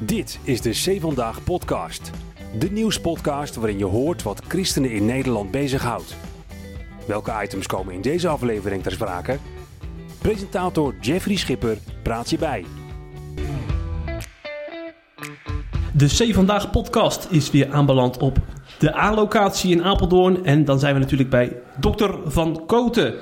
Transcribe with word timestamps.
Dit 0.00 0.38
is 0.42 0.60
de 0.60 0.70
C 0.70 1.00
Vandaag 1.00 1.44
podcast. 1.44 2.10
De 2.58 2.70
nieuwspodcast 2.70 3.56
waarin 3.56 3.78
je 3.78 3.84
hoort 3.84 4.22
wat 4.22 4.42
christenen 4.48 4.90
in 4.90 5.04
Nederland 5.04 5.50
bezighoudt. 5.50 6.16
Welke 7.06 7.32
items 7.42 7.66
komen 7.66 7.94
in 7.94 8.00
deze 8.00 8.28
aflevering 8.28 8.82
ter 8.82 8.92
sprake? 8.92 9.38
Presentator 10.18 10.94
Jeffrey 11.00 11.36
Schipper 11.36 11.78
praat 12.02 12.30
je 12.30 12.38
bij. 12.38 12.64
De 15.92 16.06
C 16.06 16.34
Vandaag 16.34 16.70
podcast 16.70 17.28
is 17.30 17.50
weer 17.50 17.70
aanbeland 17.70 18.18
op 18.18 18.38
de 18.78 18.96
A-locatie 18.96 19.72
in 19.72 19.84
Apeldoorn. 19.84 20.44
En 20.44 20.64
dan 20.64 20.78
zijn 20.78 20.94
we 20.94 21.00
natuurlijk 21.00 21.30
bij 21.30 21.56
dokter 21.80 22.30
Van 22.30 22.62
Koten. 22.66 23.14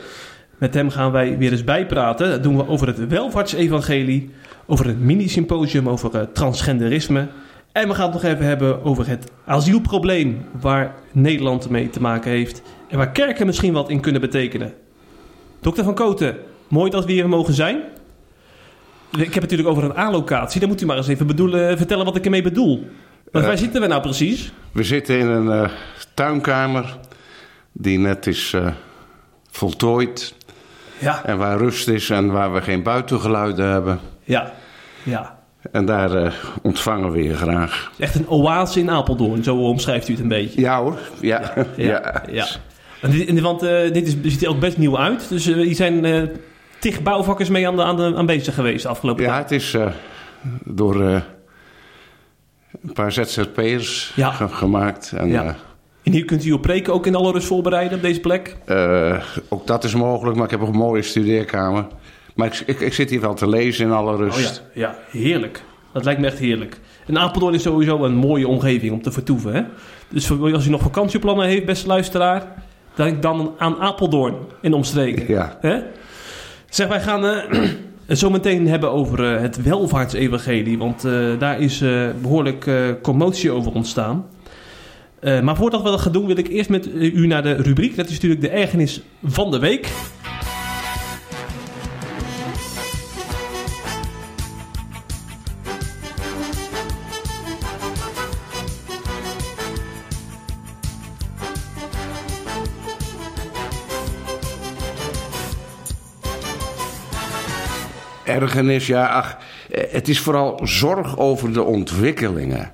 Met 0.59 0.75
hem 0.75 0.91
gaan 0.91 1.13
wij 1.13 1.39
weer 1.39 1.53
eens 1.53 1.65
bijpraten. 1.65 2.31
Dat 2.31 2.43
doen 2.43 2.57
we 2.57 2.69
over 2.69 2.87
het 2.87 3.07
welvaartsevangelie, 3.07 4.31
over 4.67 4.87
het 4.87 5.01
mini-symposium 5.01 5.89
over 5.89 6.15
uh, 6.15 6.23
transgenderisme. 6.33 7.29
En 7.73 7.89
we 7.89 7.95
gaan 7.95 8.13
het 8.13 8.23
nog 8.23 8.33
even 8.33 8.45
hebben 8.45 8.85
over 8.85 9.09
het 9.09 9.31
asielprobleem 9.45 10.45
waar 10.61 10.95
Nederland 11.13 11.71
mee 11.71 11.91
te 11.91 12.01
maken 12.01 12.31
heeft. 12.31 12.63
En 12.89 12.97
waar 12.97 13.13
kerken 13.13 13.47
misschien 13.47 13.73
wat 13.73 13.91
in 13.91 14.01
kunnen 14.01 14.21
betekenen. 14.21 14.75
Dokter 15.61 15.85
Van 15.85 15.95
Koten, 15.95 16.37
mooi 16.69 16.91
dat 16.91 17.05
we 17.05 17.13
hier 17.13 17.29
mogen 17.29 17.55
zijn. 17.55 17.77
Ik 19.11 19.35
heb 19.35 19.43
het 19.43 19.51
natuurlijk 19.51 19.69
over 19.69 19.85
een 19.85 19.97
A-locatie. 19.97 20.61
Dan 20.61 20.69
moet 20.69 20.83
u 20.83 20.87
maar 20.87 20.97
eens 20.97 21.09
even 21.09 21.27
bedoelen, 21.27 21.77
vertellen 21.77 22.05
wat 22.05 22.17
ik 22.17 22.25
ermee 22.25 22.43
bedoel. 22.43 22.79
Want 23.33 23.45
Uh, 23.45 23.51
waar 23.51 23.59
zitten 23.59 23.81
we 23.81 23.87
nou 23.87 24.03
precies? 24.03 24.53
We 24.73 24.83
zitten 24.83 25.19
in 25.19 25.27
een 25.27 25.63
uh, 25.63 25.71
tuinkamer 26.15 26.99
die 27.73 27.99
net 27.99 28.27
is 28.27 28.53
uh, 28.53 28.67
voltooid. 29.51 30.35
Ja, 30.99 31.25
En 31.25 31.39
waar 31.39 31.59
rust 31.59 31.89
is 31.89 32.11
en 32.11 32.31
waar 32.31 32.53
we 32.53 32.63
geen 32.63 32.83
buitengeluiden 32.83 33.67
hebben. 33.71 34.01
Ja, 34.27 34.53
ja. 35.03 35.35
En 35.73 35.85
daar 35.85 36.15
uh, 36.25 36.33
ontvangen 36.63 37.11
we 37.11 37.23
je 37.23 37.37
graag. 37.37 37.91
Echt 37.99 38.15
een 38.15 38.29
oase 38.29 38.81
in 38.81 38.91
Apeldoorn, 38.91 39.43
zo 39.45 39.57
omschrijft 39.57 40.09
u 40.09 40.13
het 40.13 40.23
een 40.23 40.29
beetje. 40.29 40.61
Ja 40.61 40.81
hoor, 40.83 40.99
ja. 41.21 41.53
Ja, 41.77 42.23
ja. 42.31 42.47
En 43.01 43.11
dit, 43.11 43.29
en 43.29 43.43
want 43.43 43.63
uh, 43.63 43.71
dit 43.93 44.07
is, 44.07 44.33
ziet 44.33 44.43
er 44.43 44.49
ook 44.49 44.61
best 44.61 44.79
nieuw 44.79 44.99
uit. 44.99 45.29
Dus 45.29 45.47
uh, 45.47 45.55
hier 45.57 45.75
zijn 45.75 46.31
tig 46.79 47.03
bouwvakkers 47.03 47.49
mee 47.49 47.67
aan, 47.69 47.77
de, 47.77 47.83
aan, 47.83 47.97
de, 47.97 48.13
aan 48.17 48.27
bezig 48.27 48.55
geweest 48.55 48.83
de 48.83 48.89
afgelopen 48.89 49.25
Ja, 49.25 49.31
tijd. 49.31 49.43
het 49.43 49.53
is 49.53 49.77
door 50.65 51.01
een 51.01 52.93
paar 52.93 53.13
ZZP'ers 53.13 54.13
Ja. 54.17 54.31
ge 54.31 54.49
gemaakt. 54.49 55.13
En, 55.17 55.29
Ja. 55.29 55.57
En 56.03 56.13
hier 56.13 56.25
kunt 56.25 56.45
u 56.45 56.51
uw 56.51 56.59
preken 56.59 56.93
ook 56.93 57.07
in 57.07 57.15
alle 57.15 57.33
rust 57.33 57.47
voorbereiden 57.47 57.97
op 57.97 58.03
deze 58.03 58.21
plek. 58.21 58.57
uh, 58.67 59.23
ook 59.49 59.67
dat 59.67 59.85
is 59.85 59.95
mogelijk, 59.95 60.37
maar 60.37 60.45
ik 60.45 60.51
heb 60.51 60.61
ook 60.61 60.69
een 60.69 60.75
mooie 60.75 61.03
studeerkamer. 61.03 61.87
Maar 62.37 62.47
ik, 62.47 62.63
ik, 62.67 62.81
ik 62.81 62.95
zit 62.95 63.11
hier 63.11 63.21
wel 63.21 63.35
te 63.35 63.49
lezen 63.49 63.87
in 63.87 63.93
alle 63.93 64.13
Oh 64.13 64.19
rust. 64.19 64.63
ja, 64.73 64.81
ja, 64.81 65.19
heerlijk. 65.21 65.63
Dat 65.93 66.05
lijkt 66.05 66.21
me 66.21 66.27
echt 66.27 66.39
heerlijk. 66.39 66.81
En 67.07 67.19
Apeldoorn 67.19 67.55
is 67.55 67.63
sowieso 67.63 68.05
een 68.05 68.15
mooie 68.15 68.49
omgeving 68.49 68.93
om 68.93 69.03
te 69.03 69.13
vertoeven. 69.13 69.55
Hè? 69.55 69.63
Dus 70.09 70.31
als 70.41 70.67
u 70.67 70.71
nog 70.71 70.83
vakantieplannen 70.83 71.47
heeft, 71.47 71.65
beste 71.65 71.87
luisteraar, 71.87 72.63
denk 72.95 73.23
dan 73.23 73.53
aan 73.59 73.79
Apeldoorn 73.81 74.35
in 74.63 74.73
omstreken. 74.75 75.25
Ja. 75.29 75.59
Hè? 75.61 75.79
Zeg, 76.69 76.89
wij 76.89 77.01
gaan 77.01 77.27
eh, 77.27 77.61
het 78.07 78.19
zo 78.19 78.31
meteen 78.31 78.69
hebben 78.69 78.91
over 78.93 79.35
eh, 79.35 79.41
het 79.41 79.63
welvaartsevangelie. 79.63 80.79
Want 80.79 81.05
eh, 81.05 81.39
daar 81.39 81.61
is 81.61 81.81
eh, 81.81 82.09
behoorlijk 82.23 82.67
eh, 82.67 82.75
commotie 83.03 83.51
over 83.51 83.73
ontstaan. 83.73 84.27
Maar 85.43 85.57
voordat 85.57 85.83
we 85.83 85.89
dat 85.91 86.01
gaan 86.01 86.13
doen, 86.13 86.27
wil 86.27 86.37
ik 86.39 86.49
eerst 86.49 86.71
met 86.71 86.89
u 86.95 87.27
naar 87.27 87.43
de 87.43 87.53
rubriek. 87.53 87.97
Dat 87.97 88.07
is 88.07 88.13
natuurlijk 88.13 88.41
de 88.41 88.49
ergernis 88.49 89.03
van 89.25 89.51
de 89.51 89.59
week. 89.59 89.89
Ergernis, 108.41 108.87
ja, 108.87 109.07
ach, 109.07 109.37
eh, 109.71 109.83
het 109.91 110.09
is 110.09 110.21
vooral 110.21 110.61
zorg 110.63 111.19
over 111.19 111.53
de 111.53 111.63
ontwikkelingen. 111.63 112.71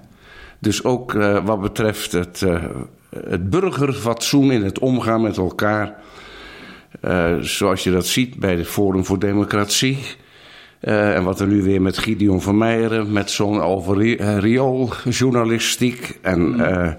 Dus 0.58 0.84
ook 0.84 1.14
uh, 1.14 1.44
wat 1.44 1.60
betreft 1.60 2.12
het, 2.12 2.40
uh, 2.40 2.64
het 3.26 3.50
burgerfatsoen 3.50 4.52
in 4.52 4.62
het 4.62 4.78
omgaan 4.78 5.22
met 5.22 5.36
elkaar. 5.36 5.94
Uh, 7.04 7.34
zoals 7.40 7.84
je 7.84 7.90
dat 7.90 8.06
ziet 8.06 8.36
bij 8.36 8.56
het 8.56 8.66
Forum 8.66 9.04
voor 9.04 9.18
Democratie. 9.18 9.98
En 10.80 11.24
wat 11.24 11.40
er 11.40 11.46
nu 11.46 11.62
weer 11.62 11.82
met 11.82 11.98
Gideon 11.98 12.42
van 12.42 12.58
Meijeren, 12.58 13.12
met 13.12 13.30
zo'n 13.30 13.60
over 13.60 14.16
riooljournalistiek 14.38 16.18
en 16.22 16.60
uh, 16.60 16.92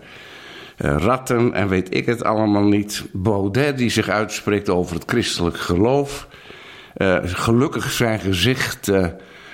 ratten 0.78 1.53
en 1.53 1.68
weet 1.68 1.96
ik 1.96 2.06
het 2.06 2.23
allemaal 2.23 2.63
niet. 2.63 3.03
Baudet 3.12 3.78
die 3.78 3.90
zich 3.90 4.09
uitspreekt 4.09 4.69
over 4.69 4.96
het 4.96 5.03
christelijk 5.06 5.57
geloof. 5.57 6.28
Uh, 6.98 7.18
gelukkig 7.24 7.92
zijn 7.92 8.20
gezicht, 8.20 8.88
uh, 8.88 9.08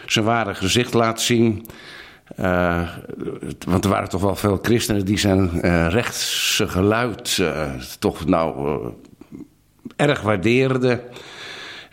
zijn 0.05 0.25
ware 0.25 0.55
gezicht 0.55 0.93
laat 0.93 1.21
zien. 1.21 1.65
Uh, 2.39 2.89
want 3.67 3.83
er 3.83 3.89
waren 3.89 4.09
toch 4.09 4.21
wel 4.21 4.35
veel 4.35 4.59
christenen 4.61 5.05
die 5.05 5.17
zijn 5.17 5.59
rechtse 5.89 6.67
geluid 6.67 7.41
toch 7.99 8.25
nou 8.25 8.79
erg 9.95 10.21
waardeerden. 10.21 11.01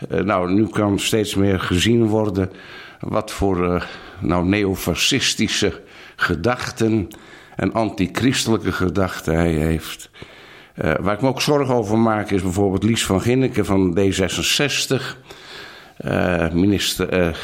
nou, 0.09 0.53
nu 0.53 0.67
kan 0.67 0.99
steeds 0.99 1.35
meer 1.35 1.61
gezien 1.61 2.07
worden 2.07 2.51
wat 3.01 3.31
voor 3.31 3.87
nou, 4.21 4.47
neofascistische 4.47 5.83
gedachten 6.17 7.09
en 7.57 7.73
antichristelijke 7.73 8.73
gedachten 8.73 9.35
hij 9.35 9.53
heeft. 9.53 10.11
Uh, 10.85 10.95
waar 11.01 11.15
ik 11.15 11.21
me 11.21 11.29
ook 11.29 11.43
zorgen 11.43 11.75
over 11.75 11.99
maak 11.99 12.31
is 12.31 12.43
bijvoorbeeld 12.43 12.83
Lies 12.83 13.05
van 13.05 13.21
Ginneken 13.21 13.65
van 13.65 13.99
D66. 13.99 15.03
Uh, 16.05 16.51
minister, 16.53 17.27
uh, 17.27 17.35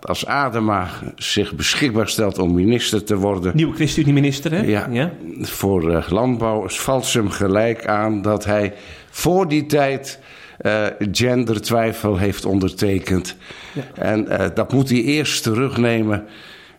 als 0.00 0.26
Adema 0.26 0.88
zich 1.16 1.54
beschikbaar 1.54 2.08
stelt 2.08 2.38
om 2.38 2.54
minister 2.54 3.04
te 3.04 3.16
worden. 3.16 3.52
Nieuwe 3.54 3.74
ChristenUnie-minister, 3.74 4.52
hè? 4.52 4.60
Ja, 4.62 4.88
ja. 4.90 5.12
voor 5.40 6.04
landbouw 6.08 6.68
valt 6.68 7.06
ze 7.06 7.18
hem 7.18 7.30
gelijk 7.30 7.86
aan 7.86 8.22
dat 8.22 8.44
hij 8.44 8.74
voor 9.10 9.48
die 9.48 9.66
tijd 9.66 10.18
uh, 10.60 10.86
gendertwijfel 11.12 12.16
heeft 12.16 12.44
ondertekend. 12.44 13.36
Ja. 13.72 13.82
En 13.94 14.26
uh, 14.28 14.46
dat 14.54 14.72
moet 14.72 14.88
hij 14.88 15.02
eerst 15.02 15.42
terugnemen. 15.42 16.24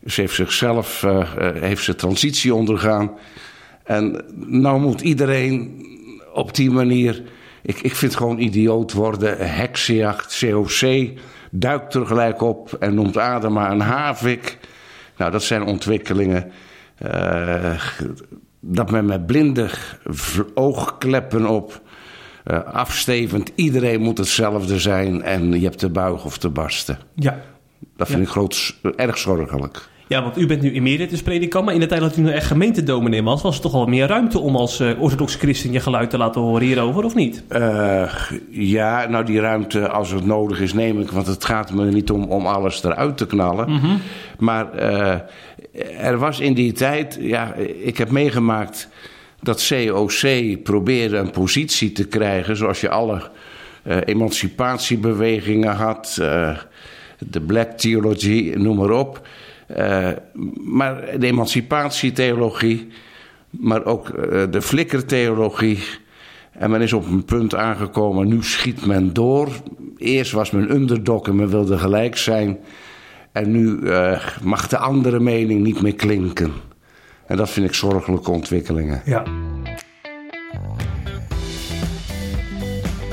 Ze 0.06 0.22
heeft 0.22 0.36
zichzelf, 0.36 1.04
uh, 1.04 1.26
heeft 1.54 1.84
ze 1.84 1.96
transitie 1.96 2.54
ondergaan. 2.54 3.12
En 3.84 4.24
nou 4.46 4.80
moet 4.80 5.02
iedereen 5.02 5.86
op 6.34 6.56
die 6.56 6.72
manier. 6.72 7.24
Ik, 7.62 7.80
ik 7.82 7.96
vind 7.96 8.16
gewoon 8.16 8.40
idioot 8.40 8.94
worden. 8.94 9.38
Heksenjacht, 9.56 10.40
COC. 10.40 11.10
Duikt 11.52 11.94
er 11.94 12.06
gelijk 12.06 12.42
op 12.42 12.74
en 12.74 12.94
noemt 12.94 13.18
Adema 13.18 13.72
een 13.72 13.82
havik. 13.82 14.58
Nou, 15.18 15.32
dat 15.32 15.44
zijn 15.44 15.64
ontwikkelingen. 15.64 16.52
Uh, 17.06 17.82
dat 18.60 18.92
men 18.92 19.06
met 19.06 19.26
blinde 19.26 19.70
oogkleppen 20.54 21.46
op. 21.46 21.82
Uh, 22.46 22.64
afstevend, 22.64 23.52
iedereen 23.56 24.02
moet 24.02 24.18
hetzelfde 24.18 24.80
zijn 24.80 25.22
en 25.22 25.60
je 25.60 25.66
hebt 25.66 25.78
te 25.78 25.90
buigen 25.90 26.26
of 26.26 26.38
te 26.38 26.50
barsten. 26.50 26.98
Ja. 27.16 27.40
Dat 27.98 28.08
vind 28.08 28.20
ja. 28.20 28.26
ik 28.26 28.32
groot, 28.32 28.76
erg 28.96 29.18
zorgelijk. 29.18 29.90
Ja, 30.12 30.24
want 30.24 30.38
u 30.38 30.46
bent 30.46 30.62
nu 30.62 30.74
emeritus 30.74 31.22
predikant, 31.22 31.66
maar 31.66 31.74
in 31.74 31.80
de 31.80 31.86
tijd 31.86 32.02
dat 32.02 32.18
u 32.18 32.22
nog 32.22 32.32
echt 32.32 32.48
gemeentedominee 32.48 33.24
was, 33.24 33.42
was 33.42 33.56
er 33.56 33.62
toch 33.62 33.72
wel 33.72 33.86
meer 33.86 34.08
ruimte 34.08 34.40
om 34.40 34.56
als 34.56 34.80
uh, 34.80 35.02
orthodox 35.02 35.36
christen 35.36 35.72
je 35.72 35.80
geluid 35.80 36.10
te 36.10 36.18
laten 36.18 36.42
horen 36.42 36.66
hierover, 36.66 37.04
of 37.04 37.16
niet? 37.16 37.44
Uh, 37.50 38.14
ja, 38.50 39.08
nou 39.08 39.26
die 39.26 39.40
ruimte, 39.40 39.90
als 39.90 40.12
het 40.12 40.26
nodig 40.26 40.60
is, 40.60 40.74
neem 40.74 41.00
ik, 41.02 41.12
want 41.12 41.28
het 41.28 41.46
gaat 41.46 41.74
me 41.74 41.92
niet 41.92 42.12
om, 42.12 42.24
om 42.24 42.46
alles 42.46 42.84
eruit 42.84 43.18
te 43.18 43.28
knallen. 43.28 43.70
Mhm. 43.70 43.78
Mm 43.78 43.90
-hmm. 43.90 44.02
Maar 44.40 44.80
uh, 44.80 45.16
er 45.98 46.18
was 46.18 46.40
in 46.40 46.54
die 46.54 46.72
tijd, 46.72 47.18
ja, 47.22 47.54
ik 47.84 47.98
heb 47.98 48.10
meegemaakt 48.10 48.90
dat 49.42 49.68
COC 49.68 50.64
probeerde 50.64 51.18
een 51.18 51.32
positie 51.32 51.92
te 51.92 52.08
krijgen, 52.08 52.58
zoals 52.58 52.82
je 52.82 52.90
alle 52.90 53.22
emancipatiebewegingen 54.06 55.76
had, 55.76 56.14
de 57.18 57.42
Black 57.46 57.72
Theology, 57.72 58.54
noem 58.56 58.78
maar 58.78 58.92
op. 58.92 59.22
Uh, 59.78 60.10
maar 60.64 61.20
de 61.20 61.28
emancipatietheologie, 61.28 62.88
maar 63.50 63.86
ook 63.86 64.10
uh, 64.10 64.44
de 64.50 64.62
flikkertheologie. 64.62 65.80
En 66.52 66.70
men 66.70 66.82
is 66.82 66.94
op 66.94 67.06
een 67.06 67.26
punt 67.26 67.56
aangekomen, 67.56 68.28
nu 68.28 68.44
schiet 68.44 68.86
men 68.86 69.14
door. 69.14 69.50
Eerst 69.98 70.32
was 70.32 70.52
men 70.52 70.72
underdog 70.72 71.28
en 71.28 71.36
men 71.36 71.50
wilde 71.50 71.78
gelijk 71.78 72.18
zijn. 72.18 72.60
En 73.32 73.52
nu 73.52 73.80
uh, 73.80 74.28
mag 74.44 74.68
de 74.68 74.78
andere 74.78 75.20
mening 75.20 75.64
niet 75.64 75.82
meer 75.82 75.96
klinken. 75.96 76.52
En 77.28 77.38
dat 77.38 77.50
vind 77.50 77.68
ik 77.68 77.74
zorgelijke 77.74 78.32
ontwikkelingen. 78.32 79.02
Ja. 79.06 79.24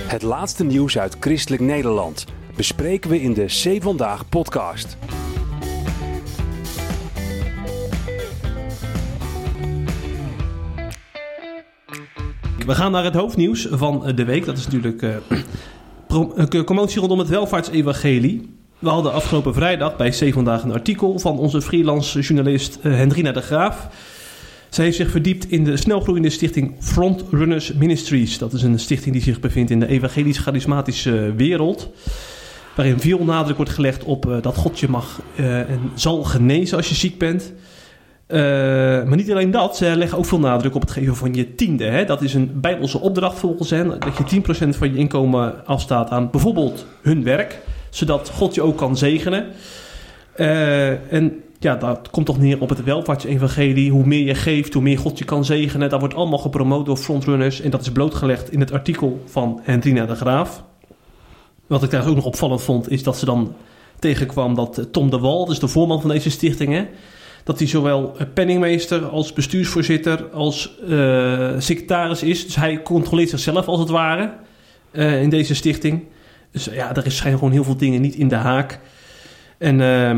Het 0.03 0.23
laatste 0.23 0.65
nieuws 0.65 0.99
uit 0.99 1.17
Christelijk 1.21 1.63
Nederland 1.63 2.27
bespreken 2.57 3.11
we 3.11 3.21
in 3.21 3.35
de 3.35 3.45
C 3.45 3.83
Vandaag 3.83 4.29
podcast. 4.29 4.97
We 12.69 12.75
gaan 12.75 12.93
naar 12.93 13.05
het 13.05 13.15
hoofdnieuws 13.15 13.67
van 13.71 14.13
de 14.15 14.25
week. 14.25 14.45
Dat 14.45 14.59
is 14.59 14.65
natuurlijk 14.65 15.03
uh, 16.53 16.65
commotie 16.65 17.01
rondom 17.01 17.19
het 17.19 17.29
welvaartsevangelie. 17.29 18.55
We 18.79 18.89
hadden 18.89 19.13
afgelopen 19.13 19.55
vrijdag 19.55 19.97
bij 19.97 20.11
C 20.11 20.33
Vandaag 20.33 20.63
een 20.63 20.73
artikel 20.73 21.19
van 21.19 21.39
onze 21.39 21.63
freelance 21.63 22.21
journalist 22.21 22.79
uh, 22.83 22.95
Hendrina 22.95 23.33
de 23.33 23.41
Graaf. 23.41 23.89
Zij 24.69 24.85
heeft 24.85 24.97
zich 24.97 25.11
verdiept 25.11 25.51
in 25.51 25.65
de 25.65 25.77
snelgroeiende 25.77 26.31
stichting 26.31 26.75
Frontrunners 26.81 27.73
Ministries. 27.73 28.39
Dat 28.39 28.53
is 28.53 28.63
een 28.63 28.79
stichting 28.79 29.15
die 29.15 29.23
zich 29.23 29.41
bevindt 29.41 29.71
in 29.71 29.81
de 29.81 29.87
evangelisch-charismatische 29.87 31.35
wereld. 31.37 31.91
Waarin 32.77 33.01
veel 33.01 33.25
nadruk 33.25 33.57
wordt 33.57 33.73
gelegd 33.73 34.05
op 34.05 34.39
dat 34.41 34.57
God 34.57 34.79
je 34.79 34.89
mag 34.89 35.21
en 35.37 35.81
zal 35.95 36.25
genezen 36.25 36.77
als 36.77 36.89
je 36.89 36.95
ziek 36.95 37.19
bent. 37.19 37.53
Uh, 38.29 38.39
maar 39.05 39.17
niet 39.17 39.31
alleen 39.31 39.51
dat, 39.51 39.77
ze 39.77 39.97
leggen 39.97 40.19
ook 40.19 40.27
veel 40.27 40.39
nadruk 40.39 40.75
op 40.75 40.81
het 40.81 40.91
geven 40.91 41.17
van 41.17 41.35
je 41.35 41.55
tiende. 41.55 41.85
Hè? 41.85 42.05
Dat 42.05 42.23
is 42.23 42.35
een 42.35 42.61
bijbelse 42.61 43.01
opdracht 43.01 43.39
volgens 43.39 43.71
hen. 43.71 43.89
Dat 43.89 44.31
je 44.31 44.41
10% 44.67 44.69
van 44.79 44.93
je 44.93 44.99
inkomen 44.99 45.67
afstaat 45.67 46.11
aan 46.11 46.31
bijvoorbeeld 46.31 46.87
hun 47.03 47.25
werk. 47.25 47.59
Zodat 47.91 48.31
God 48.35 48.55
je 48.55 48.63
ook 48.63 48.77
kan 48.77 48.97
zegenen. 48.97 49.47
Uh, 50.37 51.13
en 51.13 51.43
ja, 51.59 51.77
dat 51.77 52.11
komt 52.11 52.27
toch 52.27 52.39
neer 52.39 52.61
op 52.61 52.69
het 52.69 52.85
welvaartsevangelie. 52.85 53.91
Hoe 53.91 54.07
meer 54.07 54.25
je 54.25 54.35
geeft, 54.35 54.75
hoe 54.75 54.83
meer 54.83 54.99
God 54.99 55.19
je 55.19 55.25
kan 55.25 55.45
zegenen. 55.45 55.89
Dat 55.89 56.01
wordt 56.01 56.15
allemaal 56.15 56.39
gepromoot 56.39 56.87
door 56.87 56.97
frontrunners. 56.97 57.61
En 57.61 57.71
dat 57.71 57.81
is 57.81 57.93
blootgelegd 57.93 58.53
in 58.53 58.61
het 58.61 58.73
artikel 58.73 59.23
van 59.27 59.61
Hendrina 59.63 60.07
de 60.07 60.15
Graaf. 60.15 60.63
Wat 61.67 61.83
ik 61.83 61.91
daar 61.91 62.09
ook 62.09 62.15
nog 62.15 62.25
opvallend 62.25 62.63
vond, 62.63 62.91
is 62.91 63.03
dat 63.03 63.19
ze 63.19 63.25
dan 63.25 63.55
tegenkwam 63.99 64.55
dat 64.55 64.89
Tom 64.93 65.11
de 65.11 65.19
Wal, 65.19 65.47
dus 65.47 65.59
de 65.59 65.69
voorman 65.69 66.01
van 66.01 66.11
deze 66.11 66.31
stichtingen, 66.31 66.89
dat 67.49 67.59
hij 67.59 67.69
zowel 67.69 68.17
penningmeester 68.35 69.07
als 69.07 69.33
bestuursvoorzitter 69.33 70.25
als 70.33 70.75
uh, 70.89 71.51
secretaris 71.59 72.23
is. 72.23 72.45
Dus 72.45 72.57
hij 72.57 72.83
controleert 72.83 73.29
zichzelf 73.29 73.67
als 73.67 73.81
het 73.81 73.89
ware 73.89 74.33
uh, 74.93 75.23
in 75.23 75.31
deze 75.31 75.55
stichting. 75.55 76.05
Dus 76.53 76.65
ja, 76.65 76.95
er 76.95 77.11
zijn 77.11 77.35
gewoon 77.35 77.53
heel 77.53 77.65
veel 77.65 77.77
dingen 77.77 78.01
niet 78.01 78.15
in 78.15 78.29
de 78.29 78.35
haak. 78.35 78.81
En 79.59 79.81
uh, 79.81 80.11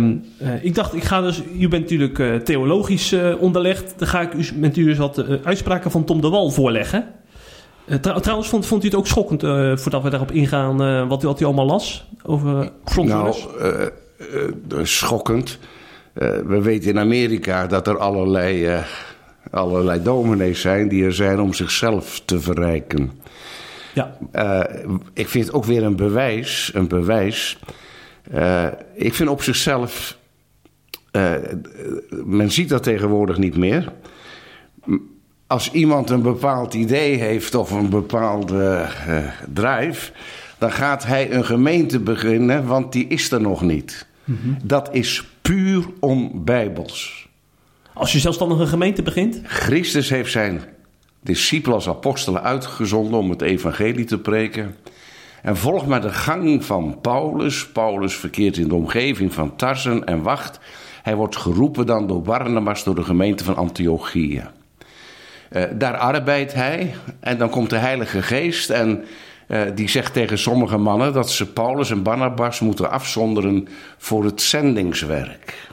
uh, 0.48 0.64
ik 0.64 0.74
dacht, 0.74 0.94
ik 0.94 1.04
ga 1.04 1.20
dus, 1.20 1.42
u 1.58 1.68
bent 1.68 1.82
natuurlijk 1.90 2.44
theologisch 2.44 3.14
onderlegd. 3.38 3.94
Dan 3.96 4.08
ga 4.08 4.20
ik 4.20 4.32
u 4.32 4.44
met 4.54 4.76
u 4.76 4.88
eens 4.88 4.98
wat 4.98 5.24
uitspraken 5.44 5.90
van 5.90 6.04
Tom 6.04 6.20
de 6.20 6.28
Wal 6.28 6.50
voorleggen. 6.50 7.04
Trouw, 8.00 8.18
trouwens, 8.18 8.48
vond, 8.48 8.66
vond 8.66 8.82
u 8.82 8.86
het 8.86 8.96
ook 8.96 9.06
schokkend, 9.06 9.40
voordat 9.80 10.02
we 10.02 10.10
daarop 10.10 10.32
ingaan, 10.32 11.08
wat, 11.08 11.22
wat 11.22 11.40
u 11.40 11.44
allemaal 11.44 11.66
las 11.66 12.06
over? 12.22 12.70
Nou, 14.68 14.86
schokkend. 14.86 15.58
We 16.46 16.60
weten 16.62 16.90
in 16.90 16.98
Amerika 16.98 17.66
dat 17.66 17.86
er 17.86 17.98
allerlei, 17.98 18.82
allerlei 19.50 20.02
dominees 20.02 20.60
zijn 20.60 20.88
die 20.88 21.04
er 21.04 21.14
zijn 21.14 21.40
om 21.40 21.54
zichzelf 21.54 22.22
te 22.24 22.40
verrijken. 22.40 23.10
Ja. 23.94 24.16
ik 25.12 25.28
vind 25.28 25.46
het 25.46 25.54
ook 25.54 25.64
weer 25.64 25.82
een 25.82 25.96
bewijs, 25.96 26.70
een 26.74 26.88
bewijs 26.88 27.58
ik 28.94 29.14
vind 29.14 29.28
op 29.28 29.42
zichzelf. 29.42 30.18
Men 32.24 32.50
ziet 32.50 32.68
dat 32.68 32.82
tegenwoordig 32.82 33.36
niet 33.36 33.56
meer. 33.56 33.92
Als 35.46 35.70
iemand 35.70 36.10
een 36.10 36.22
bepaald 36.22 36.74
idee 36.74 37.16
heeft 37.16 37.54
of 37.54 37.70
een 37.70 37.88
bepaalde 37.88 38.86
uh, 39.08 39.18
drive, 39.52 40.12
dan 40.58 40.72
gaat 40.72 41.06
hij 41.06 41.32
een 41.32 41.44
gemeente 41.44 42.00
beginnen, 42.00 42.66
want 42.66 42.92
die 42.92 43.06
is 43.06 43.30
er 43.30 43.40
nog 43.40 43.62
niet. 43.62 44.06
Mm-hmm. 44.24 44.56
Dat 44.62 44.88
is 44.92 45.24
puur 45.50 45.84
onbijbels. 46.00 47.28
Als 47.92 48.12
je 48.12 48.18
zelfstandig 48.18 48.58
een 48.58 48.66
gemeente 48.66 49.02
begint? 49.02 49.40
Christus 49.44 50.10
heeft 50.10 50.30
zijn 50.30 50.62
discipelen 51.20 51.74
als 51.74 51.88
apostelen 51.88 52.42
uitgezonden 52.42 53.18
om 53.18 53.30
het 53.30 53.42
evangelie 53.42 54.04
te 54.04 54.18
preken. 54.18 54.76
En 55.42 55.56
volg 55.56 55.86
maar 55.86 56.00
de 56.00 56.12
gang 56.12 56.64
van 56.64 56.98
Paulus. 57.00 57.68
Paulus 57.68 58.14
verkeert 58.14 58.56
in 58.56 58.68
de 58.68 58.74
omgeving 58.74 59.32
van 59.32 59.56
Tarsen 59.56 60.04
en 60.04 60.22
wacht. 60.22 60.60
Hij 61.02 61.16
wordt 61.16 61.36
geroepen 61.36 61.86
dan 61.86 62.06
door 62.06 62.22
Barnabas 62.22 62.84
door 62.84 62.94
de 62.94 63.04
gemeente 63.04 63.44
van 63.44 63.56
Antiochië. 63.56 64.42
Uh, 65.52 65.62
daar 65.74 65.96
arbeidt 65.96 66.54
hij 66.54 66.94
en 67.20 67.38
dan 67.38 67.50
komt 67.50 67.70
de 67.70 67.76
Heilige 67.76 68.22
Geest 68.22 68.70
en 68.70 69.04
die 69.74 69.88
zegt 69.88 70.12
tegen 70.12 70.38
sommige 70.38 70.76
mannen 70.76 71.12
dat 71.12 71.30
ze 71.30 71.52
Paulus 71.52 71.90
en 71.90 72.02
Barnabas 72.02 72.60
moeten 72.60 72.90
afzonderen 72.90 73.68
voor 73.98 74.24
het 74.24 74.40
zendingswerk. 74.40 75.68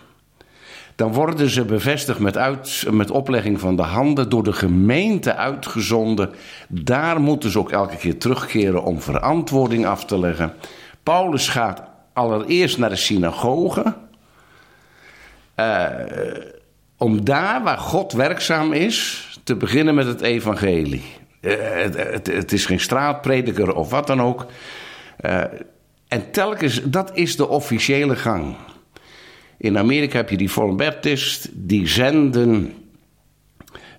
Dan 0.97 1.13
worden 1.13 1.49
ze 1.49 1.65
bevestigd 1.65 2.19
met, 2.19 2.37
uit, 2.37 2.85
met 2.91 3.11
oplegging 3.11 3.59
van 3.59 3.75
de 3.75 3.81
handen 3.81 4.29
door 4.29 4.43
de 4.43 4.53
gemeente 4.53 5.35
uitgezonden. 5.35 6.33
Daar 6.67 7.21
moeten 7.21 7.51
ze 7.51 7.59
ook 7.59 7.71
elke 7.71 7.95
keer 7.95 8.17
terugkeren 8.17 8.83
om 8.83 9.01
verantwoording 9.01 9.85
af 9.85 10.05
te 10.05 10.19
leggen. 10.19 10.53
Paulus 11.03 11.49
gaat 11.49 11.81
allereerst 12.13 12.77
naar 12.77 12.89
de 12.89 12.95
synagoge. 12.95 13.95
Uh, 15.55 15.85
om 16.97 17.25
daar 17.25 17.63
waar 17.63 17.77
God 17.77 18.11
werkzaam 18.11 18.73
is, 18.73 19.27
te 19.43 19.55
beginnen 19.55 19.95
met 19.95 20.07
het 20.07 20.21
evangelie. 20.21 21.03
Uh, 21.41 21.53
het, 21.59 21.97
het, 21.97 22.27
het, 22.27 22.51
is 22.51 22.65
geen 22.65 22.79
straatprediker 22.79 23.75
of 23.75 23.89
wat 23.89 24.07
dan 24.07 24.21
ook. 24.21 24.45
Uh, 25.21 25.43
en 26.07 26.31
telkens, 26.31 26.81
dat 26.83 27.11
is 27.13 27.35
de 27.35 27.47
officiële 27.47 28.15
gang. 28.15 28.55
In 29.57 29.77
Amerika 29.77 30.17
heb 30.17 30.29
je 30.29 30.37
die 30.37 30.49
Foreign 30.49 30.77
Baptist, 30.77 31.49
die 31.53 31.87
zenden 31.87 32.73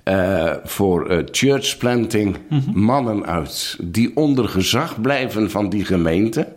uh, 0.05 0.53
voor 0.65 1.13
uh, 1.13 1.23
church 1.31 1.77
planting 1.77 2.37
mm-hmm. 2.49 2.83
mannen 2.83 3.27
uit 3.27 3.77
die 3.83 4.17
onder 4.17 4.49
gezag 4.49 5.01
blijven 5.01 5.51
van 5.51 5.69
die 5.69 5.85
gemeente, 5.85 6.57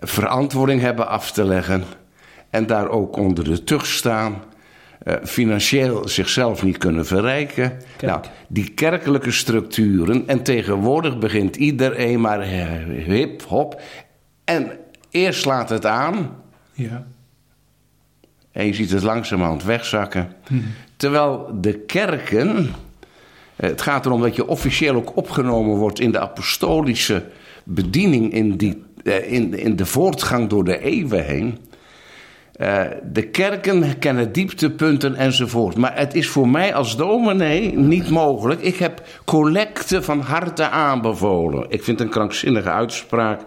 verantwoording 0.00 0.80
hebben 0.80 1.08
af 1.08 1.32
te 1.32 1.44
leggen 1.44 1.84
en 2.50 2.66
daar 2.66 2.88
ook 2.88 3.16
onder 3.16 3.44
de 3.44 3.64
tucht 3.64 3.86
staan. 3.86 4.42
Uh, 5.04 5.14
financieel 5.24 6.08
zichzelf 6.08 6.62
niet 6.62 6.78
kunnen 6.78 7.06
verrijken. 7.06 7.72
Kijk. 7.96 8.12
Nou, 8.12 8.24
die 8.48 8.70
kerkelijke 8.70 9.30
structuren. 9.30 10.28
En 10.28 10.42
tegenwoordig 10.42 11.18
begint 11.18 11.56
iedereen 11.56 12.20
maar 12.20 12.42
hip, 12.42 13.42
hop. 13.42 13.80
En 14.44 14.70
eerst 15.10 15.40
slaat 15.40 15.68
het 15.68 15.86
aan. 15.86 16.30
Ja. 16.72 17.06
En 18.52 18.66
je 18.66 18.74
ziet 18.74 18.90
het 18.90 19.02
langzamerhand 19.02 19.64
wegzakken. 19.64 20.32
Hmm. 20.46 20.64
Terwijl 20.96 21.58
de 21.60 21.78
kerken. 21.78 22.74
Het 23.56 23.82
gaat 23.82 24.06
erom 24.06 24.20
dat 24.20 24.36
je 24.36 24.46
officieel 24.46 24.94
ook 24.94 25.16
opgenomen 25.16 25.76
wordt 25.76 26.00
in 26.00 26.12
de 26.12 26.20
apostolische 26.20 27.24
bediening, 27.64 28.32
in, 28.32 28.56
die, 28.56 28.82
in, 29.26 29.58
in 29.58 29.76
de 29.76 29.86
voortgang 29.86 30.48
door 30.48 30.64
de 30.64 30.78
eeuwen 30.78 31.24
heen. 31.24 31.58
Uh, 32.60 32.82
de 33.12 33.22
kerken 33.22 33.98
kennen 33.98 34.32
dieptepunten 34.32 35.14
enzovoort. 35.14 35.76
Maar 35.76 35.96
het 35.96 36.14
is 36.14 36.28
voor 36.28 36.48
mij 36.48 36.74
als 36.74 36.96
dominee 36.96 37.78
niet 37.78 38.10
mogelijk. 38.10 38.60
Ik 38.60 38.76
heb 38.76 39.02
collecten 39.24 40.04
van 40.04 40.20
harte 40.20 40.68
aanbevolen. 40.68 41.66
Ik 41.68 41.84
vind 41.84 42.00
een 42.00 42.08
krankzinnige 42.08 42.70
uitspraak. 42.70 43.40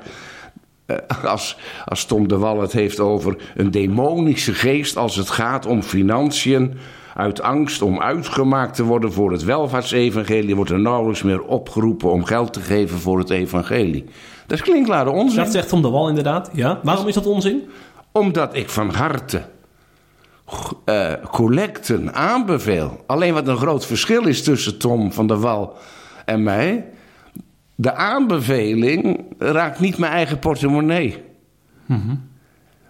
Als, 1.24 1.58
als 1.86 2.06
Tom 2.06 2.28
de 2.28 2.38
Wal 2.38 2.62
het 2.62 2.72
heeft 2.72 3.00
over 3.00 3.38
een 3.56 3.72
demonische 3.72 4.54
geest 4.54 4.98
als 4.98 5.16
het 5.16 5.30
gaat 5.30 5.66
om 5.66 5.84
financiën. 5.84 6.78
Uit 7.16 7.42
angst 7.42 7.82
om 7.82 8.02
uitgemaakt 8.02 8.76
te 8.76 8.84
worden 8.84 9.14
voor 9.14 9.32
het 9.32 9.44
welvaartsevangelie 9.44 10.56
wordt 10.56 10.72
er 10.72 10.80
nauwelijks 10.80 11.24
meer 11.24 11.44
opgeroepen 11.44 12.12
om 12.12 12.24
geld 12.24 12.54
te 12.54 12.60
geven 12.60 13.00
voor 13.00 13.20
het 13.20 13.30
evangelie. 13.30 14.06
Dat 14.48 14.58
is 14.58 14.64
klinkklare 14.64 15.10
onzin. 15.10 15.44
Dat 15.44 15.52
zegt 15.52 15.70
Tom 15.70 15.82
de 15.82 15.90
Wal 15.90 16.10
inderdaad. 16.10 16.50
Ja. 16.54 16.80
Waarom 16.84 17.08
is 17.08 17.14
dat 17.14 17.26
onzin? 17.26 17.70
Omdat 18.18 18.56
ik 18.56 18.70
van 18.70 18.90
harte 18.90 19.42
uh, 20.86 21.14
collecten 21.32 22.14
aanbeveel. 22.14 23.04
Alleen 23.08 23.34
wat 23.34 23.48
een 23.48 23.58
groot 23.58 23.86
verschil 23.86 24.28
is 24.28 24.44
tussen 24.44 24.78
Tom 24.78 25.12
van 25.12 25.28
der 25.28 25.40
Wal 25.40 25.78
en 26.26 26.44
mij 26.44 26.86
de 27.76 27.94
aanbeveling 27.94 29.26
raakt 29.38 29.80
niet 29.80 29.98
mijn 29.98 30.12
eigen 30.12 30.40
portemonnee. 30.40 31.24
Mm-hmm. 31.86 32.30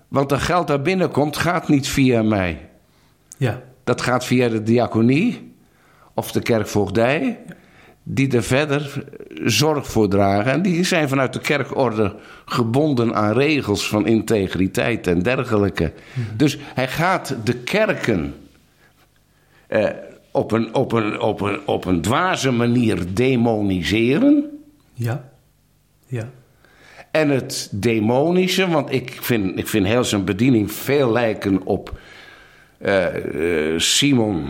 Want 0.08 0.30
dat 0.30 0.42
geld 0.42 0.68
dat 0.68 0.84
binnenkomt, 0.84 1.38
gaat 1.38 1.68
niet 1.68 1.88
via 1.88 2.22
mij. 2.22 2.70
Ja. 3.38 3.62
Dat 3.84 4.02
gaat 4.02 4.26
via 4.26 4.50
de 4.50 4.64
diaconie 4.64 5.56
of 6.14 6.32
de 6.32 6.42
kerkvoogdij, 6.42 7.40
die 8.10 8.36
er 8.36 8.44
verder 8.44 9.04
zorg 9.44 9.88
voor 9.88 10.10
dragen. 10.10 10.52
En 10.52 10.62
die 10.62 10.84
zijn 10.84 11.10
vanuit 11.10 11.34
de 11.34 11.40
kerkorde 11.40 12.16
gebonden 12.46 13.16
aan 13.16 13.34
regels 13.34 13.88
van 13.88 14.08
integriteit 14.08 15.08
en 15.08 15.20
dergelijke. 15.22 15.94
Mm-hmm. 16.14 16.38
Dus 16.38 16.58
hij 16.74 16.88
gaat 16.88 17.36
de 17.44 17.54
kerken 17.54 18.36
eh, 19.68 19.90
op, 20.32 20.52
een, 20.52 20.76
op, 20.76 20.92
een, 20.92 21.20
op, 21.20 21.42
een, 21.42 21.60
op 21.66 21.86
een 21.86 22.02
dwaze 22.02 22.52
manier 22.52 23.14
demoniseren. 23.14 24.46
Ja. 24.94 25.30
Ja. 26.06 26.30
En 27.12 27.30
het 27.30 27.70
demonische, 27.72 28.68
want 28.68 28.92
ik 28.92 29.18
vind, 29.22 29.58
ik 29.58 29.68
vind 29.68 29.86
heel 29.86 30.04
zijn 30.04 30.26
bediening 30.26 30.72
veel 30.72 31.12
lijken 31.12 31.66
op 31.66 32.00
uh, 32.82 33.06
uh, 33.34 33.80
Simon. 33.80 34.46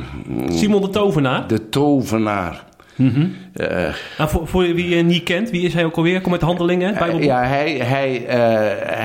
Simon 0.50 0.82
de 0.82 0.90
tovenaar? 0.90 1.48
De 1.48 1.70
tovenaar. 1.70 2.66
Nou, 4.18 4.30
voor, 4.30 4.48
voor 4.48 4.62
wie 4.62 4.96
je 4.96 5.04
niet 5.04 5.24
kent, 5.24 5.50
wie 5.50 5.62
is 5.62 5.74
hij 5.74 5.86
ook 5.86 5.96
alweer? 5.96 6.22
Kom 6.22 6.32
met 6.32 6.42
handelingen, 6.42 6.94
Bijbelboek. 6.94 7.24
ja, 7.24 7.44
hij, 7.44 7.72
hij, 7.72 8.26
eh, 8.26 8.38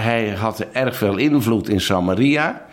hij 0.02 0.28
had 0.28 0.66
erg 0.72 0.96
veel 0.96 1.16
invloed 1.16 1.68
in 1.68 1.80
Samaria. 1.80 2.66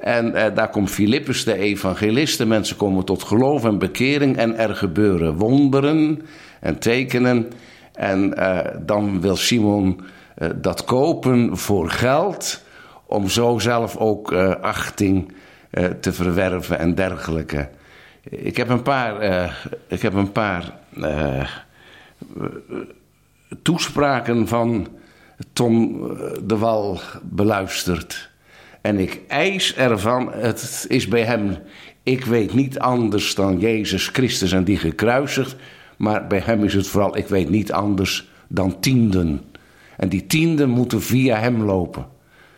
En 0.00 0.34
eh, 0.34 0.54
daar 0.54 0.70
komt 0.70 0.90
Filippus, 0.90 1.44
de 1.44 1.56
evangelist. 1.56 2.38
De 2.38 2.46
mensen 2.46 2.76
komen 2.76 3.04
tot 3.04 3.22
geloof 3.22 3.64
en 3.64 3.78
bekering. 3.78 4.36
En 4.36 4.58
er 4.58 4.76
gebeuren 4.76 5.36
wonderen 5.36 6.22
en 6.60 6.78
tekenen. 6.78 7.48
En 7.92 8.34
eh, 8.34 8.74
dan 8.86 9.20
wil 9.20 9.36
Simon 9.36 10.00
eh, 10.34 10.48
dat 10.56 10.84
kopen 10.84 11.56
voor 11.56 11.90
geld. 11.90 12.64
Om 13.06 13.28
zo 13.28 13.58
zelf 13.58 13.96
ook 13.96 14.32
achting 14.60 15.32
te 16.00 16.12
verwerven 16.12 16.78
en 16.78 16.94
dergelijke. 16.94 17.68
Ik 18.22 18.56
heb 18.56 18.68
een 18.68 18.82
paar, 18.82 19.20
eh, 19.20 19.52
ik 19.88 20.02
heb 20.02 20.14
een 20.14 20.32
paar 20.32 20.78
eh, 21.00 21.48
toespraken 23.62 24.48
van 24.48 24.88
Tom 25.52 26.04
eh, 26.10 26.32
de 26.44 26.56
Wal 26.56 27.00
beluisterd. 27.22 28.30
En 28.80 28.98
ik 28.98 29.20
eis 29.28 29.74
ervan, 29.74 30.32
het 30.32 30.86
is 30.88 31.08
bij 31.08 31.24
hem, 31.24 31.56
ik 32.02 32.24
weet 32.24 32.54
niet 32.54 32.78
anders 32.78 33.34
dan 33.34 33.58
Jezus 33.58 34.08
Christus 34.08 34.52
en 34.52 34.64
die 34.64 34.78
gekruisigd. 34.78 35.56
Maar 35.96 36.26
bij 36.26 36.42
hem 36.44 36.64
is 36.64 36.74
het 36.74 36.86
vooral, 36.86 37.16
ik 37.16 37.26
weet 37.26 37.48
niet 37.48 37.72
anders 37.72 38.30
dan 38.48 38.80
tienden. 38.80 39.40
En 39.96 40.08
die 40.08 40.26
tienden 40.26 40.68
moeten 40.68 41.02
via 41.02 41.38
hem 41.38 41.62
lopen. 41.62 42.06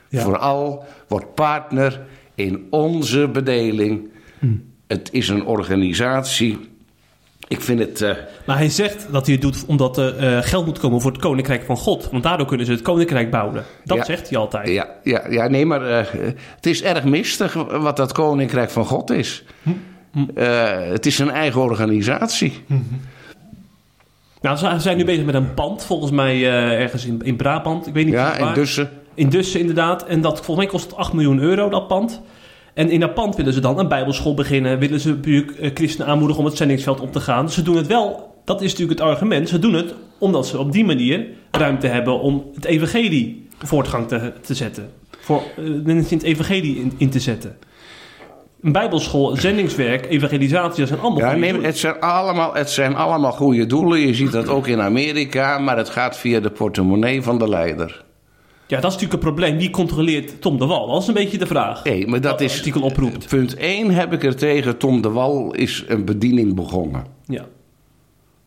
Ja. 0.09 0.23
Vooral 0.23 0.85
wordt 1.09 1.35
partner 1.35 2.01
in 2.35 2.67
onze 2.71 3.29
bedeling. 3.29 4.11
Het 4.93 5.09
is 5.13 5.29
een 5.29 5.45
organisatie. 5.47 6.59
Ik 7.49 7.61
vind 7.61 7.79
het. 7.79 8.01
eh, 8.03 8.11
Maar 8.47 8.57
hij 8.57 8.69
zegt 8.69 9.07
dat 9.13 9.25
hij 9.27 9.35
het 9.35 9.43
doet 9.43 9.65
omdat 9.67 9.99
er 9.99 10.17
eh, 10.17 10.39
geld 10.43 10.67
moet 10.67 10.79
komen 10.79 11.01
voor 11.01 11.11
het 11.13 11.21
koninkrijk 11.21 11.65
van 11.65 11.77
God. 11.77 12.09
Want 12.11 12.23
daardoor 12.23 12.47
kunnen 12.47 12.67
ze 12.67 12.73
het 12.73 12.83
koninkrijk 12.83 13.31
bouwen. 13.31 13.65
Dat 13.85 13.97
Ja. 13.97 14.05
zegt 14.05 14.29
hij 14.29 14.39
altijd. 14.39 14.69
Ja, 14.69 14.89
ja, 15.05 15.23
ja 15.31 15.49
nee, 15.49 15.67
maar 15.67 15.87
eh, 15.87 16.07
het 16.57 16.67
is 16.67 16.83
erg 16.83 17.05
mistig 17.05 17.53
wat 17.71 17.97
dat 17.97 18.13
koninkrijk 18.13 18.71
van 18.71 18.85
God 18.85 19.11
is. 19.11 19.45
Eh, 20.35 20.71
het 20.83 21.07
is 21.07 21.19
een 21.19 21.31
eigen 21.31 21.61
organisatie. 21.61 22.65
Nou, 24.41 24.57
ze 24.57 24.75
zijn 24.79 24.97
nu 24.97 25.05
bezig 25.05 25.25
met 25.25 25.35
een 25.35 25.55
pand, 25.55 25.85
volgens 25.85 26.11
mij 26.11 26.45
ergens 26.79 27.05
in, 27.05 27.21
in 27.23 27.37
Brabant. 27.37 27.87
Ik 27.87 27.95
weet 27.95 28.05
niet 28.05 28.15
Ja, 28.15 28.39
waar. 28.39 28.55
dus. 28.55 28.77
eh, 28.77 28.85
In 29.15 29.29
Dussen 29.29 29.61
inderdaad. 29.61 30.05
En 30.07 30.21
dat 30.21 30.35
volgens 30.37 30.57
mij 30.57 30.67
kost 30.67 30.85
het 30.85 30.95
8 30.97 31.13
miljoen 31.13 31.39
euro, 31.39 31.69
dat 31.69 31.87
pand. 31.89 32.21
En 32.75 32.91
in 32.91 33.01
dat 33.01 33.15
pand 33.15 33.37
willen 33.37 33.53
ze 33.53 33.61
dan 33.61 33.79
een 33.79 33.89
bijbelschool 33.89 34.35
beginnen. 34.35 34.79
Willen 34.79 35.01
ze 35.01 35.19
eh, 35.61 35.71
christenen 35.75 36.07
aanmoedigen 36.07 36.43
om 36.43 36.49
het 36.49 36.57
zendingsveld 36.57 37.01
op 37.01 37.13
te 37.13 37.21
gaan. 37.21 37.51
Ze 37.51 37.63
doen 37.63 37.77
het 37.77 37.87
wel, 37.87 38.35
dat 38.45 38.63
is 38.63 38.71
natuurlijk 38.71 38.99
het 38.99 39.09
argument. 39.09 39.49
Ze 39.49 39.59
doen 39.59 39.75
het 39.75 39.95
omdat 40.19 40.47
ze 40.47 40.59
op 40.59 40.73
die 40.73 40.85
manier 40.85 41.27
ruimte 41.51 41.87
hebben 41.87 42.21
om 42.21 42.45
het 42.55 42.65
evangelie 42.65 43.49
voortgang 43.59 44.09
te, 44.09 44.33
te 44.41 44.55
zetten. 44.55 44.91
Voor 45.21 45.43
eh, 45.57 45.65
mensen 45.85 46.11
in 46.11 46.17
het 46.19 46.27
evangelie 46.27 46.77
in, 46.77 46.93
in 46.97 47.11
te 47.11 47.21
zetten. 47.21 47.57
Een 48.63 48.73
bijbelschool, 48.73 49.37
zendingswerk, 49.37 50.07
evangelisatie, 50.11 50.79
dat 50.79 50.89
zijn 50.89 51.01
allemaal 51.01 51.19
Ja, 51.19 51.27
goede 51.27 51.41
nee, 51.41 51.51
doelen. 51.51 51.69
het 51.71 51.79
zijn, 51.79 52.01
allemaal, 52.01 52.55
het 52.55 52.71
zijn 52.71 52.95
allemaal 52.95 53.33
goede 53.33 53.67
doelen. 53.67 54.01
Je 54.01 54.15
ziet 54.15 54.33
dat 54.33 54.49
ook 54.49 54.67
in 54.67 54.81
Amerika, 54.81 55.59
maar 55.59 55.77
het 55.77 55.89
gaat 55.89 56.19
via 56.19 56.41
de 56.41 56.51
portemonnee 56.51 57.23
van 57.23 57.39
de 57.39 57.49
leider. 57.49 58.05
Ja, 58.73 58.81
dat 58.81 58.91
is 58.91 58.97
natuurlijk 58.97 59.13
een 59.25 59.35
probleem. 59.35 59.57
Wie 59.59 59.71
controleert 59.71 60.41
Tom 60.41 60.59
de 60.59 60.67
Wal? 60.67 60.87
Dat 60.87 61.03
is 61.03 61.09
een 61.09 61.15
beetje 61.15 61.39
de 61.39 61.47
vraag. 61.47 61.85
Nee, 61.85 62.07
maar 62.07 62.21
dat 62.21 62.41
is. 62.41 62.57
artikel 62.57 62.83
oproept. 62.83 63.27
Punt 63.29 63.55
1 63.57 63.91
heb 63.91 64.13
ik 64.13 64.23
er 64.25 64.37
tegen. 64.37 64.77
Tom 64.79 65.03
de 65.03 65.11
Wal 65.11 65.53
is 65.55 65.85
een 65.89 66.05
bediening 66.05 66.55
begonnen. 66.55 67.05
Ja. 67.27 67.45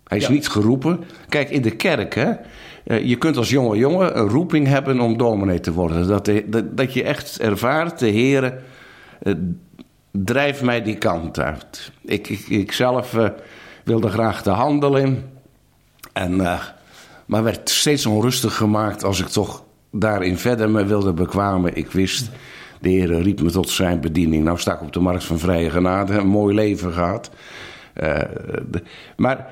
Hij 0.04 0.18
is 0.18 0.26
Ja. 0.28 0.32
niet 0.32 0.48
geroepen. 0.48 1.04
Kijk, 1.30 1.50
in 1.50 1.62
de 1.62 1.72
kerk, 1.76 2.16
hè. 2.16 2.32
eh, 2.84 3.06
Je 3.06 3.16
kunt 3.16 3.38
als 3.38 3.50
jonge 3.50 3.78
jongen 3.78 4.18
een 4.20 4.30
roeping 4.30 4.68
hebben 4.68 5.00
om 5.00 5.18
dominee 5.18 5.60
te 5.60 5.74
worden. 5.74 6.08
Dat, 6.08 6.26
de- 6.26 6.46
dat, 6.48 6.78
dat 6.78 6.94
je 6.94 7.04
echt 7.04 7.40
ervaart, 7.40 8.00
de 8.00 8.08
Heer 8.10 8.62
drijft 10.12 10.62
mij 10.62 10.82
die 10.84 10.96
kant 10.98 11.40
uit. 11.40 11.92
Ik, 12.06 12.30
ik, 12.30 12.48
ik 12.48 12.72
zelf 12.72 13.14
eh, 13.18 13.30
wilde 13.84 14.10
graag 14.10 14.44
de 14.44 14.50
handel 14.50 14.98
in. 14.98 15.24
En, 16.14 16.42
eh, 16.42 16.60
maar 17.26 17.44
werd 17.44 17.70
steeds 17.70 18.06
onrustig 18.06 18.56
gemaakt 18.56 19.04
als 19.04 19.20
ik 19.20 19.28
toch 19.28 19.64
daarin 20.00 20.38
verder 20.38 20.70
me 20.70 20.86
wilde 20.86 21.14
bekwamen. 21.14 21.76
Ik 21.76 21.92
wist, 21.92 22.30
de 22.82 22.90
Heer 22.90 23.22
riep 23.22 23.42
me 23.42 23.52
tot 23.52 23.70
zijn 23.70 24.02
bediening. 24.02 24.44
Nou 24.44 24.60
sta 24.60 24.74
ik 24.74 24.82
op 24.82 24.94
de 24.94 25.00
markt 25.00 25.24
van 25.24 25.40
vrije 25.40 25.70
genade, 25.70 26.14
een 26.14 26.28
mooi 26.28 26.56
leven 26.56 26.94
gehad. 26.94 27.30
Eh, 27.94 28.20
de- 28.70 28.84
maar 29.18 29.48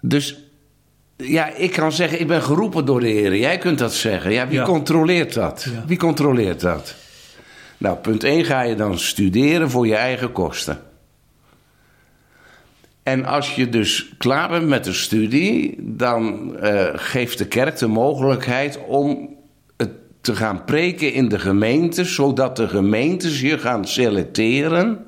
dus, 0.00 0.38
ja, 1.16 1.54
ik 1.54 1.72
kan 1.72 1.92
zeggen, 1.92 2.20
ik 2.20 2.26
ben 2.26 2.42
geroepen 2.42 2.84
door 2.84 3.00
de 3.00 3.08
Heer. 3.08 3.36
Jij 3.36 3.58
kunt 3.58 3.78
dat 3.78 3.94
zeggen. 3.94 4.32
Ja, 4.32 4.46
wie 4.48 4.58
Ja. 4.58 4.64
controleert 4.64 5.34
dat? 5.34 5.66
Ja. 5.72 5.84
Wie 5.86 5.98
controleert 5.98 6.60
dat? 6.60 6.94
Nou, 7.78 7.96
punt 7.96 8.24
1 8.24 8.44
ga 8.44 8.62
je 8.62 8.74
dan 8.74 8.98
studeren 8.98 9.70
voor 9.70 9.86
je 9.86 9.94
eigen 9.96 10.32
kosten. 10.32 10.78
En 13.02 13.24
als 13.24 13.54
je 13.54 13.68
dus 13.68 14.12
klaar 14.18 14.48
bent 14.48 14.66
met 14.68 14.84
de 14.84 14.92
studie, 14.92 15.74
dan 15.80 16.56
eh, 16.58 16.86
geeft 16.94 17.38
de 17.38 17.46
kerk 17.46 17.78
de 17.78 17.86
mogelijkheid 17.86 18.78
om 18.86 19.36
te 20.20 20.36
gaan 20.36 20.64
preken 20.64 21.12
in 21.12 21.28
de 21.28 21.38
gemeente, 21.38 22.04
zodat 22.04 22.56
de 22.56 22.68
gemeentes 22.68 23.40
je 23.40 23.58
gaan 23.58 23.86
selecteren 23.86 25.06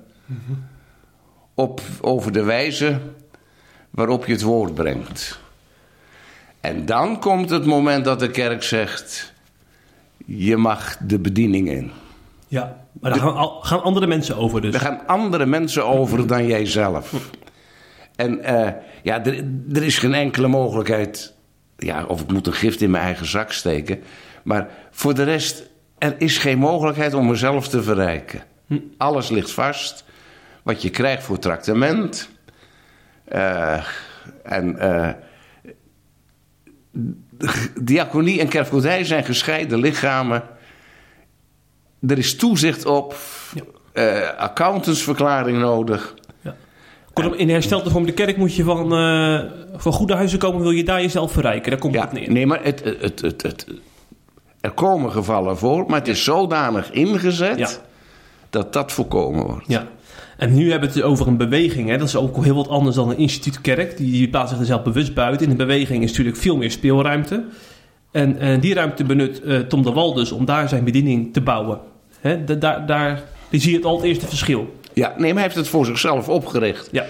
op, 1.55 1.81
over 2.01 2.33
de 2.33 2.43
wijze 2.43 2.99
waarop 3.91 4.27
je 4.27 4.33
het 4.33 4.43
woord 4.43 4.75
brengt. 4.75 5.41
En 6.61 6.87
dan 6.87 7.21
komt 7.21 7.51
het 7.51 7.65
moment 7.67 8.05
dat 8.05 8.21
de 8.21 8.31
kerk 8.31 8.63
zegt: 8.63 9.33
je 10.27 10.57
mag 10.57 10.97
de 10.97 11.19
bediening 11.19 11.71
in. 11.71 11.91
Ja, 12.49 12.85
maar 13.01 13.11
daar 13.11 13.21
gaan, 13.21 13.49
gaan 13.61 13.83
andere 13.83 14.07
mensen 14.07 14.37
over 14.37 14.61
dus. 14.61 14.75
Er 14.75 14.81
gaan 14.81 15.07
andere 15.07 15.47
mensen 15.47 15.87
over 15.87 16.27
dan 16.27 16.47
jijzelf. 16.47 17.31
En 18.17 18.43
eh, 18.43 18.73
ja, 19.03 19.25
er, 19.25 19.45
er 19.73 19.83
is 19.83 19.99
geen 19.99 20.15
enkele 20.15 20.49
mogelijkheid. 20.49 21.35
Ja, 21.77 22.05
of 22.05 22.21
ik 22.21 22.33
moet 22.33 22.47
een 22.47 22.53
gift 22.53 22.81
in 22.81 22.91
mijn 22.91 23.05
eigen 23.05 23.27
zak 23.27 23.53
steken. 23.53 24.03
Maar 24.51 24.69
voor 24.91 25.15
de 25.15 25.23
rest, 25.23 25.63
er 25.99 26.15
is 26.19 26.39
geen 26.39 26.59
mogelijkheid 26.59 27.15
om 27.15 27.27
mezelf 27.27 27.69
te 27.69 27.83
verrijken. 27.83 28.43
Alles 28.97 29.29
ligt 29.29 29.51
vast. 29.51 30.05
Wat 30.63 30.83
je 30.83 30.91
krijgt 30.91 31.23
voor 31.23 31.39
tractement. 31.39 32.29
Eh, 33.25 33.85
en 34.43 34.77
diaconie 37.81 38.41
en 38.41 38.49
kerkvoerdij 38.49 39.05
zijn 39.05 39.25
gescheiden 39.25 39.79
lichamen. 39.79 40.43
Er 42.09 42.19
is 42.19 42.37
toezicht 42.37 42.87
op, 42.87 43.17
eh, 43.93 44.29
accountantsverklaring 44.37 45.59
nodig. 45.59 46.15
Kortom, 47.13 47.35
in 47.35 47.51
herstelde 47.51 47.91
vorm 47.91 48.07
de 48.07 48.13
kerk 48.13 48.37
moet 48.37 48.55
je 48.55 48.65
van, 48.65 48.89
van 49.77 49.93
goede 49.93 50.15
huizen 50.15 50.39
komen, 50.39 50.61
wil 50.61 50.71
je 50.71 50.85
daar 50.85 51.01
jezelf 51.01 51.33
verrijken. 51.33 51.71
Daar 51.71 51.81
komt 51.81 51.95
Ja, 51.95 52.01
het 52.01 52.13
neer. 52.13 52.33
nee, 52.33 52.47
maar 52.47 52.65
het, 52.65 52.85
het, 52.85 53.21
het, 53.21 53.43
het, 53.43 53.67
er 54.61 54.71
komen 54.71 55.13
gevallen 55.13 55.59
voor, 55.59 55.85
maar 55.89 55.99
het 55.99 56.09
is 56.09 56.25
zodanig 56.25 56.91
ingezet 56.91 57.59
Ja. 57.59 57.69
dat 58.51 58.73
dat 58.73 58.93
voorkomen 58.93 59.47
wordt. 59.47 59.65
Ja. 59.67 59.87
En 60.37 60.55
nu 60.55 60.71
hebben 60.71 60.89
we 60.89 60.95
het 60.95 61.05
over 61.05 61.27
een 61.27 61.37
beweging. 61.37 61.89
Hè? 61.89 61.99
Dat 61.99 62.09
is 62.09 62.17
ook 62.17 62.45
heel 62.45 62.55
wat 62.55 62.69
anders 62.69 62.97
dan 62.97 63.11
een 63.11 63.19
instituut 63.19 63.61
kerk. 63.61 63.97
Die, 63.97 64.11
die 64.13 64.29
plaatst 64.29 64.51
zich 64.51 64.59
er 64.61 64.67
zelf 64.67 64.83
bewust 64.83 65.15
buiten. 65.15 65.45
In 65.47 65.51
een 65.51 65.57
beweging 65.57 66.03
is 66.03 66.11
natuurlijk 66.11 66.37
veel 66.37 66.57
meer 66.57 66.71
speelruimte. 66.71 67.45
En, 68.13 68.39
en 68.39 68.61
die 68.61 68.75
ruimte 68.75 69.05
benut 69.05 69.43
eh, 69.43 69.59
Tom 69.59 69.83
de 69.83 69.93
Wal 69.93 70.15
dus 70.15 70.33
om 70.33 70.45
daar 70.45 70.69
zijn 70.69 70.85
bediening 70.85 71.33
te 71.33 71.41
bouwen. 71.41 71.79
Hè? 72.21 72.45
Da- 72.45 72.55
daar, 72.55 72.87
daar 72.87 73.23
die 73.49 73.61
zie 73.61 73.71
je 73.71 73.77
het 73.77 73.87
al 73.87 73.97
het 73.97 74.05
eerste 74.05 74.27
verschil. 74.27 74.75
Ja, 74.93 75.09
nee, 75.09 75.17
maar 75.19 75.33
hij 75.33 75.43
heeft 75.43 75.55
het 75.55 75.69
voor 75.69 75.87
zichzelf 75.87 76.29
opgericht. 76.29 76.89
Ja. 76.93 77.07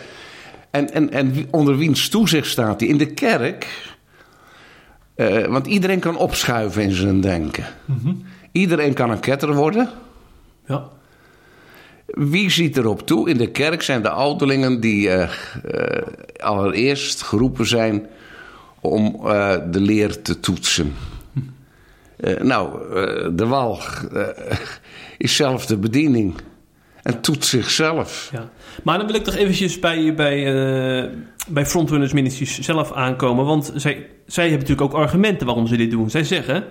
En, 0.71 0.93
en, 0.93 1.11
en 1.13 1.47
onder 1.51 1.77
wiens 1.77 2.09
toezicht 2.09 2.47
staat 2.51 2.81
hij? 2.81 2.89
In 2.89 2.99
de 2.99 3.07
kerk. 3.15 3.93
Eh, 5.21 5.47
want 5.47 5.67
iedereen 5.67 6.01
kan 6.01 6.17
opschuiven 6.17 6.83
in 6.83 6.93
zijn 6.93 7.21
denken. 7.21 7.65
Iedereen 8.53 8.95
kan 8.95 9.11
een 9.11 9.21
ketter 9.21 9.55
worden. 9.55 9.89
Ja. 10.67 10.89
Wie 12.07 12.51
ziet 12.51 12.77
erop 12.77 13.07
toe? 13.07 13.29
In 13.29 13.37
de 13.37 13.51
kerk 13.51 13.83
zijn 13.83 14.03
de 14.03 14.11
ouderlingen 14.11 14.81
die 14.81 15.11
eh, 15.11 15.23
eh, 15.65 16.03
allereerst 16.37 17.23
geroepen 17.23 17.67
zijn 17.67 18.07
om 18.81 19.21
de 19.71 19.81
leer 19.81 20.23
te 20.23 20.41
toetsen. 20.41 20.95
Eh, 22.17 22.41
nou, 22.41 22.79
de 23.35 23.47
wal 23.47 23.79
is 25.19 25.37
zelf 25.37 25.67
de 25.67 25.77
bediening 25.77 26.35
en 27.03 27.21
toetst 27.21 27.49
zichzelf. 27.49 28.29
Ja. 28.33 28.49
Maar 28.83 28.99
dan 28.99 29.07
wil 29.07 29.17
ik 29.17 29.25
toch 29.25 29.35
eventjes 29.35 29.79
bij, 29.79 30.15
bij, 30.15 30.47
eh, 30.47 31.11
bij 31.49 31.67
Frontrunners 31.67 32.13
Ministries 32.13 32.59
zelf 32.61 32.93
aankomen. 32.93 33.45
Want 33.45 33.73
zij, 33.75 34.07
zij 34.27 34.49
hebben 34.49 34.69
natuurlijk 34.69 34.95
ook 34.95 35.01
argumenten 35.03 35.47
waarom 35.47 35.67
ze 35.67 35.77
dit 35.77 35.91
doen. 35.91 36.11
Zij 36.11 36.25
zeggen, 36.25 36.65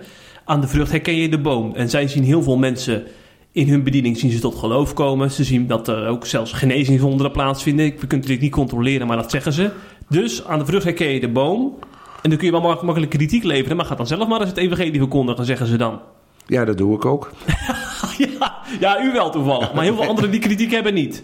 aan 0.44 0.60
de 0.60 0.68
vrucht 0.68 0.90
herken 0.90 1.16
je 1.16 1.28
de 1.28 1.38
boom. 1.38 1.74
En 1.74 1.90
zij 1.90 2.08
zien 2.08 2.24
heel 2.24 2.42
veel 2.42 2.56
mensen 2.56 3.04
in 3.52 3.68
hun 3.68 3.82
bediening 3.82 4.16
zien 4.18 4.30
ze 4.30 4.38
tot 4.38 4.54
geloof 4.54 4.94
komen. 4.94 5.30
Ze 5.30 5.44
zien 5.44 5.66
dat 5.66 5.88
er 5.88 6.06
ook 6.08 6.26
zelfs 6.26 6.52
genezingswonderen 6.52 7.32
plaatsvinden. 7.32 7.84
We 7.84 7.90
kunnen 7.92 8.08
natuurlijk 8.10 8.40
niet 8.42 8.52
controleren, 8.52 9.06
maar 9.06 9.16
dat 9.16 9.30
zeggen 9.30 9.52
ze. 9.52 9.70
Dus 10.08 10.44
aan 10.46 10.58
de 10.58 10.64
vrucht 10.66 10.84
herken 10.84 11.08
je 11.08 11.20
de 11.20 11.28
boom. 11.28 11.74
En 12.22 12.30
dan 12.30 12.38
kun 12.38 12.46
je 12.46 12.52
wel 12.52 12.60
mak- 12.62 12.82
makkelijk 12.82 13.12
kritiek 13.12 13.44
leveren. 13.44 13.76
Maar 13.76 13.86
ga 13.86 13.94
dan 13.94 14.06
zelf 14.06 14.28
maar 14.28 14.40
eens 14.40 14.48
het 14.48 14.58
evangelie 14.58 14.98
verkondigen, 14.98 15.44
zeggen 15.44 15.66
ze 15.66 15.76
dan. 15.76 16.00
Ja, 16.46 16.64
dat 16.64 16.78
doe 16.78 16.94
ik 16.94 17.04
ook. 17.04 17.32
ja, 18.38 18.56
ja, 18.80 19.04
u 19.04 19.12
wel 19.12 19.30
toevallig. 19.30 19.72
Maar 19.74 19.84
heel 19.84 19.94
veel 19.94 20.08
anderen 20.12 20.30
die 20.30 20.40
kritiek 20.40 20.70
hebben 20.70 20.94
niet. 20.94 21.22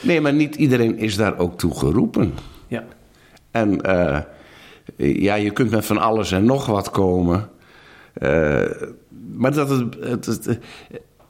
Nee, 0.00 0.20
maar 0.20 0.32
niet 0.32 0.54
iedereen 0.54 0.98
is 0.98 1.16
daar 1.16 1.38
ook 1.38 1.58
toe 1.58 1.78
geroepen. 1.78 2.34
Ja. 2.68 2.84
En 3.50 3.80
eh, 3.80 4.18
ja, 4.96 5.34
je 5.34 5.50
kunt 5.50 5.70
met 5.70 5.86
van 5.86 5.98
alles 5.98 6.32
en 6.32 6.44
nog 6.44 6.66
wat 6.66 6.90
komen. 6.90 7.48
Eh, 8.12 8.64
maar 9.36 9.54
dat 9.54 9.68
het, 9.70 9.94
het, 10.00 10.26
het, 10.26 10.58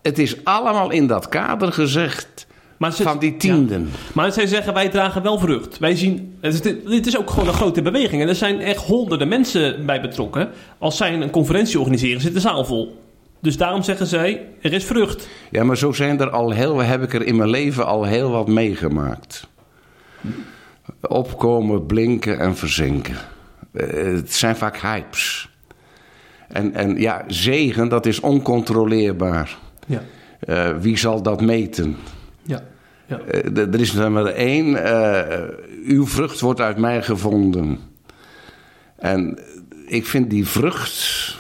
het 0.03 0.19
is 0.19 0.45
allemaal 0.45 0.91
in 0.91 1.07
dat 1.07 1.29
kader 1.29 1.73
gezegd 1.73 2.47
Maar 2.77 2.93
ze- 2.93 3.03
van 3.03 3.19
die 3.19 3.37
tienden. 3.37 3.89
Maar 4.15 4.33
zij 4.33 4.47
zeggen, 4.47 4.75
wij 4.75 4.89
dragen 4.89 5.23
wel 5.23 5.39
vrucht. 5.39 5.79
Wij 5.79 5.97
zien, 5.97 6.35
is, 6.41 6.61
dit 6.61 7.07
is 7.07 7.19
ook 7.19 7.31
gewoon 7.31 7.49
een 7.49 7.55
grote 7.55 7.83
beweging. 7.83 8.23
En 8.23 8.29
er 8.29 8.35
zijn 8.35 8.61
echt 8.61 8.85
honderden 8.85 9.29
mensen 9.29 9.87
bij 9.87 10.01
betrokken. 10.01 10.51
Als 10.79 10.97
zij 10.97 11.15
een 11.21 11.31
conferentie 11.31 11.79
organiseren, 11.81 12.21
zit 12.21 12.35
de 12.35 12.41
zaal 12.41 12.65
vol. 12.65 12.99
Dus 13.41 13.57
daarom 13.57 13.83
zeggen 13.83 14.07
zij, 14.07 14.47
er 14.61 14.73
is 14.73 14.85
vrucht. 14.85 15.29
Ja, 15.51 15.65
maar 15.65 15.77
zo 15.77 15.93
zijn 15.93 16.21
er 16.21 16.31
al 16.31 16.51
heel, 16.51 16.79
heb 16.79 17.03
ik 17.03 17.15
er 17.15 17.27
in 17.27 17.37
mijn 17.37 17.51
leven 17.51 17.87
al 17.87 18.05
heel 18.05 18.31
wat 18.31 18.49
meegemaakt. 18.49 19.49
Opkomen, 21.01 21.87
blinken 21.87 22.39
en 22.39 22.57
verzinken. 22.57 23.17
Eh, 23.73 24.05
het 24.05 24.33
zijn 24.33 24.57
vaak 24.57 24.77
hypes. 24.81 25.49
En, 26.49 26.75
en 26.75 27.01
ja, 27.01 27.25
zegen, 27.27 27.89
dat 27.89 28.07
is 28.07 28.21
oncontroleerbaar. 28.21 29.59
Ja. 29.87 30.03
Eh, 30.41 30.77
wie 30.79 30.99
zal 30.99 31.23
dat 31.23 31.41
meten? 31.41 31.97
Ja. 32.43 32.63
ja. 33.07 33.19
Eh, 33.19 33.57
er 33.57 33.81
is 33.81 33.95
er 33.95 34.13
maar 34.13 34.27
één. 34.27 34.79
uw 35.85 36.07
vrucht 36.07 36.41
wordt 36.41 36.61
uit 36.61 36.77
mij 36.77 37.03
gevonden. 37.03 37.79
En 38.97 39.39
ik 39.87 40.07
vind 40.07 40.31
die 40.31 40.47
vrucht 40.47 41.39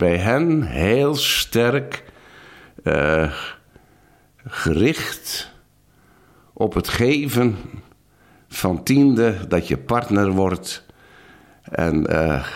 bij 0.00 0.16
hen 0.16 0.62
heel 0.62 1.14
sterk 1.14 2.04
eh, 2.84 3.32
gericht 4.46 5.50
op 6.52 6.74
het 6.74 6.88
geven 6.88 7.56
van 8.48 8.82
tiende, 8.82 9.34
dat 9.48 9.68
je 9.68 9.76
partner 9.76 10.30
wordt. 10.30 10.86
En 11.62 12.06
eh, 12.06 12.46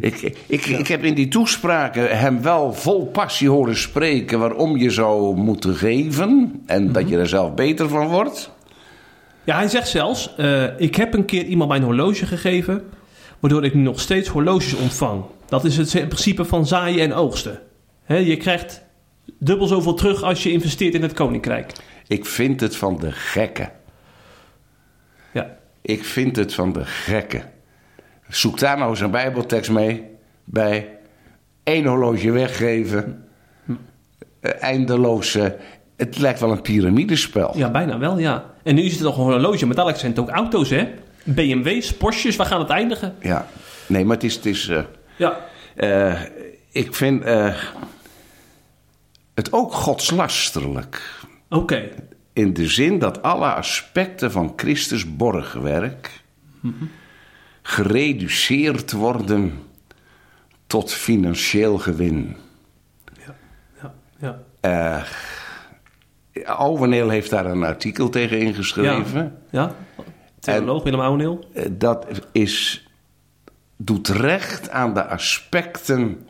ik, 0.00 0.20
ik, 0.46 0.66
ik 0.66 0.88
heb 0.88 1.04
in 1.04 1.14
die 1.14 1.28
toespraken 1.28 2.18
hem 2.18 2.42
wel 2.42 2.74
vol 2.74 3.06
passie 3.06 3.48
horen 3.48 3.76
spreken 3.76 4.38
waarom 4.38 4.76
je 4.76 4.90
zou 4.90 5.36
moeten 5.36 5.74
geven 5.74 6.62
en 6.66 6.92
dat 6.92 7.08
je 7.08 7.18
er 7.18 7.28
zelf 7.28 7.54
beter 7.54 7.88
van 7.88 8.08
wordt. 8.08 8.50
Ja, 9.44 9.56
hij 9.56 9.68
zegt 9.68 9.88
zelfs: 9.88 10.34
eh, 10.36 10.80
Ik 10.80 10.94
heb 10.94 11.14
een 11.14 11.24
keer 11.24 11.44
iemand 11.44 11.70
mijn 11.70 11.82
horloge 11.82 12.26
gegeven, 12.26 12.82
waardoor 13.40 13.64
ik 13.64 13.74
nu 13.74 13.82
nog 13.82 14.00
steeds 14.00 14.28
horloges 14.28 14.74
ontvang. 14.74 15.24
Dat 15.50 15.64
is 15.64 15.76
het 15.76 16.08
principe 16.08 16.44
van 16.44 16.66
zaaien 16.66 17.00
en 17.00 17.12
oogsten. 17.12 17.60
Je 18.06 18.36
krijgt 18.36 18.82
dubbel 19.38 19.66
zoveel 19.66 19.94
terug 19.94 20.22
als 20.22 20.42
je 20.42 20.50
investeert 20.52 20.94
in 20.94 21.02
het 21.02 21.12
koninkrijk. 21.12 21.72
Ik 22.06 22.26
vind 22.26 22.60
het 22.60 22.76
van 22.76 22.98
de 22.98 23.12
gekken. 23.12 23.70
Ja, 25.32 25.56
Ik 25.82 26.04
vind 26.04 26.36
het 26.36 26.54
van 26.54 26.72
de 26.72 26.84
gekken. 26.84 27.42
Zoek 28.28 28.58
daar 28.58 28.78
nou 28.78 28.90
eens 28.90 29.00
een 29.00 29.10
Bijbeltekst 29.10 29.70
mee 29.70 30.04
bij 30.44 30.88
één 31.64 31.86
horloge 31.86 32.30
weggeven. 32.30 33.24
Eh, 34.40 34.62
eindeloos. 34.62 35.34
eh, 35.34 35.46
het 35.96 36.18
lijkt 36.18 36.40
wel 36.40 36.50
een 36.52 36.62
piramidespel. 36.62 37.56
ja, 37.56 37.70
bijna 37.70 37.98
wel, 37.98 38.18
ja. 38.18 38.44
En 38.62 38.74
nu 38.74 38.82
is 38.82 38.92
het 38.92 39.02
nog 39.02 39.16
een 39.16 39.22
horloge, 39.22 39.66
maar 39.66 39.74
dadelijk 39.74 40.00
zijn 40.00 40.12
het 40.12 40.20
ook 40.20 40.28
auto's, 40.28 40.70
hè? 40.70 40.88
BMW's, 41.24 41.92
Porsches, 41.94 42.36
waar 42.36 42.46
gaat 42.46 42.60
het 42.60 42.70
eindigen? 42.70 43.14
Ja. 43.20 43.46
Nee, 43.86 44.04
maar 44.04 44.14
het 44.16 44.24
is. 44.24 44.34
Het 44.34 44.46
is 44.46 44.68
eh, 44.68 44.82
Ja, 45.16 45.38
eh, 45.80 46.20
ik 46.70 46.94
vind 46.94 47.22
eh, 47.22 47.54
het 49.34 49.52
ook 49.52 49.72
godslasterlijk. 49.72 51.24
oké. 51.48 51.88
In 52.32 52.52
de 52.52 52.68
zin 52.68 52.98
dat 52.98 53.22
alle 53.22 53.52
aspecten 53.52 54.32
van 54.32 54.52
Christus 54.56 55.16
borgwerk 55.16 56.22
gereduceerd 57.62 58.92
worden 58.92 59.58
tot 60.66 60.92
financieel 60.92 61.78
gewin. 61.78 62.36
Ja, 63.26 63.94
ja. 64.18 64.42
Eh 64.60 65.02
Ouweneel 66.44 67.08
heeft 67.08 67.30
daar 67.30 67.46
een 67.46 67.64
artikel 67.64 68.08
tegen 68.08 68.38
ingeschreven. 68.38 69.38
Ja, 69.50 69.74
theoloog 70.38 70.82
Willem 70.82 71.00
Ouweneel. 71.00 71.44
Dat 71.70 72.06
is, 72.32 72.88
doet 73.82 74.08
recht 74.08 74.70
aan 74.70 74.94
de 74.94 75.06
aspecten 75.06 76.26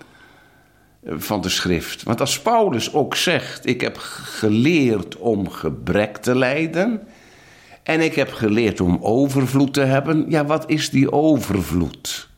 van 1.05 1.41
de 1.41 1.49
schrift. 1.49 2.03
Want 2.03 2.21
als 2.21 2.41
Paulus 2.41 2.93
ook 2.95 3.17
zegt: 3.17 3.67
Ik 3.67 3.81
heb 3.81 3.97
geleerd 3.97 5.17
om 5.17 5.51
gebrek 5.51 6.17
te 6.17 6.37
lijden. 6.37 7.09
En 7.83 8.01
ik 8.01 8.15
heb 8.15 8.33
geleerd 8.33 8.81
om 8.81 8.99
overvloed 9.01 9.75
te 9.75 9.81
hebben. 9.81 10.25
Ja, 10.29 10.45
wat 10.45 10.71
is 10.71 10.91
die 10.91 11.13
overvloed? 11.13 12.29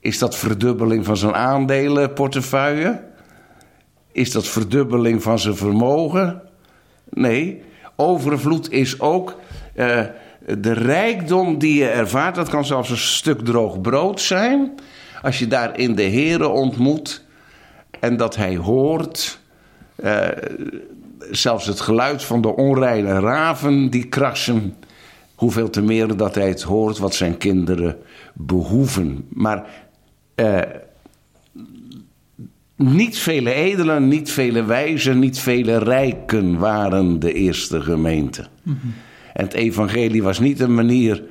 Is 0.00 0.18
dat 0.18 0.36
verdubbeling 0.36 1.04
van 1.04 1.16
zijn 1.16 1.34
aandelenportefeuille? 1.34 3.04
Is 4.12 4.30
dat 4.30 4.46
verdubbeling 4.46 5.22
van 5.22 5.38
zijn 5.38 5.56
vermogen? 5.56 6.42
Nee, 7.10 7.62
overvloed 7.96 8.70
is 8.70 9.00
ook 9.00 9.40
eh, 9.74 10.04
de 10.46 10.72
rijkdom 10.72 11.58
die 11.58 11.74
je 11.74 11.88
ervaart. 11.88 12.34
Dat 12.34 12.48
kan 12.48 12.64
zelfs 12.64 12.90
een 12.90 12.96
stuk 12.96 13.40
droog 13.44 13.80
brood 13.80 14.20
zijn. 14.20 14.72
Als 15.22 15.38
je 15.38 15.46
daar 15.46 15.78
in 15.78 15.94
de 15.94 16.10
Here 16.10 16.48
ontmoet 16.48 17.24
en 18.00 18.16
dat 18.16 18.36
hij 18.36 18.56
hoort. 18.56 19.40
eh, 19.96 20.28
zelfs 21.30 21.66
het 21.66 21.80
geluid 21.80 22.24
van 22.24 22.40
de 22.40 22.56
onreine 22.56 23.20
raven 23.20 23.90
die 23.90 24.06
krassen. 24.06 24.74
Hoeveel 25.34 25.70
te 25.70 25.82
meer 25.82 26.16
dat 26.16 26.34
hij 26.34 26.48
het 26.48 26.62
hoort 26.62 26.98
wat 26.98 27.14
zijn 27.14 27.36
kinderen 27.38 27.96
behoeven. 28.34 29.26
Maar 29.28 29.64
eh, 30.34 30.60
niet 32.76 33.18
vele 33.18 33.52
edelen, 33.52 34.08
niet 34.08 34.30
vele 34.30 34.64
wijzen, 34.64 35.18
niet 35.18 35.38
vele 35.38 35.78
rijken 35.78 36.58
waren 36.58 37.18
de 37.18 37.32
eerste 37.32 37.80
gemeente. 37.80 38.46
En 39.36 39.44
het 39.44 39.54
evangelie 39.54 40.22
was 40.22 40.38
niet 40.38 40.60
een 40.60 40.74
manier 40.74 41.22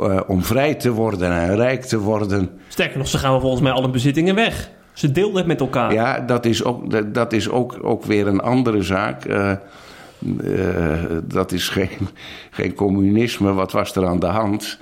eh, 0.00 0.20
om 0.26 0.42
vrij 0.42 0.74
te 0.74 0.90
worden 0.92 1.30
en 1.32 1.56
rijk 1.56 1.82
te 1.82 1.98
worden. 1.98 2.50
Sterker 2.68 2.98
nog, 2.98 3.08
ze 3.08 3.18
gaan 3.18 3.40
volgens 3.40 3.62
mij 3.62 3.72
alle 3.72 3.90
bezittingen 3.90 4.34
weg. 4.34 4.70
Ze 4.92 5.12
deelden 5.12 5.36
het 5.36 5.46
met 5.46 5.60
elkaar. 5.60 5.92
Ja, 5.92 6.20
dat 6.20 6.44
is 6.46 6.64
ook, 6.64 6.90
dat- 6.90 7.14
dat 7.14 7.32
is 7.32 7.48
ook, 7.48 7.78
ook 7.82 8.04
weer 8.04 8.26
een 8.26 8.40
andere 8.40 8.82
zaak. 8.82 9.24
Eh, 9.24 9.50
eh, 9.50 9.58
dat 11.24 11.52
is 11.52 11.68
geen, 11.68 11.88
geen 12.50 12.74
communisme. 12.74 13.52
Wat 13.52 13.72
was 13.72 13.96
er 13.96 14.06
aan 14.06 14.18
de 14.20 14.26
hand? 14.26 14.78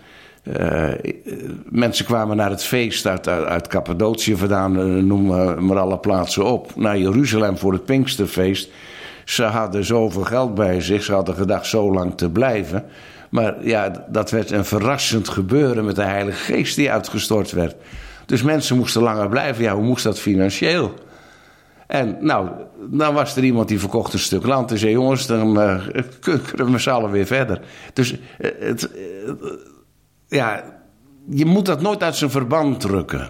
Mensen 1.69 2.05
kwamen 2.05 2.37
naar 2.37 2.51
het 2.51 2.65
feest 2.65 3.07
uit, 3.07 3.29
uit, 3.29 3.45
uit 3.47 3.67
Cappadocië 3.67 4.37
vandaan, 4.37 5.07
noem 5.07 5.27
maar 5.67 5.79
alle 5.79 5.99
plaatsen 5.99 6.45
op, 6.45 6.73
naar 6.77 6.99
Jeruzalem 6.99 7.59
voor 7.59 7.73
het 7.73 7.85
Pinksterfeest. 7.85 8.71
Ze 9.25 9.43
hadden 9.43 9.85
zoveel 9.85 10.25
geld 10.25 10.55
bij 10.55 10.81
zich, 10.81 11.03
ze 11.03 11.13
hadden 11.13 11.35
gedacht 11.35 11.67
zo 11.67 11.93
lang 11.93 12.17
te 12.17 12.31
blijven. 12.31 12.85
Maar 13.31 13.67
ja, 13.67 14.05
dat 14.09 14.31
werd 14.31 14.51
een 14.51 14.65
verrassend 14.65 15.29
gebeuren 15.29 15.85
met 15.85 15.97
de 15.97 16.03
Heilige 16.03 16.53
Geest 16.53 16.77
die 16.77 16.91
uitgestort 16.91 17.51
werd. 17.51 17.75
Dus 18.27 18.43
mensen 18.43 18.77
moesten 18.77 19.03
langer 19.03 19.29
blijven. 19.29 19.63
Ja, 19.65 19.75
hoe 19.75 19.85
moest 19.85 20.05
dat 20.05 20.19
financieel? 20.19 20.95
En 21.87 22.17
nou, 22.21 22.49
dan 22.91 23.15
was 23.15 23.37
er 23.37 23.45
iemand 23.45 23.69
die 23.69 23.81
verkocht 23.81 24.13
een 24.13 24.19
stuk 24.19 24.47
land 24.47 24.71
en 24.71 24.79
zei: 24.79 24.93
Jongens, 24.93 25.27
dan 25.27 25.61
eh, 25.61 25.81
kunnen 26.21 26.73
we 26.73 26.79
z'n 26.79 26.91
allen 26.91 27.11
weer 27.11 27.27
verder. 27.27 27.61
Dus 27.93 28.13
eh, 28.39 28.51
het, 28.59 28.91
eh, 28.91 29.01
ja, 30.29 30.65
je 31.29 31.45
moet 31.45 31.67
dat 31.67 31.81
nooit 31.81 32.03
uit 32.03 32.17
zijn 32.17 32.31
verband 32.31 32.81
drukken. 32.81 33.29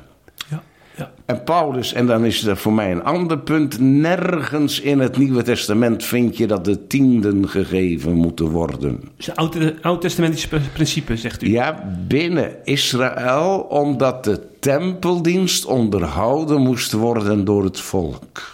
Ja. 0.97 1.13
En 1.27 1.45
Paulus, 1.45 1.93
en 1.93 2.07
dan 2.07 2.25
is 2.25 2.45
er 2.45 2.57
voor 2.57 2.73
mij 2.73 2.91
een 2.91 3.05
ander 3.05 3.39
punt. 3.39 3.81
Nergens 3.81 4.81
in 4.81 4.99
het 4.99 5.17
Nieuwe 5.17 5.43
Testament 5.43 6.05
vind 6.05 6.37
je 6.37 6.47
dat 6.47 6.65
de 6.65 6.87
tienden 6.87 7.49
gegeven 7.49 8.13
moeten 8.13 8.47
worden. 8.49 9.01
Dus 9.17 9.27
een 9.27 9.35
oud- 9.35 9.83
oud-testamentische 9.83 10.49
principe, 10.73 11.17
zegt 11.17 11.43
u. 11.43 11.51
Ja, 11.51 11.95
binnen 12.09 12.65
Israël, 12.65 13.67
omdat 13.69 14.25
de 14.25 14.41
tempeldienst 14.61 15.65
onderhouden 15.65 16.61
moest 16.61 16.93
worden 16.93 17.45
door 17.45 17.65
het 17.65 17.81
volk. 17.81 18.51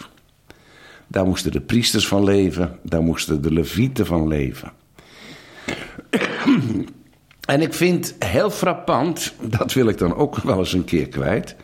Daar 1.06 1.26
moesten 1.26 1.52
de 1.52 1.60
priesters 1.60 2.08
van 2.08 2.24
leven, 2.24 2.78
daar 2.82 3.02
moesten 3.02 3.42
de 3.42 3.52
levieten 3.52 4.06
van 4.06 4.28
leven. 4.28 4.72
En 7.46 7.60
ik 7.60 7.74
vind 7.74 8.14
heel 8.18 8.50
frappant, 8.50 9.34
dat 9.40 9.72
wil 9.72 9.88
ik 9.88 9.98
dan 9.98 10.14
ook 10.14 10.36
wel 10.36 10.58
eens 10.58 10.72
een 10.72 10.84
keer 10.84 11.08
kwijt, 11.08 11.56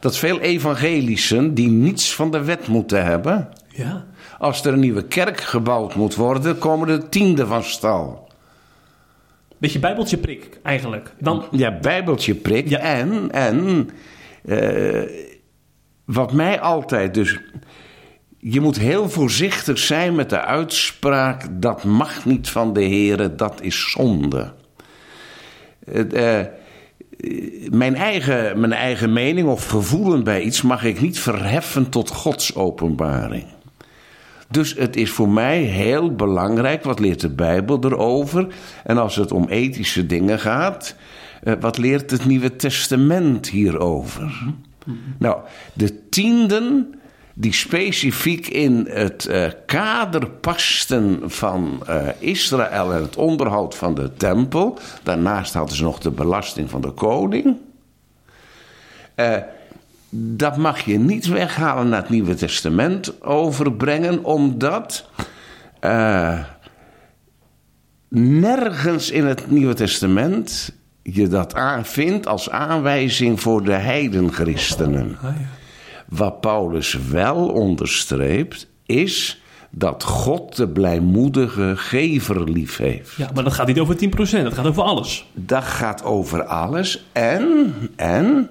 dat 0.00 0.16
veel 0.16 0.40
evangelischen 0.40 1.54
die 1.54 1.68
niets 1.68 2.14
van 2.14 2.30
de 2.30 2.44
wet 2.44 2.66
moeten 2.66 3.04
hebben, 3.04 3.48
Ja. 3.68 4.04
als 4.38 4.64
er 4.64 4.72
een 4.72 4.80
nieuwe 4.80 5.04
kerk 5.06 5.40
gebouwd 5.40 5.94
moet 5.94 6.14
worden, 6.14 6.58
komen 6.58 6.86
de 6.88 7.08
tienden 7.08 7.46
van 7.46 7.64
stal. 7.64 8.28
Beetje 9.58 9.78
bijbeltje 9.78 10.16
prik, 10.16 10.58
eigenlijk. 10.62 11.14
Dan, 11.18 11.44
Ja, 11.50 11.78
bijbeltje 11.78 12.34
prik. 12.34 12.68
Ja. 12.68 12.78
En, 12.78 13.30
en 13.30 13.88
eh, 14.44 15.02
wat 16.04 16.32
mij 16.32 16.60
altijd 16.60 17.14
dus... 17.14 17.38
Je 18.40 18.60
moet 18.60 18.78
heel 18.78 19.08
voorzichtig 19.08 19.78
zijn 19.78 20.14
met 20.14 20.30
de 20.30 20.40
uitspraak... 20.40 21.46
dat 21.50 21.84
mag 21.84 22.24
niet 22.24 22.48
van 22.48 22.72
de 22.72 22.82
Heer, 22.82 23.36
dat 23.36 23.62
is 23.62 23.90
zonde. 23.90 24.52
Eh, 26.12 26.40
mijn, 27.70 27.94
eigen, 27.94 28.60
mijn 28.60 28.72
eigen 28.72 29.12
mening 29.12 29.48
of 29.48 29.66
gevoelen 29.66 30.24
bij 30.24 30.42
iets... 30.42 30.62
mag 30.62 30.84
ik 30.84 31.00
niet 31.00 31.18
verheffen 31.18 31.88
tot 31.88 32.10
Gods 32.10 32.54
openbaring. 32.54 33.44
Dus 34.50 34.74
het 34.74 34.96
is 34.96 35.10
voor 35.10 35.28
mij 35.28 35.58
heel 35.58 36.14
belangrijk, 36.14 36.84
wat 36.84 36.98
leert 36.98 37.20
de 37.20 37.30
Bijbel 37.30 37.78
erover? 37.84 38.46
En 38.84 38.98
als 38.98 39.16
het 39.16 39.32
om 39.32 39.48
ethische 39.48 40.06
dingen 40.06 40.38
gaat, 40.38 40.96
eh, 41.42 41.54
wat 41.60 41.78
leert 41.78 42.10
het 42.10 42.24
Nieuwe 42.24 42.56
Testament 42.56 43.48
hierover? 43.48 44.52
Nou, 45.18 45.38
de 45.72 46.08
tienden 46.08 46.94
die 47.40 47.52
specifiek 47.52 48.46
in 48.46 48.86
het 48.90 49.26
eh, 49.26 49.46
kader 49.66 50.30
pasten 50.30 51.20
van 51.24 51.82
eh, 51.86 52.06
Israël 52.18 52.92
en 52.92 53.02
het 53.02 53.16
onderhoud 53.16 53.74
van 53.74 53.94
de 53.94 54.12
tempel. 54.16 54.78
Daarnaast 55.02 55.54
hadden 55.54 55.76
ze 55.76 55.82
nog 55.82 55.98
de 55.98 56.10
belasting 56.10 56.70
van 56.70 56.80
de 56.80 56.90
koning. 56.90 57.56
Eh, 59.14 59.36
dat 60.10 60.56
mag 60.56 60.80
je 60.80 60.98
niet 60.98 61.26
weghalen 61.26 61.88
naar 61.88 62.00
het 62.00 62.10
Nieuwe 62.10 62.34
Testament 62.34 63.22
overbrengen, 63.22 64.24
omdat 64.24 65.08
nergens 68.08 69.10
in 69.10 69.26
het 69.26 69.50
Nieuwe 69.50 69.74
Testament 69.74 70.72
je 71.02 71.28
dat 71.28 71.54
aan 71.54 71.84
vindt 71.84 72.26
als 72.26 72.50
aanwijzing 72.50 73.40
voor 73.40 73.64
de 73.64 73.72
heidenchristenen. 73.72 75.18
Ah. 75.22 75.57
Wat 76.08 76.40
Paulus 76.40 76.98
wel 77.10 77.48
onderstreept, 77.48 78.66
is 78.86 79.42
dat 79.70 80.02
God 80.02 80.56
de 80.56 80.68
blijmoedige 80.68 81.72
gever 81.76 82.50
lief 82.50 82.76
heeft. 82.76 83.16
ja, 83.16 83.30
maar 83.34 83.44
dat 83.44 83.52
gaat 83.52 83.66
niet 83.66 83.78
over 83.78 83.96
10%, 83.96 83.98
dat 84.42 84.54
gaat 84.54 84.66
over 84.66 84.82
alles. 84.82 85.26
Dat 85.34 85.64
gaat 85.64 86.04
over 86.04 86.44
alles. 86.44 87.04
En, 87.12 87.74
en 87.96 88.50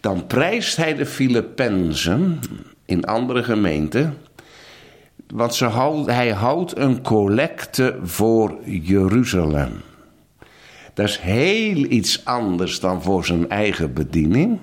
dan 0.00 0.26
prijst 0.26 0.76
hij 0.76 0.94
de 0.94 1.06
Filippenzen 1.06 2.40
in 2.84 3.04
andere 3.04 3.42
gemeenten. 3.42 4.16
Want 5.26 5.54
ze 5.54 5.64
houd, 5.64 6.06
hij 6.06 6.30
houdt 6.30 6.76
een 6.76 7.02
collecte 7.02 7.98
voor 8.02 8.58
Jeruzalem. 8.64 9.72
Dat 10.94 11.08
is 11.08 11.18
heel 11.18 11.76
iets 11.76 12.24
anders 12.24 12.80
dan 12.80 13.02
voor 13.02 13.24
zijn 13.24 13.48
eigen 13.48 13.92
bediening. 13.92 14.58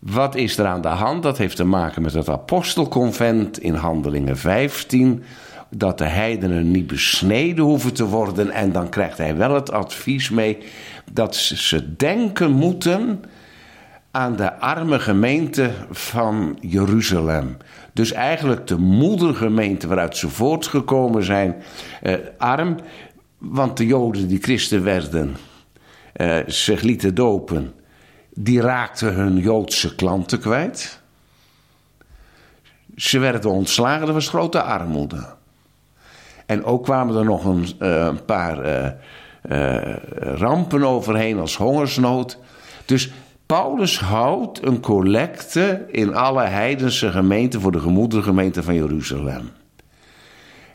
Wat 0.00 0.34
is 0.34 0.58
er 0.58 0.66
aan 0.66 0.80
de 0.80 0.88
hand? 0.88 1.22
Dat 1.22 1.38
heeft 1.38 1.56
te 1.56 1.64
maken 1.64 2.02
met 2.02 2.12
het 2.12 2.28
apostelconvent 2.28 3.58
in 3.58 3.74
Handelingen 3.74 4.36
15. 4.36 5.22
Dat 5.70 5.98
de 5.98 6.04
heidenen 6.04 6.70
niet 6.70 6.86
besneden 6.86 7.64
hoeven 7.64 7.94
te 7.94 8.04
worden. 8.04 8.50
En 8.50 8.72
dan 8.72 8.88
krijgt 8.88 9.18
hij 9.18 9.36
wel 9.36 9.54
het 9.54 9.70
advies 9.72 10.30
mee 10.30 10.58
dat 11.12 11.36
ze- 11.36 11.96
denken 11.96 12.50
moeten 12.50 13.24
aan 14.10 14.36
de 14.36 14.58
arme 14.60 14.98
gemeente 14.98 15.70
van 15.90 16.58
Jeruzalem. 16.60 17.56
Dus 17.92 18.12
eigenlijk 18.12 18.66
de 18.66 18.76
moedergemeente 18.78 19.86
waaruit 19.86 20.16
ze 20.16 20.28
voortgekomen 20.28 21.24
zijn, 21.24 21.54
eh, 22.02 22.14
arm. 22.38 22.76
Want 23.38 23.76
de 23.76 23.86
Joden 23.86 24.28
die 24.28 24.40
christen 24.42 24.84
werden, 24.84 25.36
eh, 26.12 26.36
zich 26.46 26.80
lieten 26.82 27.14
dopen, 27.14 27.72
die 28.42 28.60
raakten 28.60 29.14
hun 29.14 29.36
Joodse 29.36 29.94
klanten 29.94 30.40
kwijt. 30.40 31.00
Ze 32.96 33.18
werden 33.18 33.50
ontslagen, 33.50 34.06
er 34.06 34.12
was 34.12 34.28
grote 34.28 34.62
armoede. 34.62 35.26
En 36.46 36.64
ook 36.64 36.84
kwamen 36.84 37.16
er 37.16 37.24
nog 37.24 37.44
een, 37.44 37.66
eh, 37.78 38.14
paar 38.26 38.58
eh, 38.58 38.86
eh, 39.42 39.96
rampen 40.18 40.84
overheen 40.84 41.38
als 41.38 41.56
hongersnood. 41.56 42.38
Dus 42.84 43.12
Paulus 43.46 44.00
houdt 44.00 44.64
een 44.66 44.80
collecte 44.80 45.86
in 45.90 46.14
alle 46.14 46.42
heidense 46.42 47.10
gemeenten 47.10 47.60
voor 47.60 47.72
de 47.72 47.80
gemoedergemeente 47.80 48.62
van 48.62 48.74
Jeruzalem. 48.74 49.50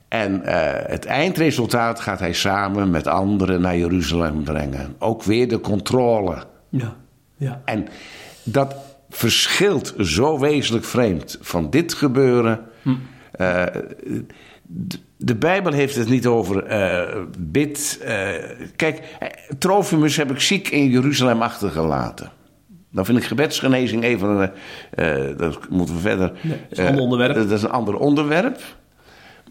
En 0.07 0.41
het 0.87 1.05
eindresultaat 1.05 1.99
gaat 1.99 2.19
hij 2.19 2.33
samen 2.33 2.89
met 2.89 3.07
anderen 3.07 3.61
naar 3.61 3.77
Jeruzalem 3.77 4.43
brengen. 4.43 4.95
Ook 4.99 5.23
weer 5.23 5.47
de 5.47 5.59
controle. 5.59 6.43
Ja, 6.69 6.95
ja. 7.37 7.61
En 7.65 7.87
dat 8.43 8.75
verschilt 9.09 9.93
zo 9.99 10.39
wezenlijk 10.39 10.85
vreemd 10.85 11.37
van 11.41 11.69
dit 11.69 11.93
gebeuren. 11.93 12.59
Eh, 13.31 13.63
d- 14.87 15.01
de 15.17 15.35
Bijbel 15.35 15.71
heeft 15.73 15.95
het 15.95 16.09
niet 16.09 16.25
over 16.25 16.63
eh, 16.63 17.21
bid. 17.39 17.99
eh, 18.03 18.27
kijk, 18.75 19.01
eh, 19.19 19.27
Trofimus 19.57 20.17
heb 20.17 20.31
ik 20.31 20.39
ziek 20.39 20.69
in 20.69 20.89
Jeruzalem 20.89 21.41
achtergelaten. 21.41 22.31
Dan 22.91 23.05
vind 23.05 23.17
ik 23.17 23.23
gebedsgenezing 23.23 24.03
even. 24.03 24.53
eh, 24.91 25.29
eh, 25.29 25.37
dat 25.37 25.69
moeten 25.69 25.95
we 25.95 26.01
verder. 26.01 26.31
Nee, 26.41 26.51
dat 26.69 26.77
is 26.77 26.77
een 26.77 26.85
eh, 26.91 26.95
dat 27.35 27.51
is 27.51 27.63
een 27.63 27.69
ander 27.71 27.97
onderwerp. 27.97 28.59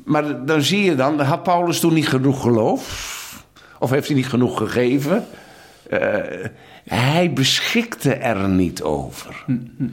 Maar 0.04 0.44
dan 0.44 0.62
zie 0.62 0.82
je 0.84 0.94
dan, 0.94 1.20
had 1.20 1.42
Paulus 1.42 1.80
toen 1.80 1.94
niet 1.94 2.08
genoeg 2.08 2.40
geloof? 2.42 3.12
Of 3.78 3.90
heeft 3.90 4.06
hij 4.06 4.16
niet 4.16 4.26
genoeg 4.28 4.58
gegeven? 4.58 5.24
Eh, 5.90 5.98
hij 6.84 7.32
beschikte 7.32 8.14
er 8.14 8.48
niet 8.48 8.82
over. 8.82 9.44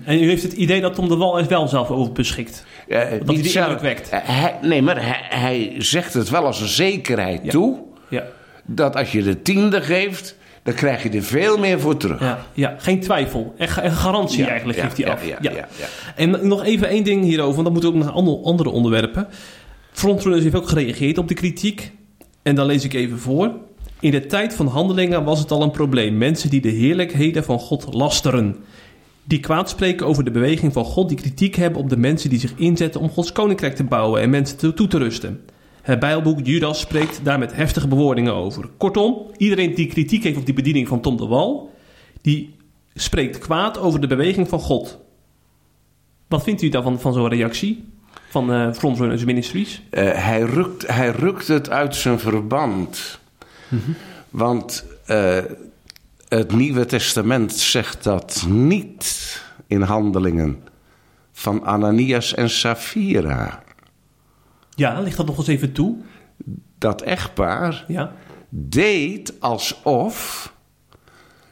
En 0.04 0.24
u 0.24 0.28
heeft 0.28 0.44
het 0.44 0.54
idee 0.54 0.82
dat 0.82 0.96
Tom 0.96 1.08
de 1.08 1.16
Wal 1.16 1.40
er 1.40 1.48
wel 1.48 1.68
zelf 1.68 1.90
over 1.90 2.12
beschikt. 2.14 2.66
Eh, 2.88 2.98
hij 3.00 3.20
die 3.26 3.46
zelf- 3.48 3.66
indruk 3.66 3.82
wekt. 3.82 4.10
Eh, 4.10 4.20
hij- 4.24 4.56
nee, 4.62 4.82
maar 4.82 5.02
hij, 5.06 5.40
hij 5.40 5.76
zegt 5.78 6.14
het 6.14 6.30
wel 6.30 6.46
als 6.46 6.62
een 6.62 6.68
zekerheid 6.68 7.50
toe. 7.50 7.80
Ja, 8.10 8.24
Dat 8.66 8.96
als 8.96 9.12
je 9.12 9.24
de 9.24 9.42
tiende 9.42 9.82
geeft, 9.82 10.36
dan 10.64 10.74
krijg 10.74 11.04
je 11.04 11.10
er 11.10 11.24
veel 11.24 11.58
meer 11.58 11.80
voor 11.80 11.98
terug. 11.98 12.20
ja, 12.20 12.46
ja. 12.54 12.76
geen 12.78 13.00
twijfel. 13.00 13.54
En 13.58 13.68
ga- 13.68 13.82
en 13.82 13.92
garantie 13.92 14.44
Ja, 14.44 14.48
eigenlijk 14.50 14.80
geeft 14.80 14.98
hij 14.98 15.12
af. 15.12 15.28
ja, 15.28 15.38
ja, 15.42 15.52
ja. 15.52 15.68
En 16.16 16.48
nog 16.48 16.64
even 16.64 16.88
één 16.88 17.04
ding 17.04 17.24
hierover, 17.24 17.54
want 17.54 17.64
dan 17.64 17.74
moeten 17.74 17.92
we 17.92 17.98
ook 17.98 18.04
naar 18.04 18.14
ander- 18.14 18.44
andere 18.44 18.70
onderwerpen. 18.70 19.28
Frontrunners 19.92 20.44
heeft 20.44 20.56
ook 20.56 20.68
gereageerd 20.70 21.18
op 21.18 21.28
de 21.28 21.34
kritiek. 21.34 21.92
En 22.44 22.56
dan 22.56 22.66
lees 22.66 22.84
ik 22.84 22.94
even 22.94 23.20
voor. 23.20 23.52
In 24.02 24.12
de 24.12 24.26
tijd 24.26 24.54
van 24.54 24.68
handelingen 24.68 25.24
was 25.24 25.40
het 25.40 25.52
al 25.52 25.62
een 25.62 25.72
probleem. 25.72 26.18
Mensen 26.18 26.50
die 26.50 26.62
de 26.62 26.70
heerlijkheden 26.70 27.44
van 27.44 27.60
God 27.60 27.94
lasteren. 27.94 28.56
Die 29.24 29.40
kwaad 29.40 29.70
spreken 29.70 30.06
over 30.06 30.24
de 30.24 30.32
beweging 30.32 30.74
van 30.74 30.86
God. 30.86 31.08
Die 31.08 31.18
kritiek 31.18 31.56
hebben 31.56 31.82
op 31.82 31.90
de 31.90 31.98
mensen 31.98 32.30
die 32.30 32.40
zich 32.40 32.54
inzetten 32.56 33.02
om 33.02 33.10
Gods 33.10 33.32
koninkrijk 33.32 33.76
te 33.76 33.84
bouwen 33.84 34.22
en 34.22 34.30
mensen 34.30 34.76
toe, 34.76 34.88
te 34.88 34.98
rusten. 34.98 35.42
Het 35.82 36.00
Bijbelboek 36.00 36.40
Judas 36.44 36.80
spreekt 36.80 37.20
daar 37.24 37.40
met 37.40 37.56
heftige 37.56 37.88
bewoordingen 37.88 38.34
over. 38.34 38.70
Kortom, 38.78 39.18
iedereen 39.38 39.76
die 39.76 39.88
kritiek 39.88 40.24
heeft 40.24 40.38
op 40.38 40.46
die 40.46 40.54
bediening 40.54 40.88
van 40.88 41.02
Tom 41.02 41.18
de 41.18 41.26
Wal, 41.26 41.72
die 42.22 42.56
spreekt 42.94 43.38
kwaad 43.38 43.80
over 43.80 44.02
de 44.02 44.08
beweging 44.08 44.50
van 44.50 44.60
God. 44.60 45.00
Wat 46.28 46.44
vindt 46.44 46.62
u 46.62 46.70
daarvan 46.70 47.00
van 47.00 47.14
zo'n 47.14 47.28
reactie 47.28 47.84
van 48.30 48.54
eh 48.54 48.74
Frontrunners 48.74 49.26
Ministries? 49.26 49.82
Eh, 49.90 50.12
hij, 50.14 50.42
rukt, 50.42 50.88
hij 50.88 51.10
rukt 51.10 51.48
het 51.48 51.70
uit 51.70 51.96
zijn 51.96 52.20
verband. 52.20 53.21
Want 54.30 54.86
eh, 55.06 55.38
het 56.28 56.52
Nieuwe 56.52 56.86
Testament 56.86 57.54
zegt 57.54 58.04
dat 58.04 58.46
niet 58.48 59.42
in 59.68 59.82
handelingen 59.82 60.64
van 61.32 61.66
Ananias 61.66 62.34
en 62.34 62.50
Safira. 62.50 63.64
Ja, 64.76 65.00
ligt 65.00 65.18
dat 65.18 65.26
nog 65.26 65.38
eens 65.38 65.48
even 65.48 65.72
toe? 65.72 65.98
Dat 66.78 67.02
echtpaar 67.02 67.86
Ja. 67.88 68.14
deed 68.50 69.34
alsof 69.40 70.54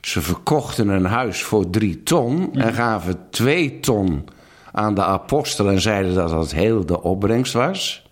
ze 0.02 0.22
verkochten 0.22 0.88
een 0.88 1.06
huis 1.06 1.44
voor 1.44 1.70
drie 1.70 2.04
ton 2.04 2.54
en 2.54 2.74
gaven 2.74 3.30
twee 3.30 3.80
ton 3.80 4.28
aan 4.72 4.96
de 4.96 5.04
apostel 5.04 5.70
en 5.70 5.82
zeiden 5.82 6.14
dat 6.14 6.30
dat 6.30 6.52
heel 6.52 6.86
de 6.86 7.02
opbrengst 7.02 7.54
was. 7.54 8.09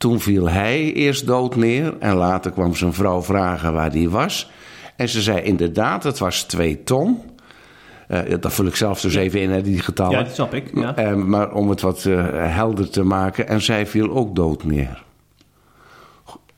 Toen 0.00 0.20
viel 0.20 0.48
hij 0.48 0.92
eerst 0.92 1.26
dood 1.26 1.56
neer 1.56 1.98
en 1.98 2.14
later 2.14 2.50
kwam 2.50 2.74
zijn 2.74 2.92
vrouw 2.92 3.22
vragen 3.22 3.72
waar 3.72 3.90
die 3.90 4.10
was. 4.10 4.50
En 4.96 5.08
ze 5.08 5.22
zei 5.22 5.40
inderdaad, 5.40 6.02
het 6.02 6.18
was 6.18 6.42
twee 6.42 6.82
ton. 6.82 7.22
Eh, 8.08 8.20
dat 8.40 8.52
vul 8.52 8.66
ik 8.66 8.76
zelf 8.76 9.00
dus 9.00 9.14
even 9.14 9.40
in, 9.40 9.50
hè, 9.50 9.62
die 9.62 9.78
getallen. 9.78 10.18
Ja, 10.18 10.22
dat 10.22 10.34
snap 10.34 10.54
ik. 10.54 10.70
Ja. 10.74 10.96
Eh, 10.96 11.14
maar 11.14 11.52
om 11.52 11.68
het 11.68 11.80
wat 11.80 12.04
eh, 12.04 12.24
helder 12.54 12.90
te 12.90 13.02
maken. 13.02 13.48
En 13.48 13.60
zij 13.60 13.86
viel 13.86 14.10
ook 14.10 14.34
dood 14.36 14.64
neer. 14.64 15.04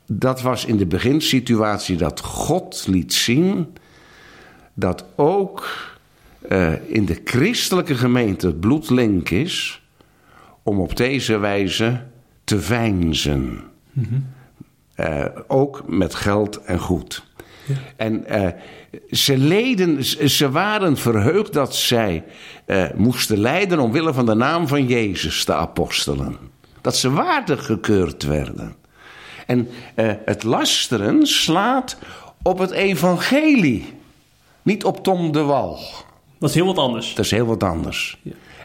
Dat 0.07 0.41
was 0.41 0.65
in 0.65 0.77
de 0.77 0.85
beginsituatie 0.85 1.97
dat 1.97 2.19
God 2.19 2.85
liet 2.87 3.13
zien 3.13 3.77
dat 4.73 5.05
ook 5.15 5.91
in 6.87 7.05
de 7.05 7.21
christelijke 7.23 7.95
gemeente 7.95 8.47
het 8.47 8.59
bloed 8.59 8.89
link 8.89 9.29
is 9.29 9.81
om 10.63 10.79
op 10.79 10.95
deze 10.95 11.37
wijze 11.37 12.01
te 12.43 12.61
veinzen. 12.61 13.63
Eh, 14.95 15.25
ook 15.47 15.83
met 15.87 16.15
geld 16.15 16.63
en 16.63 16.79
goed. 16.79 17.23
En 17.95 18.25
eh, 18.25 18.47
ze, 19.11 19.37
leden, 19.37 20.03
ze 20.29 20.51
waren 20.51 20.97
verheugd 20.97 21.53
dat 21.53 21.75
zij 21.75 22.23
eh, 22.65 22.85
moesten 22.95 23.37
lijden 23.37 23.79
omwille 23.79 24.13
van 24.13 24.25
de 24.25 24.33
naam 24.33 24.67
van 24.67 24.87
Jezus, 24.87 25.45
de 25.45 25.53
apostelen. 25.53 26.37
Dat 26.81 26.95
ze 26.95 27.11
waardig 27.11 27.65
gekeurd 27.65 28.23
werden. 28.23 28.75
En 29.45 29.67
het 30.25 30.43
lasteren 30.43 31.27
slaat 31.27 31.97
op 32.41 32.57
het 32.57 32.71
evangelie, 32.71 33.93
niet 34.61 34.83
op 34.83 35.03
Tom 35.03 35.31
de 35.31 35.41
Wal. 35.41 35.79
Dat 36.39 36.49
is 36.49 36.55
heel 36.55 36.65
wat 36.65 36.77
anders. 36.77 37.13
Dat 37.13 37.25
is 37.25 37.31
heel 37.31 37.45
wat 37.45 37.63
anders. 37.63 38.17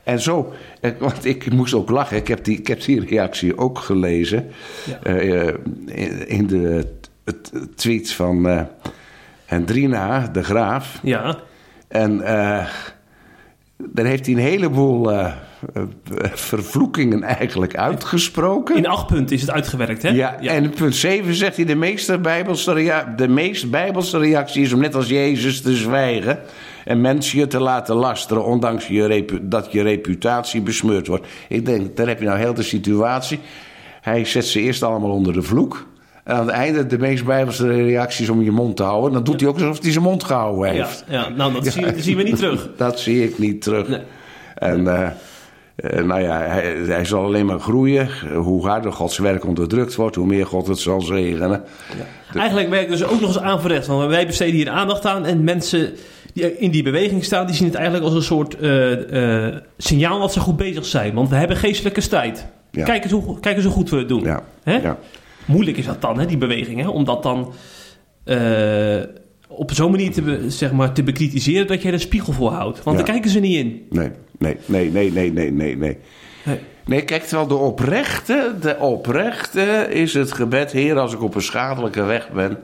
En 0.08 0.20
zo, 0.20 0.52
want 0.98 1.24
ik 1.24 1.52
moest 1.52 1.74
ook 1.74 1.90
lachen. 1.90 2.16
Ik 2.16 2.28
heb 2.28 2.44
die, 2.44 2.58
ik 2.58 2.66
heb 2.66 2.82
die 2.82 3.04
reactie 3.04 3.58
ook 3.58 3.78
gelezen. 3.78 4.50
Ja. 4.86 4.98
eh, 5.02 5.48
eh, 5.48 5.54
in, 5.84 6.28
in 6.28 6.46
de 6.46 6.86
het 7.24 7.52
tweet 7.74 8.12
van 8.12 8.48
eh 8.48 8.62
Hendrina 9.44 10.26
de 10.26 10.42
Graaf. 10.44 10.98
Ja, 11.02 11.38
En 11.88 12.20
eh 12.20 12.66
daar 13.76 14.04
heeft 14.04 14.26
hij 14.26 14.34
een 14.34 14.40
heleboel 14.40 15.10
vervloekingen 16.32 17.22
eigenlijk 17.22 17.76
uitgesproken. 17.76 18.76
in 18.76 18.86
acht 18.86 19.06
punten 19.06 19.36
is 19.36 19.40
het 19.40 19.50
uitgewerkt, 19.50 20.02
hè? 20.02 20.08
Ja, 20.08 20.40
en 20.40 20.64
in 20.64 20.70
punt 20.70 20.94
7 20.94 21.34
zegt 21.34 21.56
hij: 21.56 21.64
de, 21.64 21.74
meeste 21.74 22.18
bijbelse 22.18 23.04
de 23.16 23.28
meest 23.28 23.70
bijbelse 23.70 24.18
reactie 24.18 24.62
is 24.62 24.72
om 24.72 24.80
net 24.80 24.94
als 24.94 25.08
Jezus 25.08 25.60
te 25.62 25.76
zwijgen. 25.76 26.38
En 26.88 27.00
mensen 27.00 27.38
je 27.38 27.46
te 27.46 27.60
laten 27.60 27.94
lasteren, 27.94 28.44
ondanks 28.44 28.86
je 28.86 29.06
repu- 29.06 29.40
dat 29.42 29.72
je 29.72 29.82
reputatie 29.82 30.60
besmeurd 30.60 31.06
wordt. 31.06 31.26
Ik 31.48 31.66
denk, 31.66 31.96
daar 31.96 32.06
heb 32.06 32.18
je 32.20 32.26
nou 32.26 32.38
heel 32.38 32.54
de 32.54 32.62
situatie. 32.62 33.38
Hij 34.00 34.24
zet 34.24 34.44
ze 34.46 34.60
eerst 34.60 34.82
allemaal 34.82 35.10
onder 35.10 35.32
de 35.32 35.42
vloek. 35.42 35.86
En 36.24 36.34
aan 36.34 36.46
het 36.46 36.54
einde 36.54 36.86
de 36.86 36.98
meest 36.98 37.24
bijbelse 37.24 37.68
reactie 37.84 38.24
is 38.24 38.30
om 38.30 38.42
je 38.42 38.50
mond 38.50 38.76
te 38.76 38.82
houden. 38.82 39.12
Dan 39.12 39.24
doet 39.24 39.40
hij 39.40 39.48
ook 39.48 39.54
alsof 39.58 39.82
hij 39.82 39.92
zijn 39.92 40.04
mond 40.04 40.24
gehouden 40.24 40.74
Ja, 40.74 40.84
heeft. 40.84 41.04
ja, 41.08 41.28
nou, 41.28 41.52
dat 41.52 41.66
zien, 41.66 41.82
dat 41.84 41.94
zien 41.98 42.16
we 42.16 42.22
niet 42.22 42.36
terug. 42.42 42.70
Dat 42.76 43.00
zie 43.00 43.24
ik 43.24 43.38
niet 43.38 43.62
terug. 43.62 43.88
Nee. 43.88 44.00
En 44.54 45.02
eh, 45.02 45.08
eh, 45.78 46.04
nou 46.04 46.20
ja, 46.20 46.40
hij, 46.40 46.76
hij 46.86 47.04
zal 47.04 47.24
alleen 47.24 47.46
maar 47.46 47.60
groeien. 47.60 48.08
Hoe 48.34 48.66
harder 48.68 48.92
Gods 48.92 49.18
werk 49.18 49.46
onderdrukt 49.46 49.94
wordt, 49.94 50.16
hoe 50.16 50.26
meer 50.26 50.46
God 50.46 50.66
het 50.66 50.78
zal 50.78 51.00
zegenen. 51.00 51.64
Eigenlijk 52.34 52.68
werkt 52.68 52.90
dus 52.90 53.04
ook 53.04 53.20
nog 53.20 53.28
eens 53.28 53.38
aanverrecht. 53.38 53.86
Want 53.86 54.10
wij 54.10 54.26
besteden 54.26 54.54
hier 54.54 54.68
aandacht 54.68 55.06
aan. 55.06 55.26
En 55.26 55.44
mensen 55.44 55.92
die 56.32 56.58
in 56.58 56.70
die 56.70 56.82
beweging 56.82 57.24
staan, 57.24 57.46
die 57.46 57.54
zien 57.54 57.66
het 57.66 57.74
eigenlijk 57.74 58.04
als 58.04 58.14
een 58.14 58.22
soort 58.22 58.56
eh, 58.56 59.46
eh, 59.46 59.56
signaal 59.76 60.20
dat 60.20 60.32
ze 60.32 60.40
goed 60.40 60.56
bezig 60.56 60.84
zijn. 60.84 61.14
Want 61.14 61.28
we 61.28 61.36
hebben 61.36 61.56
geestelijke 61.56 62.00
strijd. 62.00 62.46
Ja. 62.70 62.84
Kijk, 62.84 63.02
eens 63.02 63.12
hoe, 63.12 63.40
kijk 63.40 63.56
eens 63.56 63.64
hoe 63.64 63.74
goed 63.74 63.90
we 63.90 63.96
het 63.96 64.08
doen. 64.08 64.22
Ja, 64.22 64.42
Hè? 64.62 64.76
ja. 64.76 64.98
Moeilijk 65.44 65.76
is 65.76 65.86
dat 65.86 66.00
dan, 66.00 66.18
hè, 66.18 66.26
die 66.26 66.38
beweging. 66.38 66.80
Hè? 66.80 66.88
Om 66.88 67.04
dat 67.04 67.22
dan 67.22 67.52
eh, 68.24 68.36
op 69.48 69.72
zo'n 69.72 69.90
manier 69.90 70.12
te, 70.12 70.22
be- 70.22 70.50
zeg 70.50 70.72
maar, 70.72 70.92
te 70.92 71.02
bekritiseren 71.02 71.66
dat 71.66 71.82
je 71.82 71.88
er 71.88 71.94
een 71.94 72.00
spiegel 72.00 72.32
voor 72.32 72.50
houdt. 72.50 72.82
Want 72.82 72.98
Ja. 72.98 73.04
daar 73.04 73.12
kijken 73.12 73.30
ze 73.30 73.40
niet 73.40 73.56
in. 73.56 73.86
Nee, 73.90 74.10
nee, 74.38 74.56
nee, 74.66 74.90
nee, 74.90 75.12
nee, 75.12 75.32
nee, 75.32 75.50
nee, 75.52 75.76
nee. 75.76 75.96
Nee. 76.86 77.02
Kijk, 77.02 77.22
terwijl 77.22 77.48
de 77.48 77.54
oprechte, 77.54 78.54
de 78.60 78.76
oprechte 78.78 79.86
is 79.90 80.14
het 80.14 80.32
gebed... 80.32 80.72
Heer, 80.72 80.98
als 80.98 81.12
ik 81.12 81.22
op 81.22 81.34
een 81.34 81.42
schadelijke 81.42 82.02
weg 82.02 82.30
ben, 82.30 82.58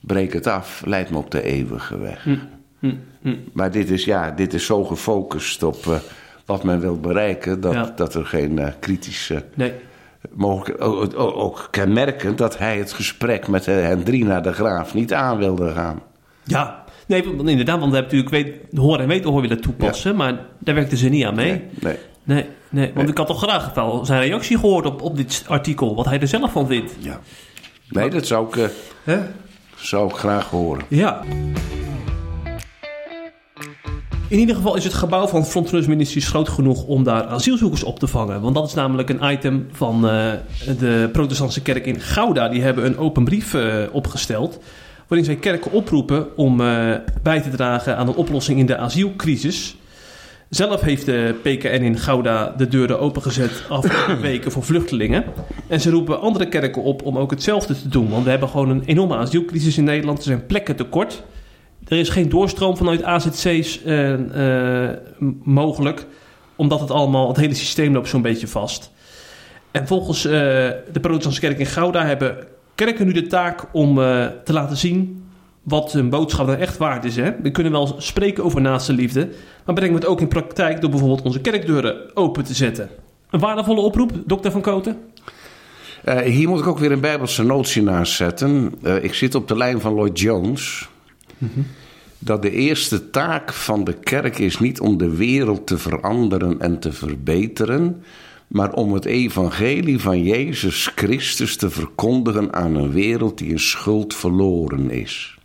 breek 0.00 0.32
het 0.32 0.46
af. 0.46 0.82
Leid 0.84 1.10
me 1.10 1.16
op 1.18 1.30
de 1.30 1.42
eeuwige 1.42 1.98
weg. 1.98 2.22
Hm, 2.24 2.94
hm. 3.22 3.34
Maar 3.52 3.70
dit 3.70 3.90
is, 3.90 4.04
ja, 4.04 4.30
dit 4.30 4.54
is 4.54 4.66
zo 4.66 4.84
gefocust 4.84 5.62
op 5.62 5.86
eh, 5.86 5.94
wat 6.44 6.64
men 6.64 6.80
wil 6.80 7.00
bereiken... 7.00 7.60
dat, 7.60 7.72
Ja. 7.72 7.92
dat 7.96 8.14
er 8.14 8.24
geen 8.26 8.58
eh, 8.58 8.72
kritische... 8.80 9.44
Nee. 9.54 9.72
mogelijk, 10.32 10.82
ook, 10.84 11.18
ook, 11.18 11.36
ook 11.36 11.68
kenmerkend 11.70 12.38
dat 12.38 12.58
hij 12.58 12.78
het 12.78 12.92
gesprek 12.92 13.48
met 13.48 13.68
eh, 13.68 13.74
Hendrina 13.74 14.40
de 14.40 14.52
Graaf 14.52 14.94
niet 14.94 15.12
aan 15.14 15.38
wilde 15.38 15.70
gaan. 15.72 16.02
Ja, 16.46 16.84
nee, 17.06 17.24
want 17.24 17.48
inderdaad, 17.48 17.78
want 17.78 17.90
we 17.92 17.96
hebben 17.98 18.16
natuurlijk 18.18 18.46
weet, 18.70 18.78
horen 18.80 19.00
en 19.00 19.08
weten 19.08 19.40
willen 19.40 19.60
toepassen, 19.60 20.16
maar 20.16 20.38
daar 20.58 20.74
werkten 20.74 20.98
ze 20.98 21.08
niet 21.08 21.24
aan 21.24 21.34
mee. 21.34 21.50
Nee, 21.50 21.62
nee. 21.80 21.96
Nee, 22.22 22.44
nee, 22.70 22.92
want 22.94 23.08
ik 23.08 23.16
had 23.18 23.26
toch 23.26 23.42
graag 23.42 23.74
wel 23.74 24.04
zijn 24.04 24.20
reactie 24.20 24.58
gehoord 24.58 24.86
op, 24.86 25.02
op 25.02 25.16
dit 25.16 25.44
artikel, 25.46 25.94
wat 25.94 26.04
hij 26.04 26.20
er 26.20 26.28
zelf 26.28 26.52
van 26.52 26.66
vindt. 26.66 26.92
Ja. 26.98 27.20
Nee, 27.88 28.10
dat 28.10 28.26
zou 28.26 28.46
ik, 28.48 28.56
eh, 28.56 28.66
Hè? 29.04 29.18
zou 29.76 30.08
ik 30.08 30.16
graag 30.16 30.50
horen. 30.50 30.84
Ja. 30.88 31.22
In 34.28 34.38
ieder 34.38 34.54
geval 34.54 34.76
is 34.76 34.84
het 34.84 34.94
gebouw 34.94 35.26
van 35.26 35.46
Frontenus 35.46 35.86
Ministries 35.86 36.28
groot 36.28 36.48
genoeg 36.48 36.84
om 36.84 37.04
daar 37.04 37.26
asielzoekers 37.26 37.82
op 37.82 37.98
te 37.98 38.06
vangen. 38.06 38.40
Want 38.40 38.54
dat 38.54 38.66
is 38.66 38.74
namelijk 38.74 39.08
een 39.08 39.30
item 39.30 39.68
van 39.72 40.08
eh, 40.08 40.32
de 40.78 41.08
protestantse 41.12 41.62
kerk 41.62 41.86
in 41.86 42.00
Gouda. 42.00 42.48
Die 42.48 42.62
hebben 42.62 42.86
een 42.86 42.98
open 42.98 43.24
brief 43.24 43.54
eh, 43.54 43.82
opgesteld 43.92 44.60
waarin 45.08 45.26
zij 45.26 45.36
kerken 45.36 45.72
oproepen 45.72 46.36
om 46.36 46.60
eh, 46.60 46.94
bij 47.22 47.40
te 47.40 47.50
dragen 47.50 47.96
aan 47.96 48.08
een 48.08 48.14
oplossing 48.14 48.58
in 48.58 48.66
de 48.66 48.76
asielcrisis. 48.76 49.76
Zelf 50.48 50.80
heeft 50.80 51.06
de 51.06 51.34
PKN 51.42 51.82
in 51.82 51.98
Gouda 51.98 52.54
de 52.56 52.68
deuren 52.68 53.00
opengezet 53.00 53.62
afgelopen 53.68 54.20
weken 54.30 54.52
voor 54.52 54.62
vluchtelingen. 54.62 55.24
En 55.68 55.80
ze 55.80 55.90
roepen 55.90 56.20
andere 56.20 56.48
kerken 56.48 56.82
op 56.82 57.02
om 57.02 57.18
ook 57.18 57.30
hetzelfde 57.30 57.80
te 57.80 57.88
doen. 57.88 58.08
Want 58.08 58.24
we 58.24 58.30
hebben 58.30 58.48
gewoon 58.48 58.70
een 58.70 58.82
enorme 58.84 59.16
asielcrisis 59.16 59.78
in 59.78 59.84
Nederland. 59.84 60.18
Er 60.18 60.24
zijn 60.24 60.46
plekken 60.46 60.76
tekort. 60.76 61.22
Er 61.88 61.98
is 61.98 62.08
geen 62.08 62.28
doorstroom 62.28 62.76
vanuit 62.76 63.02
AZC's 63.02 63.82
eh, 63.82 64.88
eh, 64.88 64.96
mogelijk. 65.42 66.06
Omdat 66.56 66.80
het 66.80 66.90
allemaal, 66.90 67.28
het 67.28 67.36
hele 67.36 67.54
systeem 67.54 67.92
loopt 67.92 68.08
zo'n 68.08 68.22
beetje 68.22 68.48
vast. 68.48 68.90
En 69.70 69.86
volgens 69.86 70.22
de 70.22 71.00
protestantse 71.00 71.40
kerk 71.40 71.58
in 71.58 71.66
Gouda 71.66 72.04
hebben 72.04 72.46
kerken 72.76 73.06
nu 73.06 73.12
de 73.12 73.26
taak 73.26 73.64
om 73.72 74.02
eh, 74.02 74.26
te 74.44 74.52
laten 74.52 74.76
zien 74.76 75.24
wat 75.62 75.92
hun 75.92 76.08
boodschap 76.08 76.46
nou 76.46 76.58
echt 76.58 76.76
waard 76.76 77.04
is. 77.04 77.16
Hè? 77.16 77.32
We 77.42 77.50
kunnen 77.50 77.72
wel 77.72 77.94
spreken 77.98 78.44
over 78.44 78.60
naaste 78.60 78.92
liefde, 78.92 79.28
maar 79.64 79.74
brengen 79.74 79.94
we 79.94 80.00
het 80.00 80.08
ook 80.08 80.20
in 80.20 80.28
praktijk 80.28 80.80
door 80.80 80.90
bijvoorbeeld 80.90 81.22
onze 81.22 81.40
kerkdeuren 81.40 82.16
open 82.16 82.44
te 82.44 82.54
zetten. 82.54 82.88
Een 83.30 83.40
waardevolle 83.40 83.80
oproep, 83.80 84.12
dokter 84.26 84.50
Van 84.50 84.60
Koten? 84.60 84.96
Eh, 86.04 86.18
hier 86.18 86.48
moet 86.48 86.60
ik 86.60 86.66
ook 86.66 86.78
weer 86.78 86.92
een 86.92 87.00
Bijbelse 87.00 87.42
notie 87.42 87.82
naast 87.82 88.12
zetten. 88.12 88.74
Eh, 88.82 89.04
ik 89.04 89.14
zit 89.14 89.34
op 89.34 89.48
de 89.48 89.56
lijn 89.56 89.80
van 89.80 89.94
Lloyd 89.94 90.20
Jones. 90.20 90.88
Dat 92.18 92.42
de 92.42 92.50
eerste 92.50 93.10
taak 93.10 93.52
van 93.52 93.84
de 93.84 93.92
kerk 93.92 94.38
is 94.38 94.58
niet 94.58 94.80
om 94.80 94.98
de 94.98 95.16
wereld 95.16 95.66
te 95.66 95.78
veranderen 95.78 96.60
en 96.60 96.78
te 96.78 96.92
verbeteren, 96.92 98.02
maar 98.46 98.72
om 98.72 98.92
het 98.92 99.04
evangelie 99.04 100.00
van 100.00 100.22
Jezus 100.22 100.92
Christus 100.94 101.56
te 101.56 101.70
verkondigen 101.70 102.52
aan 102.52 102.74
een 102.74 102.92
wereld 102.92 103.38
die 103.38 103.50
in 103.50 103.60
schuld 103.60 104.14
verloren 104.14 104.90
is. 104.90 105.38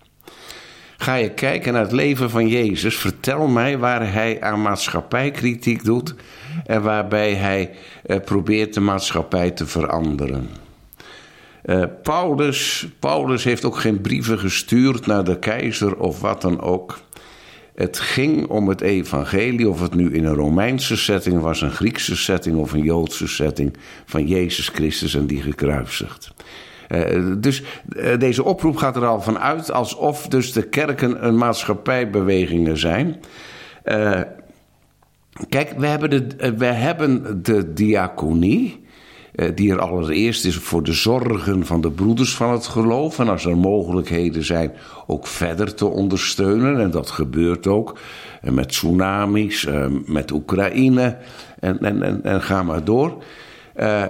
Ga 0.98 1.16
je 1.16 1.34
kijken 1.34 1.74
naar 1.74 1.82
het 1.82 1.92
leven 1.92 2.30
van 2.30 2.48
Jezus, 2.48 2.96
vertel 2.96 3.48
mij 3.48 3.78
waar 3.78 4.14
hij 4.14 4.42
aan 4.42 4.62
maatschappijkritiek 4.62 5.84
doet 5.84 6.16
en 6.66 6.82
waarbij 6.82 7.34
hij 7.34 7.72
eh, 8.06 8.20
probeert 8.26 8.74
de 8.74 8.80
maatschappij 8.80 9.52
te 9.52 9.66
veranderen. 9.66 10.50
Eh, 11.62 11.84
Paulus, 12.04 12.88
Paulus 13.00 13.44
heeft 13.44 13.66
ook 13.66 13.78
geen 13.78 14.02
brieven 14.02 14.40
gestuurd 14.40 15.06
naar 15.06 15.24
de 15.24 15.40
keizer 15.40 15.98
of 15.98 16.22
wat 16.22 16.42
dan 16.42 16.62
ook. 16.62 17.00
Het 17.82 18.00
ging 18.00 18.48
om 18.48 18.68
het 18.68 18.82
evangelie, 18.82 19.70
of 19.70 19.82
het 19.82 19.94
nu 19.94 20.14
in 20.14 20.26
een 20.26 20.34
Romeinse 20.34 20.98
setting 20.98 21.42
was, 21.42 21.62
een 21.62 21.72
Griekse 21.72 22.16
setting 22.16 22.58
of 22.58 22.74
een 22.74 22.84
Joodse 22.84 23.28
setting, 23.28 23.78
van 24.06 24.28
Jezus 24.28 24.68
Christus 24.68 25.16
en 25.16 25.26
die 25.26 25.42
gekruisigd. 25.42 26.34
Eh, 26.88 27.34
dus 27.38 27.64
eh, 27.96 28.20
deze 28.20 28.44
oproep 28.44 28.76
gaat 28.76 28.96
er 28.96 29.06
al 29.06 29.22
van 29.22 29.40
uit 29.40 29.72
alsof 29.72 30.28
dus 30.28 30.54
de 30.54 30.64
kerken 30.64 31.26
een 31.26 31.38
maatschappijbewegingen 31.38 32.78
zijn. 32.78 33.20
Eh, 33.84 34.22
kijk, 35.50 35.74
we 35.78 35.88
hebben 35.88 36.10
de, 36.10 36.54
we 36.58 36.66
hebben 36.66 37.44
de 37.44 37.74
diaconie, 37.74 38.81
die 39.54 39.72
er 39.72 39.80
allereerst 39.80 40.46
is 40.46 40.56
voor 40.56 40.84
de 40.84 40.94
zorgen 40.94 41.66
van 41.66 41.82
de 41.82 41.92
broeders 41.92 42.36
van 42.36 42.52
het 42.52 42.68
geloof. 42.68 43.20
En 43.20 43.30
als 43.30 43.46
er 43.46 43.58
mogelijkheden 43.58 44.44
zijn, 44.44 44.72
ook 45.08 45.28
verder 45.28 45.76
te 45.76 45.86
ondersteunen. 45.86 46.80
En 46.80 46.92
dat 46.92 47.10
gebeurt 47.10 47.68
ook 47.68 48.00
eh, 48.42 48.52
met 48.52 48.70
tsunamis, 48.70 49.66
eh, 49.66 49.86
met 50.06 50.32
Oekraïne 50.32 51.18
en, 51.60 51.80
en, 51.80 52.04
en, 52.04 52.24
en 52.24 52.42
ga 52.42 52.64
maar 52.64 52.84
door. 52.84 53.24
Eh, 53.74 54.04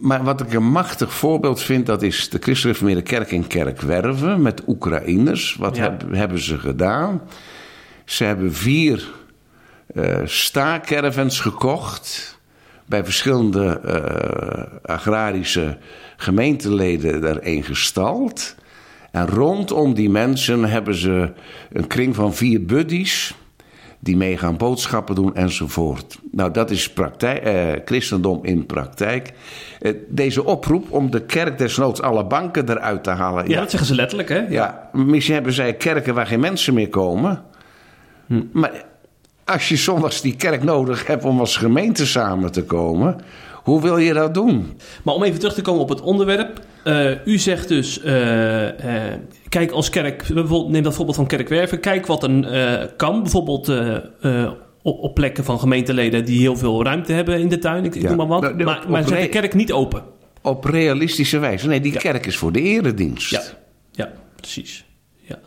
maar 0.00 0.24
wat 0.24 0.40
ik 0.40 0.52
een 0.52 0.70
machtig 0.70 1.12
voorbeeld 1.12 1.62
vind, 1.62 1.86
dat 1.86 2.02
is 2.02 2.28
de 2.28 2.38
Christelijke 2.40 3.02
Kerk 3.02 3.30
in 3.30 3.46
Kerkwerven 3.46 4.42
met 4.42 4.62
Oekraïners. 4.66 5.56
Wat 5.58 5.76
Ja. 5.76 5.82
heb- 5.82 6.04
hebben 6.12 6.38
ze 6.38 6.58
gedaan? 6.58 7.22
Ze 8.04 8.24
hebben 8.24 8.54
vier 8.54 9.10
eh 9.94 10.18
staakervens 10.24 11.40
gekocht. 11.40 12.38
Bij 12.90 13.04
verschillende 13.04 13.80
eh, 13.80 14.94
agrarische 14.94 15.78
gemeenteleden 16.16 17.20
daarin 17.20 17.62
gestald. 17.62 18.54
En 19.10 19.26
rondom 19.26 19.94
die 19.94 20.10
mensen 20.10 20.64
hebben 20.64 20.94
ze 20.94 21.32
een 21.72 21.86
kring 21.86 22.14
van 22.14 22.34
vier 22.34 22.64
buddies. 22.64 23.34
die 24.02 24.16
mee 24.16 24.36
gaan 24.36 24.56
boodschappen 24.56 25.14
doen 25.14 25.34
enzovoort. 25.34 26.18
Nou, 26.32 26.50
dat 26.50 26.70
is 26.70 26.92
praktijk, 26.92 27.42
eh, 27.42 27.68
christendom 27.84 28.44
in 28.44 28.66
praktijk. 28.66 29.32
Eh, 29.80 29.94
deze 30.08 30.44
oproep 30.44 30.92
om 30.92 31.10
de 31.10 31.24
kerk 31.24 31.58
desnoods 31.58 32.00
alle 32.02 32.26
banken 32.26 32.70
eruit 32.70 33.04
te 33.04 33.10
halen. 33.10 33.48
Ja, 33.48 33.60
dat 33.60 33.70
zeggen 33.70 33.88
ze 33.88 33.94
letterlijk, 33.94 34.28
hè? 34.28 34.38
Ja, 34.48 34.90
misschien 34.92 35.34
hebben 35.34 35.52
zij 35.52 35.74
kerken 35.74 36.14
waar 36.14 36.26
geen 36.26 36.40
mensen 36.40 36.74
meer 36.74 36.88
komen. 36.88 37.42
Hm. 38.26 38.42
Maar 38.52 38.84
als 39.52 39.68
je 39.68 39.76
zondags 39.76 40.20
die 40.20 40.36
kerk 40.36 40.62
nodig 40.62 41.06
hebt 41.06 41.24
om 41.24 41.38
als 41.40 41.56
gemeente 41.56 42.06
samen 42.06 42.52
te 42.52 42.64
komen, 42.64 43.16
hoe 43.62 43.82
wil 43.82 43.96
je 43.96 44.12
dat 44.12 44.34
doen? 44.34 44.80
Maar 45.02 45.14
om 45.14 45.22
even 45.22 45.38
terug 45.38 45.54
te 45.54 45.62
komen 45.62 45.80
op 45.80 45.88
het 45.88 46.00
onderwerp. 46.00 46.60
eh, 46.84 47.26
u 47.26 47.38
zegt 47.38 47.68
dus, 47.68 48.00
eh, 48.02 49.08
eh, 49.12 49.18
kijk 49.48 49.70
als 49.70 49.90
kerk, 49.90 50.28
neem 50.68 50.82
dat 50.82 50.94
voorbeeld 50.94 51.16
van 51.16 51.26
Kerkwerven, 51.26 51.80
kijk 51.80 52.06
wat 52.06 52.22
er 52.22 52.44
eh, 52.44 52.86
kan. 52.96 53.22
Bijvoorbeeld 53.22 53.68
op, 54.82 54.98
op 55.02 55.14
plekken 55.14 55.44
van 55.44 55.58
gemeenteleden 55.58 56.24
die 56.24 56.38
heel 56.40 56.56
veel 56.56 56.84
ruimte 56.84 57.12
hebben 57.12 57.40
in 57.40 57.48
de 57.48 57.58
tuin, 57.58 57.84
ik, 57.84 57.94
ik 57.94 58.02
Ja. 58.02 58.08
noem 58.08 58.16
maar 58.16 58.26
wat. 58.26 58.40
Nou, 58.42 58.56
de- 58.56 58.64
maar 58.64 58.84
maar 58.88 59.08
zet 59.08 59.20
de 59.20 59.28
kerk 59.28 59.54
niet 59.54 59.72
open. 59.72 60.02
Op 60.42 60.64
realistische 60.64 61.38
wijze. 61.38 61.66
Nee, 61.68 61.80
die 61.80 61.92
kerk 61.92 62.26
is 62.26 62.36
voor 62.36 62.52
de 62.52 62.60
eredienst. 62.60 63.30
Ja, 63.30 63.42
ja 63.92 64.12
precies. 64.36 64.84
Ja. 65.20 65.38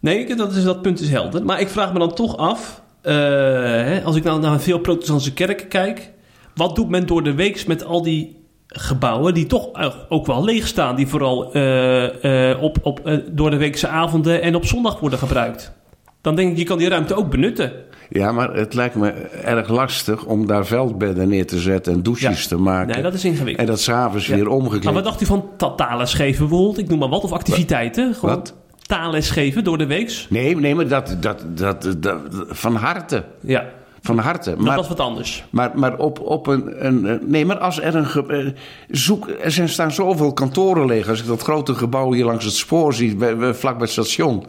Nee, 0.00 0.34
dat, 0.36 0.56
is, 0.56 0.64
dat 0.64 0.82
punt 0.82 1.00
is 1.00 1.10
helder. 1.10 1.44
Maar 1.44 1.60
ik 1.60 1.68
vraag 1.68 1.92
me 1.92 1.98
dan 1.98 2.14
toch 2.14 2.36
af, 2.36 2.79
hè, 3.02 4.02
als 4.02 4.16
ik 4.16 4.24
nou 4.24 4.40
naar 4.40 4.60
veel 4.60 4.78
protestantse 4.78 5.32
kerken 5.32 5.68
kijk, 5.68 6.10
wat 6.54 6.76
doet 6.76 6.88
men 6.88 7.06
door 7.06 7.22
de 7.22 7.34
weeks 7.34 7.64
met 7.64 7.84
al 7.84 8.02
die 8.02 8.38
gebouwen 8.66 9.34
die 9.34 9.46
toch 9.46 9.72
eh, 9.72 9.94
ook 10.08 10.26
wel 10.26 10.44
leeg 10.44 10.66
staan, 10.66 10.96
die 10.96 11.06
vooral 11.06 11.52
eh, 11.52 12.50
eh, 12.50 12.62
op, 12.62 12.76
op, 12.82 13.00
eh, 13.06 13.18
door 13.30 13.50
de 13.50 13.56
weekse 13.56 13.88
avonden 13.88 14.42
en 14.42 14.54
op 14.54 14.64
zondag 14.66 15.00
worden 15.00 15.18
gebruikt? 15.18 15.72
Dan 16.20 16.34
denk 16.36 16.50
ik, 16.52 16.56
je 16.58 16.64
kan 16.64 16.78
die 16.78 16.88
ruimte 16.88 17.14
ook 17.14 17.30
benutten. 17.30 17.72
Ja, 18.10 18.32
maar 18.32 18.54
het 18.54 18.74
lijkt 18.74 18.94
me 18.94 19.08
erg 19.44 19.68
lastig 19.68 20.24
om 20.24 20.46
daar 20.46 20.66
veldbedden 20.66 21.28
neer 21.28 21.46
te 21.46 21.58
zetten 21.58 21.92
en 21.92 22.02
douches 22.02 22.42
Ja. 22.42 22.48
te 22.48 22.56
maken. 22.56 22.92
Nee, 22.94 23.02
dat 23.02 23.14
is 23.14 23.24
ingewikkeld. 23.24 23.58
En 23.68 23.72
dat 23.74 23.80
s'avonds 23.80 24.26
Ja. 24.26 24.34
weer 24.34 24.48
omgekleed. 24.48 24.84
Maar 24.84 24.92
wat 24.92 25.04
dacht 25.04 25.20
u 25.22 25.26
van 25.26 25.44
ta- 25.56 25.70
taalles 25.74 26.14
geven 26.14 26.48
bijvoorbeeld? 26.48 26.78
Ik 26.78 26.88
noem 26.88 26.98
maar 26.98 27.08
wat. 27.08 27.24
Of 27.24 27.32
activiteiten. 27.32 28.14
Gewoon 28.14 28.34
Wat? 28.34 28.54
Taalles 28.90 29.30
geven 29.30 29.64
door 29.64 29.78
de 29.78 29.86
weeks. 29.86 30.26
Nee, 30.30 30.56
nee, 30.56 30.74
maar 30.74 30.88
dat, 30.88 31.16
dat, 31.20 31.44
dat, 31.54 31.94
dat, 31.98 32.20
van 32.48 32.74
harte. 32.74 33.24
Ja, 33.40 33.64
Van 34.02 34.18
harte. 34.18 34.50
dat 34.50 34.58
Maar, 34.58 34.76
was 34.76 34.88
wat 34.88 35.00
anders. 35.00 35.44
maar, 35.50 35.70
maar 35.74 35.96
op, 35.98 36.20
op 36.20 36.46
een, 36.46 36.86
een. 36.86 37.20
Nee, 37.26 37.46
maar 37.46 37.58
als 37.58 37.80
er 37.80 37.94
een. 37.94 38.28
eh, 38.28 38.46
Zoek, 38.88 39.28
er 39.42 39.50
zijn, 39.50 39.68
staan 39.68 39.92
zoveel 39.92 40.32
kantoren 40.32 40.86
leeg. 40.86 41.08
Als 41.08 41.20
ik 41.20 41.26
dat 41.26 41.42
grote 41.42 41.74
gebouw 41.74 42.12
hier 42.12 42.24
langs 42.24 42.44
het 42.44 42.54
spoor 42.54 42.94
zie, 42.94 43.16
bij, 43.16 43.36
bij- 43.36 43.54
vlak 43.54 43.72
bij 43.72 43.82
het 43.82 43.90
station. 43.90 44.44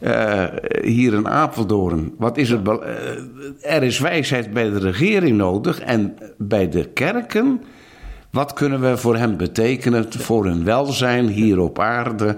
eh, 0.00 0.44
hier 0.82 1.14
in 1.14 1.28
Apeldoorn. 1.28 2.14
Wat 2.18 2.36
is 2.36 2.50
het? 2.50 2.68
eh, 2.68 3.74
er 3.74 3.82
is 3.82 3.98
wijsheid 3.98 4.52
bij 4.52 4.70
de 4.70 4.78
regering 4.78 5.36
nodig 5.36 5.80
en 5.80 6.16
bij 6.38 6.68
de 6.68 6.84
kerken. 6.84 7.62
Wat 8.30 8.52
kunnen 8.52 8.80
we 8.80 8.96
voor 8.96 9.16
hen 9.16 9.36
betekenen? 9.36 10.06
Voor 10.12 10.44
hun 10.44 10.64
welzijn 10.64 11.28
hier 11.28 11.58
op 11.60 11.78
aarde 11.78 12.36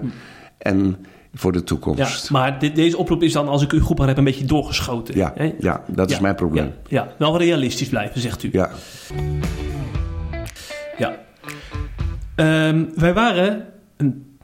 en 0.57 1.05
voor 1.33 1.51
de 1.51 1.57
Ja, 1.57 1.63
toekomst. 1.63 2.29
maar 2.29 2.59
dit, 2.59 2.75
deze 2.75 2.97
oproep 2.97 3.23
is 3.23 3.33
dan, 3.33 3.47
als 3.47 3.61
ik 3.63 3.71
u 3.73 3.79
goed 3.79 3.99
heb, 3.99 4.17
een 4.17 4.23
beetje 4.23 4.45
doorgeschoten. 4.45 5.15
Ja, 5.17 5.31
hè? 5.35 5.53
ja, 5.59 5.83
dat 5.87 6.09
is 6.09 6.15
Ja, 6.15 6.21
mijn 6.21 6.35
probleem. 6.35 6.65
Ja, 6.87 7.01
ja, 7.03 7.13
wel 7.17 7.37
realistisch 7.37 7.89
blijven, 7.89 8.21
zegt 8.21 8.43
u. 8.43 8.49
Ja. 8.51 8.69
Ja. 10.97 11.15
Ehm, 12.35 12.83
wij 12.95 13.13
waren, 13.13 13.65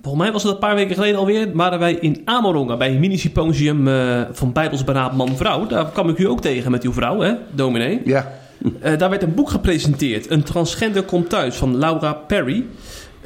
volgens 0.01 0.23
mij 0.23 0.31
was 0.31 0.43
het 0.43 0.51
een 0.51 0.59
paar 0.59 0.75
weken 0.75 0.95
geleden 0.95 1.19
alweer, 1.19 1.49
waren 1.53 1.79
wij 1.79 1.93
in 1.93 2.21
Amerongen 2.25 2.77
bij 2.77 2.89
een 2.91 2.99
mini-symposium 2.99 3.87
eh, 3.87 4.21
van 4.31 4.51
Bijbelsberaad 4.51 5.13
Man-Vrouw. 5.15 5.67
Daar 5.67 5.85
kwam 5.91 6.09
ik 6.09 6.17
u 6.17 6.27
ook 6.27 6.41
tegen 6.41 6.71
met 6.71 6.83
uw 6.83 6.93
vrouw, 6.93 7.19
hè, 7.19 7.33
dominee. 7.51 8.01
Ja. 8.05 8.31
Eh, 8.81 8.97
daar 8.97 9.09
werd 9.09 9.23
een 9.23 9.33
boek 9.33 9.49
gepresenteerd. 9.49 10.29
Een 10.29 10.43
transgender 10.43 11.03
komt 11.03 11.29
thuis 11.29 11.55
van 11.55 11.77
Laura 11.77 12.13
Perry. 12.13 12.65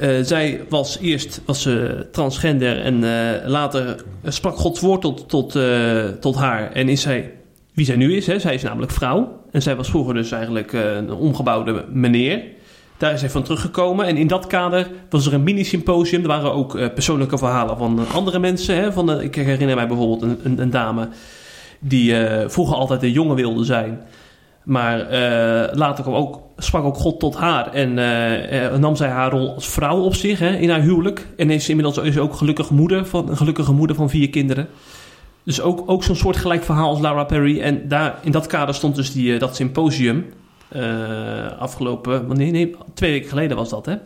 Eh, 0.00 0.16
zij 0.22 0.60
was 0.68 0.98
eerst 0.98 1.40
was 1.44 1.62
ze 1.62 2.06
transgender 2.12 2.80
en 2.82 2.94
eh, 3.04 3.48
later 3.48 4.04
sprak 4.24 4.56
Gods 4.56 4.80
woord 4.80 5.00
tot, 5.00 5.28
tot, 5.28 5.56
eh, 5.56 6.04
tot 6.04 6.36
haar. 6.36 6.72
En 6.72 6.88
is 6.88 7.00
zij 7.00 7.32
wie 7.74 7.84
zij 7.84 7.96
nu 7.96 8.16
is. 8.16 8.26
Hè. 8.26 8.38
Zij 8.38 8.54
is 8.54 8.62
namelijk 8.62 8.92
vrouw. 8.92 9.40
En 9.50 9.62
zij 9.62 9.76
was 9.76 9.90
vroeger 9.90 10.14
dus 10.14 10.30
eigenlijk 10.30 10.72
eh, 10.72 10.94
een 10.94 11.12
omgebouwde 11.12 11.84
meneer. 11.92 12.42
Daar 12.96 13.12
is 13.12 13.20
hij 13.20 13.30
van 13.30 13.42
teruggekomen. 13.42 14.06
En 14.06 14.16
in 14.16 14.26
dat 14.26 14.46
kader 14.46 14.90
was 15.10 15.26
er 15.26 15.34
een 15.34 15.42
mini-symposium. 15.42 16.22
Er 16.22 16.28
waren 16.28 16.52
ook 16.52 16.76
eh, 16.76 16.88
persoonlijke 16.94 17.38
verhalen 17.38 17.76
van 17.76 18.06
andere 18.12 18.38
mensen. 18.38 18.76
Hè. 18.76 18.92
Van, 18.92 19.20
ik 19.20 19.34
herinner 19.34 19.76
mij 19.76 19.86
bijvoorbeeld 19.86 20.22
een, 20.22 20.40
een, 20.42 20.60
een 20.60 20.70
dame 20.70 21.08
die 21.78 22.16
eh, 22.16 22.48
vroeger 22.48 22.76
altijd 22.76 23.02
een 23.02 23.12
jongen 23.12 23.36
wilde 23.36 23.64
zijn. 23.64 24.00
Maar 24.70 25.00
eh, 25.00 25.76
later 25.76 26.04
kwam 26.04 26.14
ook, 26.14 26.40
sprak 26.56 26.84
ook 26.84 26.96
God 26.96 27.20
tot 27.20 27.36
haar 27.36 27.72
en 27.72 27.98
eh, 27.98 28.64
eh, 28.64 28.74
nam 28.74 28.96
zij 28.96 29.08
haar 29.08 29.30
rol 29.30 29.54
als 29.54 29.68
vrouw 29.68 30.00
op 30.00 30.14
zich 30.14 30.38
hè, 30.38 30.56
in 30.56 30.70
haar 30.70 30.80
huwelijk. 30.80 31.26
En 31.36 31.50
is 31.50 31.68
inmiddels 31.68 31.98
is 31.98 32.18
ook 32.18 32.34
gelukkig 32.34 32.70
moeder 32.70 33.06
van, 33.06 33.28
een 33.28 33.36
gelukkige 33.36 33.72
moeder 33.72 33.96
van 33.96 34.10
vier 34.10 34.30
kinderen. 34.30 34.68
Dus 35.42 35.60
ook, 35.60 35.82
ook 35.86 36.04
zo'n 36.04 36.16
soort 36.16 36.36
gelijk 36.36 36.64
verhaal 36.64 36.88
als 36.88 37.00
Laura 37.00 37.24
Perry. 37.24 37.60
En 37.60 37.88
daar, 37.88 38.18
in 38.22 38.32
dat 38.32 38.46
kader 38.46 38.74
stond 38.74 38.94
dus 38.94 39.12
die, 39.12 39.38
dat 39.38 39.56
symposium 39.56 40.26
afgelopen... 41.58 42.36
Nee, 42.36 42.50
nee, 42.50 42.76
twee 42.94 43.10
weken 43.10 43.28
geleden 43.28 43.56
was 43.56 43.68
dat, 43.68 43.86
hè? 43.86 43.96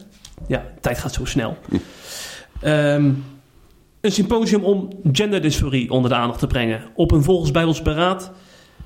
Ja, 0.46 0.64
tijd 0.80 0.98
gaat 0.98 1.12
zo 1.12 1.24
snel. 1.24 1.56
Ehm, 2.60 3.10
een 4.00 4.12
symposium 4.12 4.64
om 4.64 4.88
genderdysforie 5.12 5.90
onder 5.90 6.10
de 6.10 6.16
aandacht 6.16 6.38
te 6.38 6.46
brengen. 6.46 6.82
Op 6.94 7.10
een 7.10 7.22
volgens 7.22 7.50
Bijbels 7.50 7.82
beraad 7.82 8.32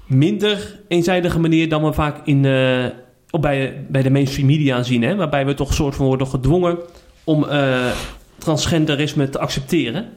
minder 0.08 0.80
eenzijdige 0.88 1.38
manier 1.38 1.68
dan 1.68 1.84
we 1.84 1.92
vaak 1.92 2.26
in, 2.26 2.44
eh, 2.44 2.84
op 3.30 3.42
bij, 3.42 3.84
bij 3.88 4.02
de 4.02 4.10
mainstream 4.10 4.46
media 4.46 4.82
zien. 4.82 5.02
Hè? 5.02 5.16
Waarbij 5.16 5.46
we 5.46 5.54
toch 5.54 5.74
soort 5.74 5.94
van 5.94 6.06
worden 6.06 6.26
gedwongen 6.26 6.78
om 7.24 7.44
eh, 7.44 7.90
transgenderisme 8.38 9.28
te 9.28 9.38
accepteren. 9.38 10.08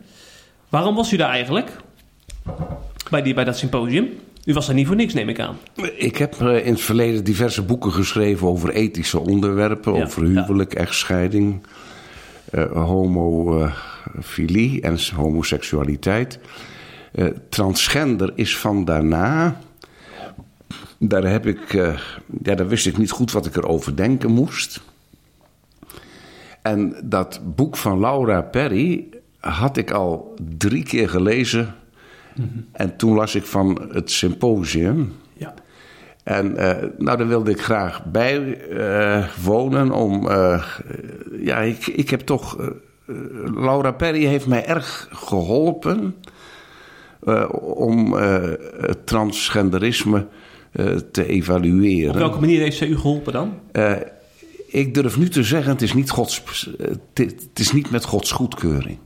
Waarom 0.70 0.96
was 0.96 1.14
u 1.14 1.18
daar 1.18 1.30
eigenlijk? 1.30 1.78
Bij, 3.10 3.22
die, 3.22 3.34
bij 3.34 3.44
dat 3.44 3.58
symposium? 3.58 4.10
U 4.46 4.54
was 4.54 4.66
daar 4.66 4.76
niet 4.76 4.88
voor 4.88 4.96
niks, 4.96 5.14
neem 5.14 5.30
ik 5.30 5.40
aan. 5.40 5.58
Ik 5.96 6.18
heb 6.18 6.42
eh, 6.42 6.66
in 6.66 6.72
het 6.72 6.82
verleden 6.82 7.24
diverse 7.24 7.62
boeken 7.62 7.92
geschreven 7.92 8.48
over 8.48 8.70
ethische 8.70 9.20
onderwerpen. 9.20 9.94
Ja, 9.94 10.04
over 10.04 10.24
huwelijk, 10.24 10.74
echtscheiding, 10.74 11.62
eh, 12.52 12.72
homofilie 12.72 14.82
en 14.82 14.98
homoseksualiteit. 15.16 16.40
Transgender 17.50 18.32
is 18.36 18.58
van 18.58 18.86
daarna. 18.86 19.60
Daar, 21.04 21.24
heb 21.24 21.46
ik, 21.46 21.74
eh, 21.74 21.98
ja, 22.44 22.56
daar 22.56 22.68
wist 22.68 22.86
ik 22.86 22.98
niet 22.98 23.12
goed 23.12 23.32
wat 23.32 23.46
ik 23.46 23.56
erover 23.56 23.96
denken 23.96 24.32
moest. 24.32 24.82
En 26.62 26.96
dat 27.04 27.42
boek 27.56 27.78
van 27.78 28.00
Laura 28.00 28.42
Perry 28.42 29.08
had 29.40 29.78
ik 29.78 29.92
al 29.92 30.36
drie 30.58 30.84
keer 30.84 31.10
gelezen. 31.10 31.76
En 32.72 32.98
toen 32.98 33.16
las 33.16 33.36
ik 33.36 33.46
van 33.46 33.90
het 33.92 34.12
symposium. 34.12 35.14
Ja. 35.34 35.54
En 36.24 36.58
eh, 36.58 36.88
nou, 36.98 37.18
daar 37.18 37.28
wilde 37.28 37.52
ik 37.52 37.62
graag 37.62 38.06
bij 38.06 38.68
eh, 38.70 39.28
wonen. 39.44 39.92
Om, 39.92 40.30
ja, 41.40 41.58
ik, 41.58 41.88
ik 41.88 42.10
heb 42.10 42.22
toch. 42.22 42.72
Laura 43.56 43.92
Perry 43.92 44.26
heeft 44.26 44.48
mij 44.48 44.66
erg 44.66 45.08
geholpen. 45.12 46.16
eh, 47.24 47.50
om 47.62 48.14
het 48.14 49.08
transgenderisme 49.08 50.28
te 51.12 51.26
evalueren. 51.28 52.14
Op 52.14 52.18
welke 52.18 52.40
manier 52.40 52.60
heeft 52.60 52.78
zij 52.78 52.88
u 52.88 52.98
geholpen 52.98 53.34
dan? 53.34 53.54
Eh, 53.72 53.94
ik 54.68 54.94
durf 54.94 55.18
nu 55.18 55.30
te 55.30 55.44
zeggen, 55.44 55.72
het 55.72 55.82
is 55.82 55.94
niet, 55.94 56.10
Gods, 56.10 56.44
eh, 56.80 56.88
het 57.14 57.60
is 57.60 57.72
niet 57.72 57.92
met 57.92 58.06
Gods 58.06 58.32
goedkeuring. 58.32 58.98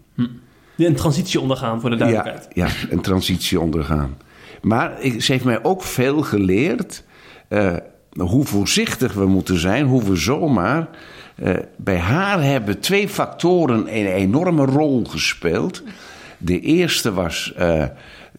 Een 0.77 0.95
transitie 0.95 1.39
ondergaan 1.39 1.81
voor 1.81 1.89
de 1.89 1.95
duidelijkheid. 1.95 2.47
Ja, 2.53 2.65
ja, 2.65 2.73
een 2.89 3.01
transitie 3.01 3.59
ondergaan. 3.59 4.17
Maar 4.61 5.01
ik, 5.01 5.21
ze 5.21 5.31
heeft 5.31 5.43
mij 5.43 5.63
ook 5.63 5.83
veel 5.83 6.21
geleerd 6.21 7.03
eh, 7.47 7.73
hoe 8.19 8.45
voorzichtig 8.45 9.13
we 9.13 9.25
moeten 9.25 9.59
zijn, 9.59 9.85
hoe 9.85 10.03
we 10.03 10.15
zomaar. 10.15 10.87
eh, 11.35 11.53
bij 11.77 11.97
haar 11.97 12.43
hebben 12.43 12.79
twee 12.79 13.09
factoren 13.09 13.77
een 13.77 14.05
enorme 14.05 14.65
rol 14.65 15.05
gespeeld. 15.05 15.83
De 16.37 16.59
eerste 16.59 17.13
was, 17.13 17.53
eh, 17.55 17.83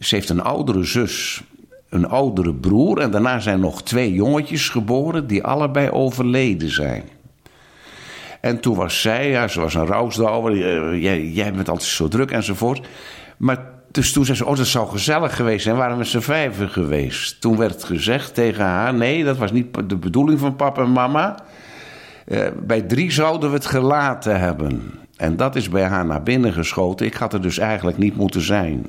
ze 0.01 0.14
heeft 0.14 0.29
een 0.29 0.43
oudere 0.43 0.85
zus, 0.85 1.43
een 1.89 2.09
oudere 2.09 2.55
broer 2.55 2.99
en 2.99 3.11
daarna 3.11 3.39
zijn 3.39 3.61
nog 3.61 3.82
twee 3.82 4.12
jongetjes 4.12 4.68
geboren 4.68 5.26
die 5.26 5.45
allebei 5.45 5.91
overleden 5.91 6.70
zijn. 6.70 7.03
En 8.41 8.61
toen 8.61 8.76
was 8.76 9.01
zij, 9.01 9.30
ja, 9.30 9.49
ze 9.49 9.61
was 9.61 9.74
een 9.74 9.87
rouwsdouwer, 9.87 10.53
eh, 10.53 11.03
jij, 11.03 11.24
jij 11.24 11.53
bent 11.53 11.68
altijd 11.68 11.89
zo 11.89 12.09
druk 12.09 12.30
enzovoort. 12.30 12.89
Maar 13.37 13.59
dus 13.91 14.12
toen 14.12 14.24
zei 14.24 14.37
ze, 14.37 14.47
oh 14.47 14.57
dat 14.57 14.66
zou 14.66 14.89
gezellig 14.89 15.37
geweest 15.37 15.62
zijn, 15.62 15.76
waren 15.76 15.99
we 15.99 16.05
z'n 16.05 16.18
vijven 16.18 16.68
geweest. 16.68 17.41
Toen 17.41 17.57
werd 17.57 17.84
gezegd 17.84 18.34
tegen 18.34 18.64
haar, 18.64 18.95
nee 18.95 19.24
dat 19.24 19.37
was 19.37 19.53
niet 19.53 19.89
de 19.89 19.97
bedoeling 19.97 20.39
van 20.39 20.57
papa 20.57 20.82
en 20.82 20.93
mama. 20.93 21.34
Eh, 22.26 22.47
bij 22.62 22.82
drie 22.82 23.12
zouden 23.12 23.49
we 23.49 23.57
het 23.57 23.66
gelaten 23.66 24.41
hebben. 24.41 24.82
En 25.16 25.37
dat 25.37 25.57
is 25.57 25.68
bij 25.68 25.84
haar 25.84 26.07
naar 26.07 26.22
binnen 26.22 26.53
geschoten. 26.53 27.07
Ik 27.07 27.14
had 27.14 27.32
er 27.32 27.43
dus 27.43 27.59
eigenlijk 27.59 27.99
niet 27.99 28.16
moeten 28.16 28.41
zijn. 28.41 28.84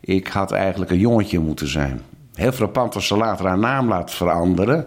Ik 0.00 0.26
had 0.26 0.52
eigenlijk 0.52 0.90
een 0.90 0.98
jongetje 0.98 1.38
moeten 1.38 1.68
zijn. 1.68 2.00
Heel 2.34 2.52
frappant 2.52 2.94
als 2.94 3.06
ze 3.06 3.16
later 3.16 3.46
haar 3.46 3.58
naam 3.58 3.88
laat 3.88 4.10
veranderen. 4.10 4.86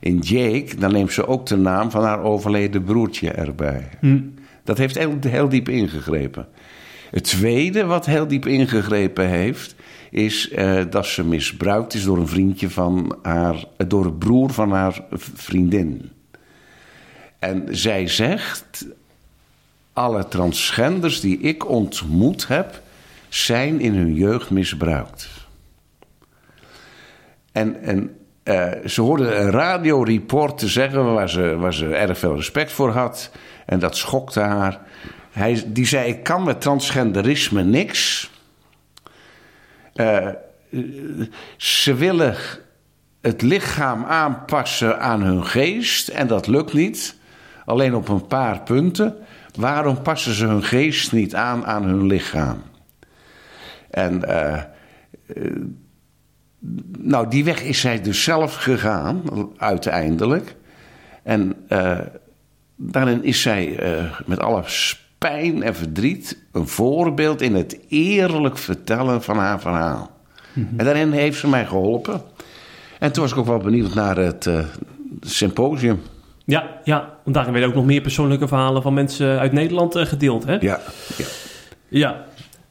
In 0.00 0.18
Jake, 0.18 0.76
dan 0.78 0.92
neemt 0.92 1.12
ze 1.12 1.26
ook 1.26 1.46
de 1.46 1.56
naam 1.56 1.90
van 1.90 2.04
haar 2.04 2.22
overleden 2.22 2.84
broertje 2.84 3.30
erbij. 3.30 3.88
Dat 4.64 4.78
heeft 4.78 4.98
heel, 4.98 5.16
heel 5.20 5.48
diep 5.48 5.68
ingegrepen. 5.68 6.46
Het 7.10 7.24
tweede 7.24 7.84
wat 7.84 8.06
heel 8.06 8.26
diep 8.26 8.46
ingegrepen 8.46 9.28
heeft, 9.28 9.74
is 10.10 10.50
eh, 10.50 10.82
dat 10.90 11.06
ze 11.06 11.24
misbruikt 11.24 11.94
is 11.94 12.04
door 12.04 12.18
een 12.18 12.28
vriendje 12.28 12.70
van 12.70 13.18
haar, 13.22 13.64
eh, 13.76 13.88
door 13.88 14.04
een 14.04 14.18
broer 14.18 14.50
van 14.50 14.72
haar 14.72 15.04
vriendin. 15.34 16.10
En 17.38 17.66
zij 17.70 18.08
zegt: 18.08 18.86
alle 19.92 20.28
transgenders 20.28 21.20
die 21.20 21.38
ik 21.38 21.68
ontmoet 21.68 22.48
heb, 22.48 22.82
zijn 23.34 23.80
in 23.80 23.94
hun 23.94 24.14
jeugd 24.14 24.50
misbruikt. 24.50 25.28
En, 27.52 27.82
en 27.82 28.16
eh, 28.42 28.70
ze 28.86 29.00
hoorde 29.00 29.34
een 29.34 29.50
radioreporter 29.50 30.70
zeggen 30.70 31.14
waar 31.14 31.30
ze, 31.30 31.56
waar 31.56 31.74
ze 31.74 31.94
erg 31.94 32.18
veel 32.18 32.34
respect 32.34 32.72
voor 32.72 32.90
had. 32.90 33.30
En 33.66 33.78
dat 33.78 33.96
schokte 33.96 34.40
haar. 34.40 34.80
Hij, 35.30 35.62
die 35.66 35.86
zei: 35.86 36.08
Ik 36.08 36.22
kan 36.22 36.44
met 36.44 36.60
transgenderisme 36.60 37.62
niks. 37.62 38.30
Eh, 39.94 40.28
ze 41.56 41.94
willen 41.94 42.36
het 43.20 43.42
lichaam 43.42 44.04
aanpassen 44.04 45.00
aan 45.00 45.22
hun 45.22 45.46
geest 45.46 46.08
en 46.08 46.26
dat 46.26 46.46
lukt 46.46 46.72
niet. 46.72 47.16
Alleen 47.64 47.94
op 47.94 48.08
een 48.08 48.26
paar 48.26 48.60
punten. 48.60 49.16
Waarom 49.54 50.02
passen 50.02 50.34
ze 50.34 50.46
hun 50.46 50.64
geest 50.64 51.12
niet 51.12 51.34
aan 51.34 51.66
aan 51.66 51.84
hun 51.84 52.06
lichaam? 52.06 52.62
En 53.94 54.24
eh, 54.28 54.54
eh, 54.54 54.64
nou, 56.98 57.28
die 57.28 57.44
weg 57.44 57.62
is 57.62 57.80
zij 57.80 58.00
dus 58.00 58.22
zelf 58.22 58.54
gegaan, 58.54 59.22
uiteindelijk. 59.56 60.56
En 61.22 61.54
eh, 61.68 61.98
daarin 62.76 63.24
is 63.24 63.42
zij 63.42 63.78
met 64.26 64.40
alle 64.40 64.62
pijn 65.18 65.62
en 65.62 65.74
verdriet 65.74 66.38
een 66.52 66.68
voorbeeld 66.68 67.40
in 67.40 67.54
het 67.54 67.78
eerlijk 67.88 68.58
vertellen 68.58 69.22
van 69.22 69.36
haar 69.36 69.60
verhaal. 69.60 70.10
En 70.54 70.84
daarin 70.84 71.12
heeft 71.12 71.38
ze 71.38 71.48
mij 71.48 71.66
geholpen. 71.66 72.20
En 72.98 73.12
toen 73.12 73.22
was 73.22 73.32
ik 73.32 73.38
ook 73.38 73.46
wel 73.46 73.58
benieuwd 73.58 73.94
naar 73.94 74.16
het 74.16 74.48
symposium. 75.20 76.02
Ja, 76.44 76.80
ja, 76.84 77.18
want 77.24 77.36
daarin 77.36 77.52
werden 77.52 77.70
ook 77.70 77.76
nog 77.76 77.86
meer 77.86 78.00
persoonlijke 78.00 78.48
verhalen 78.48 78.82
van 78.82 78.94
mensen 78.94 79.38
uit 79.38 79.52
Nederland 79.52 79.98
gedeeld. 79.98 80.44
Hè? 80.44 80.52
Ja, 80.52 80.80
ja. 81.16 81.26
Ja, 81.88 82.24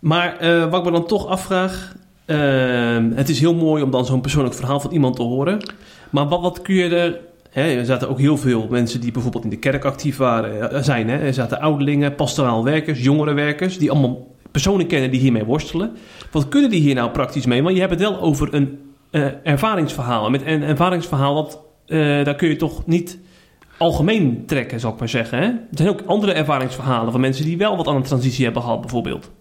maar 0.04 0.38
eh, 0.38 0.70
wat 0.70 0.80
ik 0.80 0.86
me 0.86 0.92
dan 0.92 1.06
toch 1.06 1.28
afvraag... 1.28 1.96
ehm, 2.26 3.12
het 3.12 3.30
is 3.30 3.40
heel 3.40 3.54
mooi 3.56 3.84
om 3.84 3.92
dan 3.92 4.06
zo'n 4.06 4.22
persoonlijk 4.22 4.56
verhaal 4.56 4.80
van 4.80 4.92
iemand 4.92 5.16
te 5.16 5.22
horen. 5.22 5.60
Maar 6.10 6.28
wat, 6.28 6.42
wat 6.42 6.62
kun 6.62 6.76
je 6.76 6.96
er... 6.96 7.20
Hè, 7.50 7.62
er 7.62 7.86
zaten 7.86 8.10
ook 8.10 8.20
heel 8.20 8.38
veel 8.38 8.68
mensen 8.70 9.02
die 9.02 9.12
bijvoorbeeld 9.12 9.44
in 9.44 9.50
de 9.50 9.60
kerk 9.60 9.86
actief 9.86 10.18
waren, 10.18 10.72
eh, 10.72 10.82
zijn. 10.82 11.10
Hè? 11.10 11.18
Er 11.18 11.34
zaten 11.34 11.60
ouderlingen, 11.60 12.16
pastoraal 12.16 12.64
werkers, 12.64 13.04
jongerenwerkers... 13.04 13.78
die 13.78 13.92
allemaal 13.92 14.28
personen 14.52 14.88
kennen 14.88 15.12
die 15.12 15.20
hiermee 15.20 15.46
worstelen. 15.46 15.92
Wat 16.32 16.48
kunnen 16.48 16.70
die 16.70 16.82
hier 16.82 16.96
nou 16.96 17.10
praktisch 17.10 17.46
mee? 17.46 17.64
Want 17.64 17.74
je 17.74 17.80
hebt 17.80 17.94
het 17.94 18.02
wel 18.02 18.22
over 18.22 18.54
een 18.54 18.80
eh, 19.12 19.26
ervaringsverhaal. 19.44 20.26
En 20.26 20.32
met 20.32 20.46
een 20.46 20.64
ervaringsverhaal, 20.64 21.36
dat, 21.36 21.60
eh, 21.86 22.00
daar 22.00 22.36
kun 22.36 22.50
je 22.50 22.56
toch 22.56 22.86
niet 22.86 23.20
algemeen 23.78 24.44
trekken, 24.46 24.80
zou 24.80 24.94
ik 24.94 25.00
maar 25.00 25.10
zeggen. 25.10 25.38
Hè? 25.38 25.46
Er 25.46 25.58
zijn 25.72 25.90
ook 25.90 26.02
andere 26.06 26.34
ervaringsverhalen 26.34 27.12
van 27.12 27.22
mensen 27.22 27.46
die 27.46 27.58
wel 27.58 27.78
wat 27.78 27.88
aan 27.88 27.96
een 27.96 28.04
transitie 28.04 28.44
hebben 28.44 28.62
gehad, 28.62 28.82
bijvoorbeeld. 28.82 29.32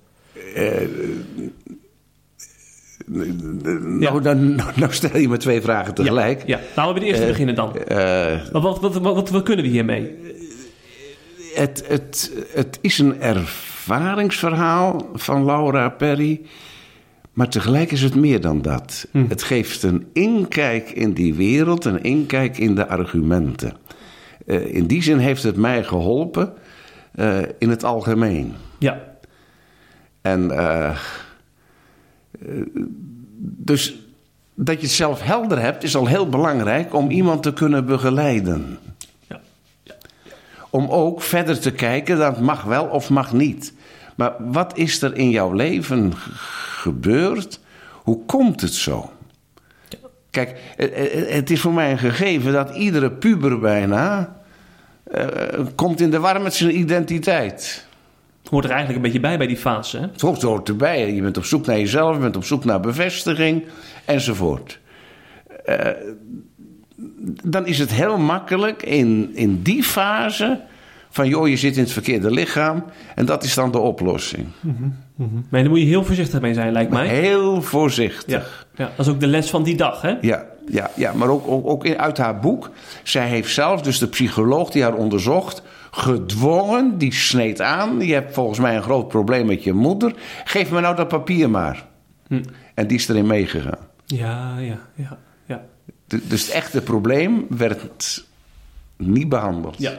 Nou, 3.85 4.23
dan, 4.23 4.55
nou 4.55 4.93
stel 4.93 5.19
je 5.19 5.29
me 5.29 5.37
twee 5.37 5.61
vragen 5.61 5.95
tegelijk. 5.95 6.43
Ja, 6.47 6.61
laten 6.77 6.95
we 6.95 7.01
de 7.01 7.07
eerste 7.07 7.27
beginnen 7.27 7.55
dan. 7.55 7.77
Eh, 7.77 8.41
Wat, 8.53 8.63
wat, 8.63 8.81
wat, 8.81 8.97
wat, 8.97 9.31
wat 9.31 9.43
kunnen 9.43 9.65
we 9.65 9.71
hiermee? 9.71 10.15
het, 11.55 11.85
het, 11.89 12.33
het 12.55 12.79
is 12.81 12.99
een 12.99 13.21
ervaringsverhaal 13.21 15.09
van 15.15 15.45
Laura 15.45 15.89
Perry. 15.89 16.41
Maar 17.33 17.49
tegelijk 17.49 17.91
is 17.91 18.03
het 18.03 18.15
meer 18.15 18.41
dan 18.41 18.63
dat. 18.63 19.09
Het 19.29 19.43
geeft 19.43 19.83
een 19.83 20.07
inkijk 20.13 20.91
in 20.91 21.13
die 21.13 21.35
wereld, 21.35 21.85
een 21.85 22.03
inkijk 22.03 22.59
in 22.59 22.75
de 22.75 22.89
argumenten. 22.89 23.77
Eh, 24.47 24.75
in 24.75 24.87
die 24.87 25.03
zin 25.03 25.19
heeft 25.19 25.43
het 25.43 25.57
mij 25.57 25.85
geholpen 25.85 26.53
eh, 27.15 27.39
in 27.59 27.71
het 27.71 27.85
algemeen. 27.85 28.55
Ja, 28.79 29.12
En 30.23 30.51
eh, 30.51 30.99
dus 33.39 33.95
dat 34.55 34.75
je 34.77 34.87
het 34.87 34.97
zelf 34.97 35.23
helder 35.23 35.61
hebt, 35.61 35.83
is 35.83 35.97
al 35.97 36.07
heel 36.07 36.29
belangrijk 36.29 36.95
om 36.95 37.11
iemand 37.11 37.43
te 37.43 37.53
kunnen 37.53 37.87
begeleiden. 37.87 38.79
ja, 39.27 39.41
Om 40.71 40.89
ook 40.89 41.23
verder 41.23 41.61
te 41.61 41.71
kijken, 41.71 42.19
dat 42.19 42.41
mag 42.41 42.63
wel 42.63 42.85
of 42.85 43.11
mag 43.11 43.33
niet. 43.33 43.73
Maar 44.15 44.33
wat 44.39 44.79
is 44.79 45.03
er 45.03 45.17
in 45.17 45.31
jouw 45.31 45.53
leven 45.53 46.13
gebeurd? 46.17 47.61
Hoe 47.93 48.25
komt 48.27 48.61
het 48.61 48.75
zo? 48.75 49.13
Kijk, 50.31 50.59
het 51.27 51.51
is 51.51 51.61
voor 51.61 51.73
mij 51.73 51.91
een 51.91 51.99
gegeven 51.99 52.53
dat 52.53 52.75
iedere 52.75 53.11
puber 53.11 53.59
bijna 53.59 54.37
eh, 55.05 55.27
komt 55.75 56.01
in 56.01 56.11
de 56.11 56.19
war 56.19 56.41
met 56.41 56.55
zijn 56.55 56.79
identiteit. 56.79 57.87
Hoort 58.51 58.65
er 58.65 58.71
eigenlijk 58.71 58.97
een 58.97 59.13
beetje 59.13 59.29
bij 59.29 59.39
bij 59.39 59.47
die 59.47 59.57
fase. 59.57 59.97
Hè? 59.97 60.03
Het 60.03 60.21
hoort, 60.21 60.43
hoort 60.43 60.69
erbij. 60.69 61.15
Je 61.15 61.23
bent 61.23 61.37
op 61.37 61.45
zoek 61.45 61.67
naar 61.67 61.79
jezelf, 61.79 62.15
je 62.15 62.21
bent 62.21 62.37
op 62.37 62.45
zoek 62.45 62.65
naar 62.65 62.81
bevestiging 62.81 63.65
enzovoort. 64.05 64.81
Eh, 65.65 65.91
dan 67.45 67.67
is 67.67 67.79
het 67.79 67.93
heel 67.93 68.19
makkelijk 68.19 68.83
in, 68.83 69.31
in 69.35 69.63
die 69.63 69.83
fase 69.83 70.61
van 71.13 71.29
joh, 71.29 71.49
je 71.49 71.57
zit 71.57 71.77
in 71.77 71.83
het 71.83 71.93
verkeerde 71.93 72.31
lichaam 72.31 72.85
en 73.15 73.27
dat 73.27 73.45
is 73.45 73.55
dan 73.55 73.71
de 73.71 73.79
oplossing. 73.79 74.47
Maar 75.49 75.61
daar 75.61 75.69
moet 75.69 75.79
je 75.79 75.85
heel 75.85 76.05
voorzichtig 76.05 76.41
mee 76.41 76.55
zijn, 76.55 76.73
lijkt 76.73 76.91
mij. 76.91 77.07
Heel 77.07 77.63
voorzichtig. 77.63 78.67
Ja, 78.77 78.85
ja, 78.85 78.91
dat 78.97 79.07
is 79.07 79.13
ook 79.13 79.21
de 79.21 79.27
les 79.27 79.51
van 79.51 79.63
die 79.63 79.77
dag, 79.77 80.03
hè? 80.03 80.15
Ja, 80.21 80.45
ja, 80.71 80.91
ja 80.95 81.13
maar 81.13 81.29
ook, 81.29 81.49
ook, 81.49 81.67
ook 81.67 81.89
uit 81.89 82.19
haar 82.19 82.41
boek. 82.41 82.71
Zij 83.03 83.29
heeft 83.29 83.53
zelf, 83.53 83.83
dus 83.83 83.99
de 83.99 84.07
psycholoog 84.07 84.71
die 84.71 84.83
haar 84.83 84.95
onderzocht, 84.95 85.63
gedwongen, 85.97 86.99
die 86.99 87.13
sneed 87.15 87.61
aan. 87.61 88.01
Je 88.01 88.13
hebt 88.13 88.35
volgens 88.35 88.59
mij 88.59 88.77
een 88.77 88.83
groot 88.83 89.09
probleem 89.09 89.47
met 89.47 89.65
je 89.65 89.73
moeder. 89.73 90.15
Geef 90.45 90.71
me 90.71 90.81
nou 90.81 90.97
dat 90.97 91.09
papier 91.09 91.51
maar. 91.51 91.87
En 92.75 92.87
die 92.87 92.97
is 92.99 93.09
erin 93.09 93.27
meegegaan. 93.27 93.79
Ja, 94.07 94.59
ja, 94.59 94.79
ja, 94.97 95.19
ja. 95.47 95.65
Du- 96.07 96.23
Dus 96.29 96.43
het 96.43 96.51
echte 96.55 96.81
probleem 96.83 97.47
werd 97.49 98.25
niet 98.97 99.29
behandeld. 99.29 99.75
ja. 99.79 99.93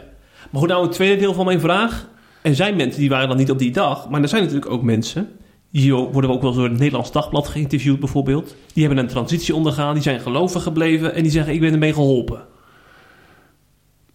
Maar 0.52 0.62
goed, 0.62 0.70
nou, 0.70 0.84
het 0.84 0.92
tweede 0.92 1.22
deel 1.22 1.34
van 1.34 1.46
mijn 1.46 1.60
vraag. 1.60 2.08
Er 2.42 2.56
zijn 2.56 2.76
mensen 2.76 3.00
die 3.00 3.10
waren 3.10 3.28
dan 3.28 3.38
niet 3.38 3.52
op 3.52 3.60
die 3.60 3.72
dag, 3.72 4.10
maar 4.10 4.22
er 4.22 4.28
zijn 4.28 4.42
natuurlijk 4.44 4.72
ook 4.72 4.82
mensen. 4.84 5.30
Die 5.72 5.94
worden 5.94 6.30
ook 6.30 6.42
wel 6.42 6.50
eens 6.50 6.60
door 6.60 6.70
het 6.70 6.78
Nederlands 6.78 7.12
Dagblad 7.12 7.48
geïnterviewd, 7.48 8.00
bijvoorbeeld. 8.00 8.56
Die 8.74 8.86
hebben 8.86 9.04
een 9.04 9.10
transitie 9.10 9.56
ondergaan, 9.56 9.94
die 9.94 10.04
zijn 10.04 10.20
gelovig 10.20 10.64
gebleven 10.64 11.14
en 11.14 11.22
die 11.24 11.32
zeggen: 11.32 11.54
Ik 11.54 11.60
ben 11.60 11.72
ermee 11.72 11.94
geholpen. 11.94 12.46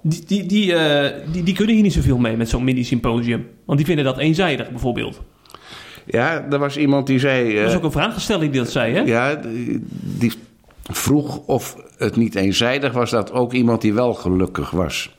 Die, 0.09 0.25
die, 0.27 0.47
die, 0.47 0.75
eh, 0.75 1.33
die, 1.33 1.43
die 1.43 1.55
kunnen 1.55 1.75
hier 1.75 1.83
niet 1.85 1.93
zoveel 1.93 2.19
mee 2.19 2.37
met 2.37 2.49
zo'n 2.49 2.65
mini-symposium. 2.65 3.47
Want 3.65 3.79
die 3.79 3.87
vinden 3.87 4.05
dat 4.05 4.19
eenzijdig, 4.19 4.71
bijvoorbeeld. 4.71 5.21
Ja, 6.07 6.47
er 6.51 6.59
was 6.59 6.77
iemand 6.77 7.07
die 7.07 7.19
zei... 7.19 7.55
Dat 7.61 7.69
is 7.71 7.77
ook 7.77 7.83
een 7.85 7.93
vraagstelling 7.93 8.53
die 8.53 8.61
dat 8.61 8.71
zei, 8.71 8.95
hè? 8.95 9.01
ja, 9.01 9.41
die, 9.91 10.33
vroeg 10.83 11.39
of 11.47 11.77
het 11.97 12.17
niet 12.17 12.35
eenzijdig 12.35 12.93
was 12.93 13.11
dat 13.11 13.33
ook 13.33 13.53
iemand 13.53 13.81
die 13.81 13.95
wel 13.95 14.15
gelukkig 14.15 14.71
was... 14.71 15.17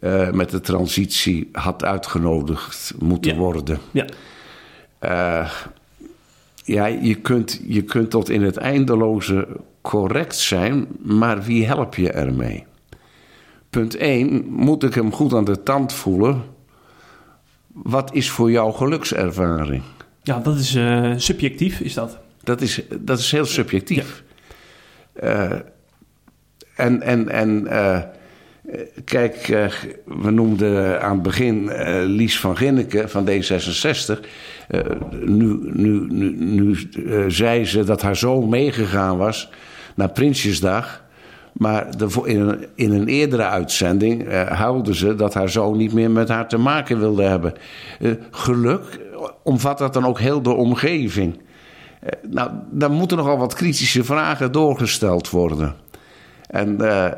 eh, 0.00 0.30
met 0.30 0.50
de 0.50 0.60
transitie 0.60 1.48
had 1.52 1.84
uitgenodigd 1.84 2.94
moeten 2.98 3.32
Ja. 3.32 3.38
worden. 3.38 3.78
Ja. 3.90 4.04
Eh, 4.98 5.50
ja, 6.64 6.86
je 6.86 7.14
kunt, 7.14 7.60
je 7.66 7.82
kunt 7.82 8.10
tot 8.10 8.30
in 8.30 8.42
het 8.42 8.56
eindeloze 8.56 9.46
correct 9.80 10.36
zijn, 10.36 10.86
maar 11.02 11.42
wie 11.42 11.66
help 11.66 11.94
je 11.94 12.10
ermee? 12.10 12.64
Punt 13.74 13.96
1, 13.96 14.44
moet 14.48 14.82
ik 14.82 14.94
hem 14.94 15.12
goed 15.12 15.32
aan 15.32 15.44
de 15.44 15.62
tand 15.62 15.92
voelen? 15.92 16.42
Wat 17.72 18.14
is 18.14 18.30
voor 18.30 18.50
jou 18.50 18.74
gelukservaring? 18.74 19.82
Ja, 20.22 20.38
dat 20.38 20.58
is 20.58 20.74
eh, 20.74 21.12
subjectief, 21.16 21.80
is 21.80 21.94
dat. 21.94 22.18
Dat 22.42 22.60
is, 22.60 22.82
dat 23.00 23.18
is 23.18 23.30
heel 23.30 23.44
subjectief. 23.44 24.22
Eh, 25.12 25.52
en 26.74 27.02
en, 27.02 27.28
en 27.28 27.66
eh, 27.66 28.00
kijk, 29.04 29.46
we 30.04 30.30
noemden 30.30 31.02
aan 31.02 31.12
het 31.12 31.22
begin 31.22 31.70
Lies 32.04 32.40
van 32.40 32.56
Ginneken 32.56 33.10
van 33.10 33.28
D66. 33.28 34.20
Eh, 34.68 34.80
nu 35.20 35.58
nu, 35.72 36.06
nu, 36.08 36.36
nu 36.36 36.76
zei 37.28 37.64
ze 37.64 37.84
dat 37.84 38.02
haar 38.02 38.16
zoon 38.16 38.48
meegegaan 38.48 39.16
was 39.16 39.50
naar 39.94 40.10
Prinsjesdag. 40.10 41.03
Maar 41.54 41.96
de, 41.96 42.20
in, 42.24 42.40
een, 42.40 42.66
in 42.74 42.92
een 42.92 43.08
eerdere 43.08 43.44
uitzending 43.44 44.24
eh, 44.24 44.46
huilde 44.46 44.94
ze 44.94 45.14
dat 45.14 45.34
haar 45.34 45.48
zoon 45.48 45.76
niet 45.76 45.92
meer 45.92 46.10
met 46.10 46.28
haar 46.28 46.48
te 46.48 46.58
maken 46.58 46.98
wilde 46.98 47.22
hebben. 47.22 47.52
Eh, 48.00 48.10
geluk 48.30 49.00
omvat 49.42 49.78
dat 49.78 49.92
dan 49.92 50.06
ook 50.06 50.18
heel 50.18 50.42
de 50.42 50.52
omgeving. 50.52 51.40
Eh, 52.00 52.10
nou, 52.30 52.50
dan 52.70 52.92
moeten 52.92 53.16
nogal 53.16 53.38
wat 53.38 53.54
kritische 53.54 54.04
vragen 54.04 54.52
doorgesteld 54.52 55.30
worden. 55.30 55.74
En 56.46 56.76
uh, 56.80 57.10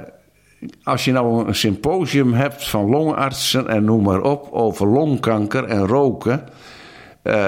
als 0.82 1.04
je 1.04 1.12
nou 1.12 1.46
een 1.46 1.54
symposium 1.54 2.32
hebt 2.32 2.68
van 2.68 2.88
longartsen 2.88 3.68
en 3.68 3.84
noem 3.84 4.02
maar 4.02 4.22
op 4.22 4.48
over 4.52 4.86
longkanker 4.86 5.64
en 5.64 5.86
roken, 5.86 6.48
uh, 7.22 7.46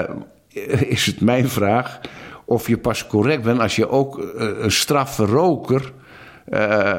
is 0.87 1.05
het 1.05 1.21
mijn 1.21 1.49
vraag 1.49 1.99
of 2.45 2.67
je 2.67 2.77
pas 2.77 3.07
correct 3.07 3.43
bent 3.43 3.59
als 3.59 3.75
je 3.75 3.89
ook 3.89 4.33
een 4.35 4.71
straffe 4.71 5.25
roker 5.25 5.93
uh, 6.49 6.97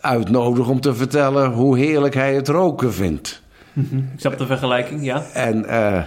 uitnodigt 0.00 0.68
om 0.68 0.80
te 0.80 0.94
vertellen 0.94 1.50
hoe 1.50 1.78
heerlijk 1.78 2.14
hij 2.14 2.34
het 2.34 2.48
roken 2.48 2.92
vindt. 2.92 3.42
Ik 4.14 4.20
snap 4.20 4.38
de 4.38 4.46
vergelijking, 4.46 5.04
ja. 5.04 5.22
En 5.32 5.64
uh, 5.64 6.02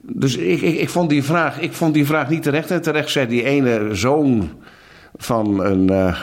dus 0.00 0.36
ik, 0.36 0.60
ik, 0.60 0.78
ik, 0.78 0.88
vond 0.88 1.10
die 1.10 1.24
vraag, 1.24 1.60
ik 1.60 1.72
vond 1.72 1.94
die 1.94 2.06
vraag 2.06 2.28
niet 2.28 2.42
terecht. 2.42 2.70
En 2.70 2.82
terecht 2.82 3.10
zei 3.10 3.26
die 3.26 3.44
ene 3.44 3.94
zoon 3.94 4.50
van 5.16 5.64
een, 5.64 5.92
uh, 5.92 6.20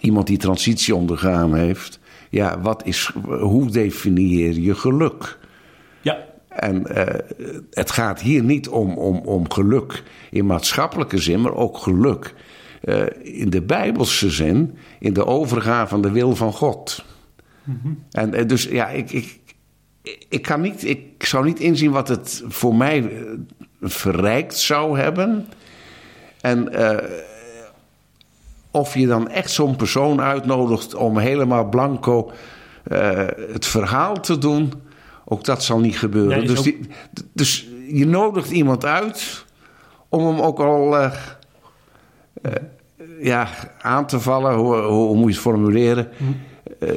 iemand 0.00 0.26
die 0.26 0.38
transitie 0.38 0.94
ondergaan 0.94 1.54
heeft. 1.54 2.00
Ja, 2.30 2.60
wat 2.60 2.86
is, 2.86 3.12
hoe 3.40 3.70
definieer 3.70 4.52
je 4.52 4.74
geluk? 4.74 5.38
Ja. 6.00 6.18
En 6.48 6.82
het 7.70 7.90
gaat 7.90 8.20
hier 8.20 8.42
niet 8.42 8.68
om, 8.68 8.98
om, 8.98 9.16
om 9.16 9.52
geluk 9.52 10.02
in 10.30 10.46
maatschappelijke 10.46 11.18
zin, 11.18 11.40
maar 11.40 11.54
ook 11.54 11.78
geluk 11.78 12.34
uh, 12.84 13.02
in 13.22 13.50
de 13.50 13.62
bijbelse 13.62 14.30
zin, 14.30 14.76
in 14.98 15.12
de 15.12 15.26
overgave 15.26 15.88
van 15.88 16.02
de 16.02 16.10
wil 16.10 16.36
van 16.36 16.52
God. 16.52 17.04
Mm 17.64 17.80
-hmm. 17.82 18.04
En 18.10 18.40
uh, 18.40 18.46
dus 18.46 18.64
ja, 18.64 18.88
ik, 18.88 19.12
ik, 19.12 19.40
ik, 20.28 20.42
kan 20.42 20.60
niet, 20.60 20.84
ik 20.84 21.24
zou 21.24 21.44
niet 21.44 21.60
inzien 21.60 21.90
wat 21.90 22.08
het 22.08 22.42
voor 22.46 22.74
mij 22.74 23.12
verrijkt 23.80 24.58
zou 24.58 24.98
hebben. 24.98 25.46
En 26.40 26.68
uh, 26.72 26.96
of 28.70 28.94
je 28.94 29.06
dan 29.06 29.28
echt 29.28 29.50
zo'n 29.50 29.76
persoon 29.76 30.20
uitnodigt 30.20 30.94
om 30.94 31.18
helemaal 31.18 31.68
blanco 31.68 32.30
uh, 32.92 33.26
het 33.52 33.66
verhaal 33.66 34.20
te 34.20 34.38
doen, 34.38 34.72
ook 35.24 35.44
dat 35.44 35.64
zal 35.64 35.78
niet 35.80 35.98
gebeuren. 35.98 36.38
Nee, 36.38 36.46
dus, 36.46 36.58
ook... 36.58 36.64
die, 36.64 36.80
dus 37.32 37.68
je 37.88 38.06
nodigt 38.06 38.50
iemand 38.50 38.84
uit 38.84 39.44
om 40.08 40.26
hem 40.26 40.40
ook 40.40 40.58
al 40.58 41.10
uh, 42.42 42.52
ja, 43.20 43.48
aan 43.80 44.06
te 44.06 44.20
vallen. 44.20 44.54
Hoe, 44.54 44.76
hoe, 44.76 45.16
moet 45.16 45.26
je 45.26 45.32
het 45.32 45.38
formuleren? 45.38 46.08
Mhm. 46.16 46.92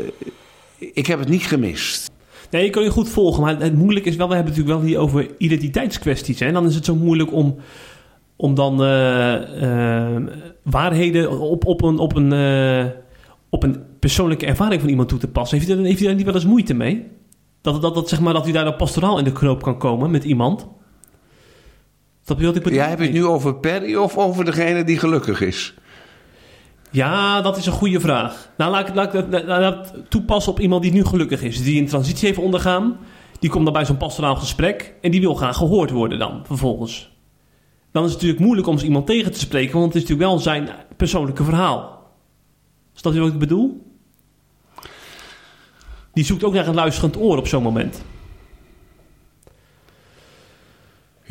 ik 0.93 1.07
heb 1.07 1.19
het 1.19 1.29
niet 1.29 1.43
gemist. 1.43 2.11
Nee, 2.49 2.65
ik 2.65 2.71
kan 2.71 2.83
je 2.83 2.89
goed 2.89 3.09
volgen. 3.09 3.43
Maar 3.43 3.59
het 3.59 3.75
moeilijke 3.75 4.09
is 4.09 4.15
wel, 4.15 4.27
we 4.27 4.35
hebben 4.35 4.53
het 4.53 4.61
natuurlijk 4.61 4.85
wel 4.85 4.93
hier 4.93 5.03
over 5.03 5.35
identiteitskwesties. 5.37 6.39
Hè? 6.39 6.45
En 6.45 6.53
dan 6.53 6.65
is 6.65 6.75
het 6.75 6.85
zo 6.85 6.95
moeilijk 6.95 7.33
om, 7.33 7.55
om 8.35 8.55
dan 8.55 8.83
uh, 8.83 9.61
uh, 9.61 10.15
waarheden 10.63 11.39
op, 11.39 11.65
op, 11.65 11.81
een, 11.81 11.99
op, 11.99 12.15
een, 12.15 12.91
op 13.49 13.63
een 13.63 13.83
persoonlijke 13.99 14.45
ervaring 14.45 14.81
van 14.81 14.89
iemand 14.89 15.09
toe 15.09 15.19
te 15.19 15.27
passen. 15.27 15.57
Heeft 15.57 15.69
u, 15.69 15.75
daar, 15.75 15.85
heeft 15.85 16.01
u 16.01 16.05
daar 16.05 16.15
niet 16.15 16.25
wel 16.25 16.33
eens 16.33 16.45
moeite 16.45 16.73
mee? 16.73 17.07
Dat, 17.61 17.81
dat, 17.81 17.95
dat, 17.95 18.09
zeg 18.09 18.19
maar, 18.19 18.33
dat 18.33 18.47
u 18.47 18.51
daar 18.51 18.63
dan 18.63 18.75
pastoraal 18.75 19.17
in 19.17 19.23
de 19.23 19.31
knoop 19.31 19.61
kan 19.61 19.77
komen 19.77 20.11
met 20.11 20.23
iemand? 20.23 20.67
Wat 22.39 22.55
ik 22.55 22.63
bedoel? 22.63 22.79
Ja, 22.79 22.87
heb 22.87 22.97
je 22.97 23.03
het 23.03 23.13
nu 23.13 23.25
over 23.25 23.55
Perry 23.55 23.95
of 23.95 24.17
over 24.17 24.45
degene 24.45 24.83
die 24.83 24.97
gelukkig 24.97 25.41
is? 25.41 25.73
Ja, 26.91 27.41
dat 27.41 27.57
is 27.57 27.65
een 27.65 27.71
goede 27.71 27.99
vraag. 27.99 28.49
Nou, 28.57 28.71
laat 28.71 28.87
ik, 28.87 28.95
laat 28.95 29.13
ik 29.13 29.31
dat, 29.31 29.45
laat 29.45 29.93
toepassen 30.09 30.51
op 30.51 30.59
iemand 30.59 30.81
die 30.81 30.91
nu 30.91 31.05
gelukkig 31.05 31.41
is. 31.41 31.63
Die 31.63 31.81
een 31.81 31.87
transitie 31.87 32.27
heeft 32.27 32.39
ondergaan. 32.39 32.97
Die 33.39 33.49
komt 33.49 33.63
dan 33.63 33.73
bij 33.73 33.85
zo'n 33.85 33.97
pastoraal 33.97 34.35
gesprek. 34.35 34.93
En 35.01 35.11
die 35.11 35.21
wil 35.21 35.33
graag 35.33 35.57
gehoord 35.57 35.89
worden 35.89 36.19
dan, 36.19 36.41
vervolgens. 36.45 37.11
Dan 37.91 38.03
is 38.03 38.11
het 38.11 38.17
natuurlijk 38.17 38.45
moeilijk 38.45 38.67
om 38.67 38.77
iemand 38.77 39.05
tegen 39.05 39.31
te 39.31 39.39
spreken. 39.39 39.79
Want 39.79 39.93
het 39.93 40.03
is 40.03 40.09
natuurlijk 40.09 40.29
wel 40.29 40.39
zijn 40.39 40.69
persoonlijke 40.97 41.43
verhaal. 41.43 42.11
Snap 42.93 43.13
je 43.13 43.19
wat 43.19 43.33
ik 43.33 43.39
bedoel? 43.39 43.93
Die 46.13 46.23
zoekt 46.23 46.43
ook 46.43 46.53
naar 46.53 46.67
een 46.67 46.75
luisterend 46.75 47.17
oor 47.17 47.37
op 47.37 47.47
zo'n 47.47 47.63
moment. 47.63 48.03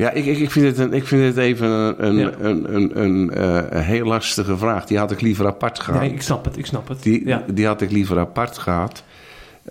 Ja, 0.01 0.11
ik, 0.11 0.25
ik, 0.25 0.37
ik, 0.37 0.51
vind 0.51 0.65
het 0.65 0.77
een, 0.77 0.93
ik 0.93 1.05
vind 1.05 1.23
het 1.23 1.37
even 1.37 1.67
een, 1.67 2.05
een, 2.05 2.15
ja. 2.15 2.31
een, 2.39 2.75
een, 2.75 3.01
een, 3.01 3.31
uh, 3.37 3.63
een, 3.69 3.81
heel 3.81 4.05
lastige 4.05 4.57
vraag. 4.57 4.85
Die 4.85 4.97
had 4.97 5.11
ik 5.11 5.21
liever 5.21 5.45
apart 5.45 5.79
gehad. 5.79 6.01
Nee, 6.01 6.11
ik 6.11 6.21
snap 6.21 6.45
het, 6.45 6.57
ik 6.57 6.65
snap 6.65 6.87
het. 6.87 7.03
Die, 7.03 7.27
ja. 7.27 7.43
die 7.53 7.65
had 7.65 7.81
ik 7.81 7.91
liever 7.91 8.19
apart 8.19 8.57
gehad. 8.57 9.03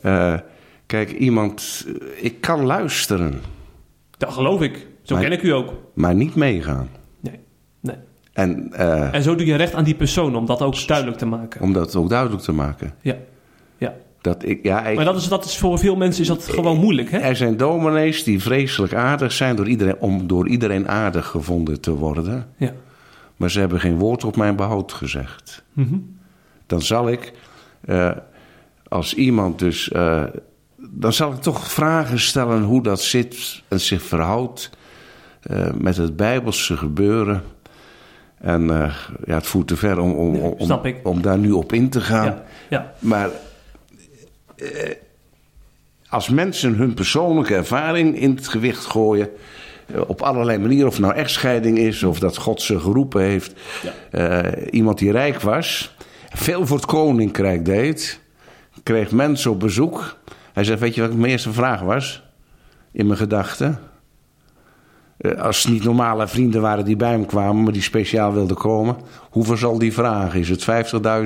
Uh, 0.03 0.35
kijk, 0.87 1.12
iemand... 1.12 1.87
Ik 2.16 2.41
kan 2.41 2.64
luisteren. 2.64 3.41
Dat 4.16 4.33
geloof 4.33 4.62
ik. 4.62 4.87
Zo 5.03 5.14
maar, 5.14 5.24
ken 5.24 5.33
ik 5.33 5.43
u 5.43 5.51
ook. 5.51 5.72
Maar 5.95 6.14
niet 6.14 6.35
meegaan. 6.35 6.89
Nee, 7.20 7.39
nee. 7.81 7.97
En, 8.33 8.72
uh, 8.72 9.14
en 9.14 9.22
zo 9.22 9.35
doe 9.35 9.47
je 9.47 9.57
recht 9.57 9.74
aan 9.74 9.85
die 9.85 9.95
persoon 9.95 10.37
om 10.37 10.47
dat 10.47 10.62
ook 10.62 10.87
duidelijk 10.87 11.18
te 11.18 11.26
maken. 11.26 11.61
Om 11.61 11.72
dat 11.72 11.97
ook 11.97 12.09
duidelijk 12.09 12.43
te 12.43 12.53
maken. 12.53 12.95
Ja, 13.01 13.16
ja. 13.78 13.95
Dat 14.21 14.45
ik, 14.45 14.62
ja, 14.62 14.87
ik, 14.87 14.97
maar 14.97 15.05
dat 15.05 15.16
is, 15.16 15.29
dat 15.29 15.45
is 15.45 15.59
voor 15.59 15.79
veel 15.79 15.97
mensen 15.97 16.23
is 16.23 16.29
dat 16.29 16.45
gewoon 16.45 16.79
moeilijk, 16.79 17.11
hè? 17.11 17.18
Er 17.18 17.37
zijn 17.37 17.57
dominees 17.57 18.25
die 18.25 18.43
vreselijk 18.43 18.95
aardig 18.95 19.33
zijn 19.33 19.57
door 19.57 19.68
iedereen, 19.68 19.97
om 19.99 20.27
door 20.27 20.49
iedereen 20.49 20.89
aardig 20.89 21.27
gevonden 21.27 21.81
te 21.81 21.91
worden. 21.95 22.47
Ja. 22.57 22.73
Maar 23.37 23.51
ze 23.51 23.61
hebben 23.61 23.81
geen 23.81 23.99
woord 23.99 24.25
op 24.25 24.37
mijn 24.37 24.57
behoud 24.57 24.93
gezegd. 24.93 25.64
Mm 25.73 25.87
-hmm. 25.89 26.18
Dan 26.66 26.83
zal 26.83 27.09
ik, 27.09 27.33
uh, 27.85 28.11
als 28.89 29.14
iemand 29.14 29.59
dus... 29.59 29.91
Uh, 29.93 30.23
dan 30.77 31.12
zal 31.12 31.33
ik 31.33 31.41
toch 31.41 31.71
vragen 31.71 32.21
stellen 32.21 32.62
hoe 32.62 32.83
dat 32.83 33.03
zit 33.03 33.62
en 33.68 33.81
zich 33.81 34.03
verhoudt 34.03 34.71
uh, 35.51 35.71
met 35.75 35.97
het 35.97 36.16
bijbelse 36.16 36.77
gebeuren. 36.77 37.43
En 38.39 38.66
ja, 39.25 39.35
het 39.35 39.47
voert 39.47 39.66
te 39.66 39.77
ver 39.77 39.99
om, 39.99 40.12
om, 40.12 40.33
nee, 40.33 40.43
om, 40.43 40.71
om, 40.71 40.95
om, 41.03 41.23
daar 41.23 41.39
nu 41.39 41.51
op 41.51 41.73
in 41.73 41.91
te 41.91 42.01
gaan. 42.01 42.25
Ja, 42.25 42.45
ja. 42.68 42.93
Maar 42.99 43.31
als 46.11 46.28
mensen 46.28 46.74
hun 46.74 46.94
persoonlijke 46.94 47.54
ervaring 47.54 48.18
in 48.18 48.34
het 48.34 48.48
gewicht 48.48 48.84
gooien. 48.84 49.28
Op 50.06 50.22
allerlei 50.22 50.58
manieren, 50.58 50.86
of 50.86 50.92
het 50.92 51.02
nou 51.02 51.14
echtscheiding 51.14 51.78
is, 51.78 52.02
of 52.02 52.18
dat 52.18 52.36
God 52.36 52.62
ze 52.62 52.80
geroepen 52.80 53.22
heeft. 53.22 53.52
Ja. 54.11 54.44
Uh, 54.52 54.66
iemand 54.70 54.98
die 54.98 55.12
rijk 55.12 55.40
was, 55.40 55.94
veel 56.28 56.66
voor 56.66 56.76
het 56.76 56.86
koninkrijk 56.86 57.64
deed, 57.64 58.20
kreeg 58.82 59.11
mensen 59.11 59.50
op 59.50 59.61
bezoek. 59.61 60.16
Hij 60.52 60.64
zei: 60.64 60.78
Weet 60.78 60.94
je 60.94 61.00
wat 61.00 61.14
mijn 61.14 61.30
eerste 61.30 61.52
vraag 61.52 61.80
was? 61.80 62.22
In 62.92 63.06
mijn 63.06 63.18
gedachten. 63.18 63.78
Als 65.38 65.62
het 65.62 65.72
niet 65.72 65.84
normale 65.84 66.28
vrienden 66.28 66.61
waren 66.61 66.84
die 66.84 66.96
bij 66.96 67.11
hem 67.11 67.26
kwamen, 67.26 67.62
maar 67.62 67.72
die 67.72 67.82
speciaal 67.82 68.32
wilden 68.32 68.56
komen. 68.56 68.96
Hoeveel 69.30 69.56
zal 69.56 69.78
die 69.78 69.92
vragen? 69.92 70.40
Is 70.40 70.48
het 70.48 70.66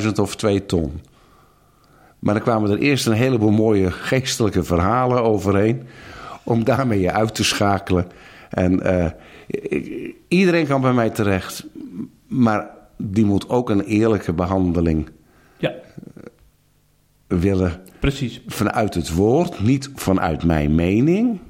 50.000 0.04 0.08
of 0.14 0.36
2 0.36 0.66
ton? 0.66 1.00
Maar 2.24 2.34
dan 2.34 2.42
kwamen 2.42 2.70
er 2.70 2.78
eerst 2.78 3.06
een 3.06 3.12
heleboel 3.12 3.50
mooie 3.50 3.90
geestelijke 3.90 4.64
verhalen 4.64 5.22
overheen. 5.22 5.82
Om 6.42 6.64
daarmee 6.64 7.00
je 7.00 7.12
uit 7.12 7.34
te 7.34 7.44
schakelen. 7.44 8.06
En 8.50 8.80
uh, 8.86 9.06
iedereen 10.28 10.66
kan 10.66 10.80
bij 10.80 10.92
mij 10.92 11.10
terecht. 11.10 11.66
Maar 12.26 12.70
die 12.96 13.24
moet 13.24 13.48
ook 13.48 13.70
een 13.70 13.84
eerlijke 13.84 14.32
behandeling 14.32 15.10
ja. 15.56 15.72
willen. 17.26 17.80
Precies. 18.00 18.42
Vanuit 18.46 18.94
het 18.94 19.14
woord. 19.14 19.60
Niet 19.60 19.90
vanuit 19.94 20.44
mijn 20.44 20.74
mening. 20.74 21.40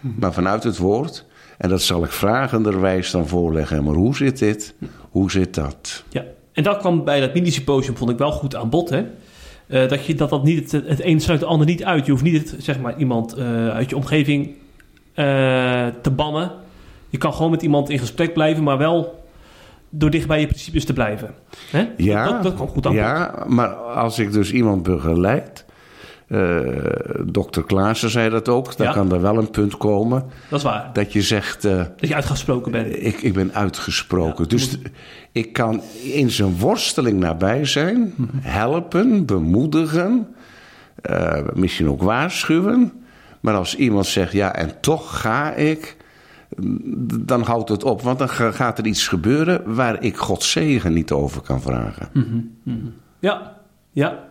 Maar 0.00 0.32
vanuit 0.32 0.62
het 0.62 0.76
woord. 0.78 1.26
En 1.58 1.68
dat 1.68 1.82
zal 1.82 2.04
ik 2.04 2.10
vragenderwijs 2.10 3.10
dan 3.10 3.28
voorleggen. 3.28 3.84
Maar 3.84 3.94
hoe 3.94 4.16
zit 4.16 4.38
dit? 4.38 4.74
Hoe 5.10 5.30
zit 5.30 5.54
dat? 5.54 6.04
Ja. 6.08 6.24
En 6.52 6.62
dat 6.62 6.78
kwam 6.78 7.04
bij 7.04 7.20
dat 7.20 7.34
mini-symposium, 7.34 7.96
vond 7.96 8.10
ik 8.10 8.18
wel 8.18 8.32
goed 8.32 8.54
aan 8.56 8.70
bod, 8.70 8.90
hè? 8.90 9.04
Uh, 9.70 9.88
dat, 9.88 10.06
je, 10.06 10.14
dat 10.14 10.30
dat 10.30 10.44
niet 10.44 10.72
het, 10.72 10.86
het 10.86 11.04
een 11.04 11.20
sluit 11.20 11.40
het 11.40 11.48
ander 11.48 11.66
niet 11.66 11.84
uit. 11.84 12.06
Je 12.06 12.10
hoeft 12.10 12.24
niet 12.24 12.50
het, 12.50 12.62
zeg 12.64 12.80
maar, 12.80 12.98
iemand 12.98 13.38
uh, 13.38 13.68
uit 13.68 13.90
je 13.90 13.96
omgeving 13.96 14.46
uh, 14.46 14.54
te 16.02 16.10
bannen. 16.10 16.50
Je 17.08 17.18
kan 17.18 17.32
gewoon 17.32 17.50
met 17.50 17.62
iemand 17.62 17.90
in 17.90 17.98
gesprek 17.98 18.32
blijven, 18.32 18.62
maar 18.62 18.78
wel 18.78 19.24
door 19.88 20.10
dicht 20.10 20.26
bij 20.26 20.40
je 20.40 20.46
principes 20.46 20.84
te 20.84 20.92
blijven. 20.92 21.34
Hè? 21.70 21.88
Ja, 21.96 22.24
dat, 22.24 22.42
dat, 22.42 22.54
kwam 22.54 22.68
goed 22.68 22.86
aan 22.86 22.94
ja 22.94 23.44
maar 23.46 23.68
als 23.74 24.18
ik 24.18 24.32
dus 24.32 24.52
iemand 24.52 24.82
begeleid. 24.82 25.64
Dokter 27.26 27.64
Klaassen 27.64 28.10
zei 28.10 28.30
dat 28.30 28.48
ook. 28.48 28.76
Dan 28.76 28.86
Ja. 28.86 28.92
kan 28.92 29.12
er 29.12 29.20
wel 29.20 29.36
een 29.38 29.50
punt 29.50 29.76
komen. 29.76 30.24
Dat 30.48 30.58
is 30.58 30.64
waar. 30.64 30.90
Dat 30.92 31.12
je 31.12 31.22
zegt. 31.22 31.64
eh, 31.64 31.76
Dat 31.76 32.08
je 32.08 32.14
uitgesproken 32.14 32.72
bent. 32.72 32.96
ik, 32.96 33.22
ik 33.22 33.32
ben 33.32 33.54
uitgesproken. 33.54 34.44
Ja, 34.44 34.48
dus 34.50 34.70
moet- 34.70 34.90
ik 35.32 35.52
kan 35.52 35.82
in 36.02 36.30
zijn 36.30 36.58
worsteling 36.58 37.18
nabij 37.18 37.64
zijn, 37.64 38.12
Mhm. 38.16 38.28
helpen, 38.40 39.26
bemoedigen, 39.26 40.28
eh, 41.02 41.38
misschien 41.54 41.88
ook 41.88 42.02
waarschuwen. 42.02 42.92
Maar 43.40 43.54
als 43.54 43.76
iemand 43.76 44.06
zegt, 44.06 44.32
ja, 44.32 44.54
en 44.54 44.80
toch 44.80 45.20
ga 45.20 45.52
ik, 45.54 45.96
dan 47.20 47.42
houdt 47.42 47.68
het 47.68 47.84
op. 47.84 48.02
Want 48.02 48.18
dan 48.18 48.28
ga- 48.28 48.50
gaat 48.52 48.78
er 48.78 48.86
iets 48.86 49.08
gebeuren 49.08 49.74
waar 49.74 50.02
ik 50.02 50.16
Gods 50.16 50.50
zegen 50.50 50.92
niet 50.92 51.12
over 51.12 51.40
kan 51.42 51.60
vragen. 51.62 52.08
Ja, 53.18 53.56
ja. 53.92 54.28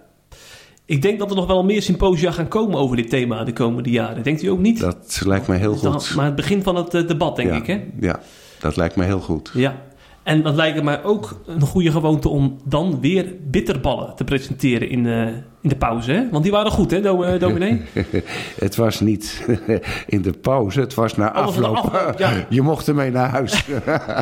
Ik 0.89 1.01
denk 1.01 1.19
dat 1.19 1.29
er 1.29 1.35
nog 1.35 1.47
wel 1.47 1.63
meer 1.63 1.81
symposia 1.81 2.31
gaan 2.31 2.47
komen 2.47 2.79
over 2.79 2.95
dit 2.95 3.09
thema 3.09 3.43
de 3.43 3.53
komende 3.53 3.89
jaren. 3.89 4.23
Denkt 4.23 4.43
u 4.43 4.47
ook 4.47 4.59
niet? 4.59 4.79
Dat 4.79 5.21
lijkt 5.25 5.47
mij 5.47 5.57
heel 5.57 5.75
goed. 5.75 6.15
maar 6.15 6.25
het 6.25 6.35
begin 6.35 6.63
van 6.63 6.75
het 6.75 6.93
eh, 6.93 7.07
debat, 7.07 7.35
denk 7.35 7.49
ja, 7.49 7.55
ik, 7.55 7.67
hè? 7.67 7.83
ja, 7.99 8.19
dat 8.59 8.75
lijkt 8.75 8.95
mij 8.95 9.05
heel 9.05 9.19
goed. 9.19 9.51
Ja. 9.53 9.81
En 10.23 10.41
dat 10.41 10.55
lijkt 10.55 10.83
mij 10.83 11.03
ook 11.03 11.41
een 11.45 11.61
goede 11.61 11.91
gewoonte 11.91 12.29
om 12.29 12.57
dan 12.65 12.97
weer 13.01 13.25
bitterballen 13.43 14.15
te 14.15 14.23
presenteren 14.23 14.89
in, 14.89 15.05
eh, 15.07 15.21
in 15.61 15.69
de 15.69 15.75
pauze. 15.75 16.11
Hè? 16.11 16.29
Want 16.31 16.43
die 16.43 16.51
waren 16.51 16.71
goed, 16.71 16.91
hè, 16.91 17.01
do, 17.01 17.23
uh, 17.23 17.39
dominee? 17.39 17.81
het 18.59 18.75
was 18.75 18.99
niet 18.99 19.45
in 20.07 20.21
de 20.21 20.31
pauze, 20.31 20.79
het 20.79 20.93
was 20.93 21.15
na 21.15 21.27
Oh, 21.27 21.45
was 21.45 21.61
afloop. 21.61 22.13
ja. 22.17 22.29
Je 22.49 22.61
mocht 22.61 22.87
ermee 22.87 23.11
naar 23.11 23.29
huis. 23.29 23.63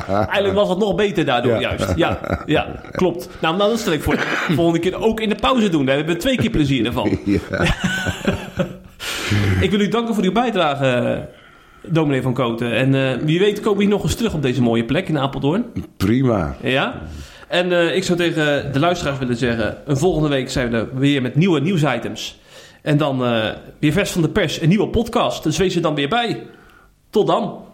Eigenlijk 0.08 0.54
was 0.54 0.70
het 0.70 0.78
nog 0.78 0.96
beter 0.96 1.26
daardoor, 1.26 1.52
Ja. 1.54 1.60
juist. 1.60 1.94
Ja, 1.96 2.20
ja, 2.46 2.82
klopt. 2.92 3.30
Nou, 3.42 3.58
dan 3.58 3.78
stel 3.78 3.94
ik 3.94 4.04
voor 4.04 4.16
de 4.16 4.54
volgende 4.54 4.80
keer 4.80 4.96
ook 5.04 5.20
in 5.20 5.30
de 5.30 5.36
pauze 5.36 5.70
doen. 5.70 5.86
Daar 5.86 5.96
hebben 5.96 6.14
we 6.14 6.20
twee 6.22 6.38
keer 6.38 6.50
plezier 6.50 6.86
ervan. 6.86 7.08
Ik 9.62 9.72
wil 9.72 9.80
u 9.80 9.88
danken 9.88 10.16
voor 10.16 10.24
uw 10.24 10.32
bijdrage, 10.32 10.86
eh, 10.86 11.37
dominee 11.90 12.22
van 12.22 12.34
Koten. 12.34 12.74
En 12.74 12.96
eh, 12.96 13.24
wie 13.24 13.40
weet 13.40 13.60
komen 13.60 13.78
we 13.78 13.84
hier 13.84 13.94
nog 13.94 14.04
eens 14.04 14.16
terug 14.16 14.34
op 14.34 14.42
deze 14.42 14.62
mooie 14.62 14.86
plek 14.86 15.08
in 15.08 15.20
Apeldoorn. 15.20 15.66
Prima. 15.98 16.56
Ja? 16.62 17.02
En 17.48 17.72
eh, 17.72 17.96
ik 17.96 18.04
zou 18.04 18.18
tegen 18.18 18.74
de 18.74 18.80
luisteraars 18.80 19.18
willen 19.18 19.38
zeggen... 19.38 19.78
een 19.86 19.98
volgende 19.98 20.30
week 20.30 20.50
zijn 20.50 20.72
we 20.72 20.78
er 20.78 20.88
weer 20.94 21.22
met 21.22 21.36
nieuwe 21.36 21.60
nieuwsitems. 21.60 22.40
En 22.82 22.98
dan 22.98 23.26
eh, 23.26 23.50
weer 23.80 23.92
vers 23.92 24.12
van 24.12 24.22
de 24.22 24.30
pers, 24.30 24.62
een 24.62 24.70
nieuwe 24.70 24.88
podcast. 24.88 25.44
Dus 25.44 25.58
wees 25.58 25.76
er 25.76 25.82
dan 25.82 25.96
weer 25.96 26.10
bij. 26.10 26.44
Tot 27.10 27.28
dan. 27.28 27.66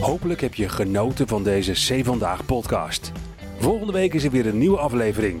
Hopelijk 0.00 0.40
heb 0.40 0.54
je 0.54 0.68
genoten 0.68 1.28
van 1.28 1.42
deze 1.42 1.72
C 1.72 2.04
Vandaag 2.04 2.46
podcast. 2.46 3.12
Volgende 3.58 3.92
week 3.92 4.14
is 4.14 4.24
er 4.24 4.30
weer 4.30 4.46
een 4.46 4.58
nieuwe 4.58 4.78
aflevering. 4.78 5.40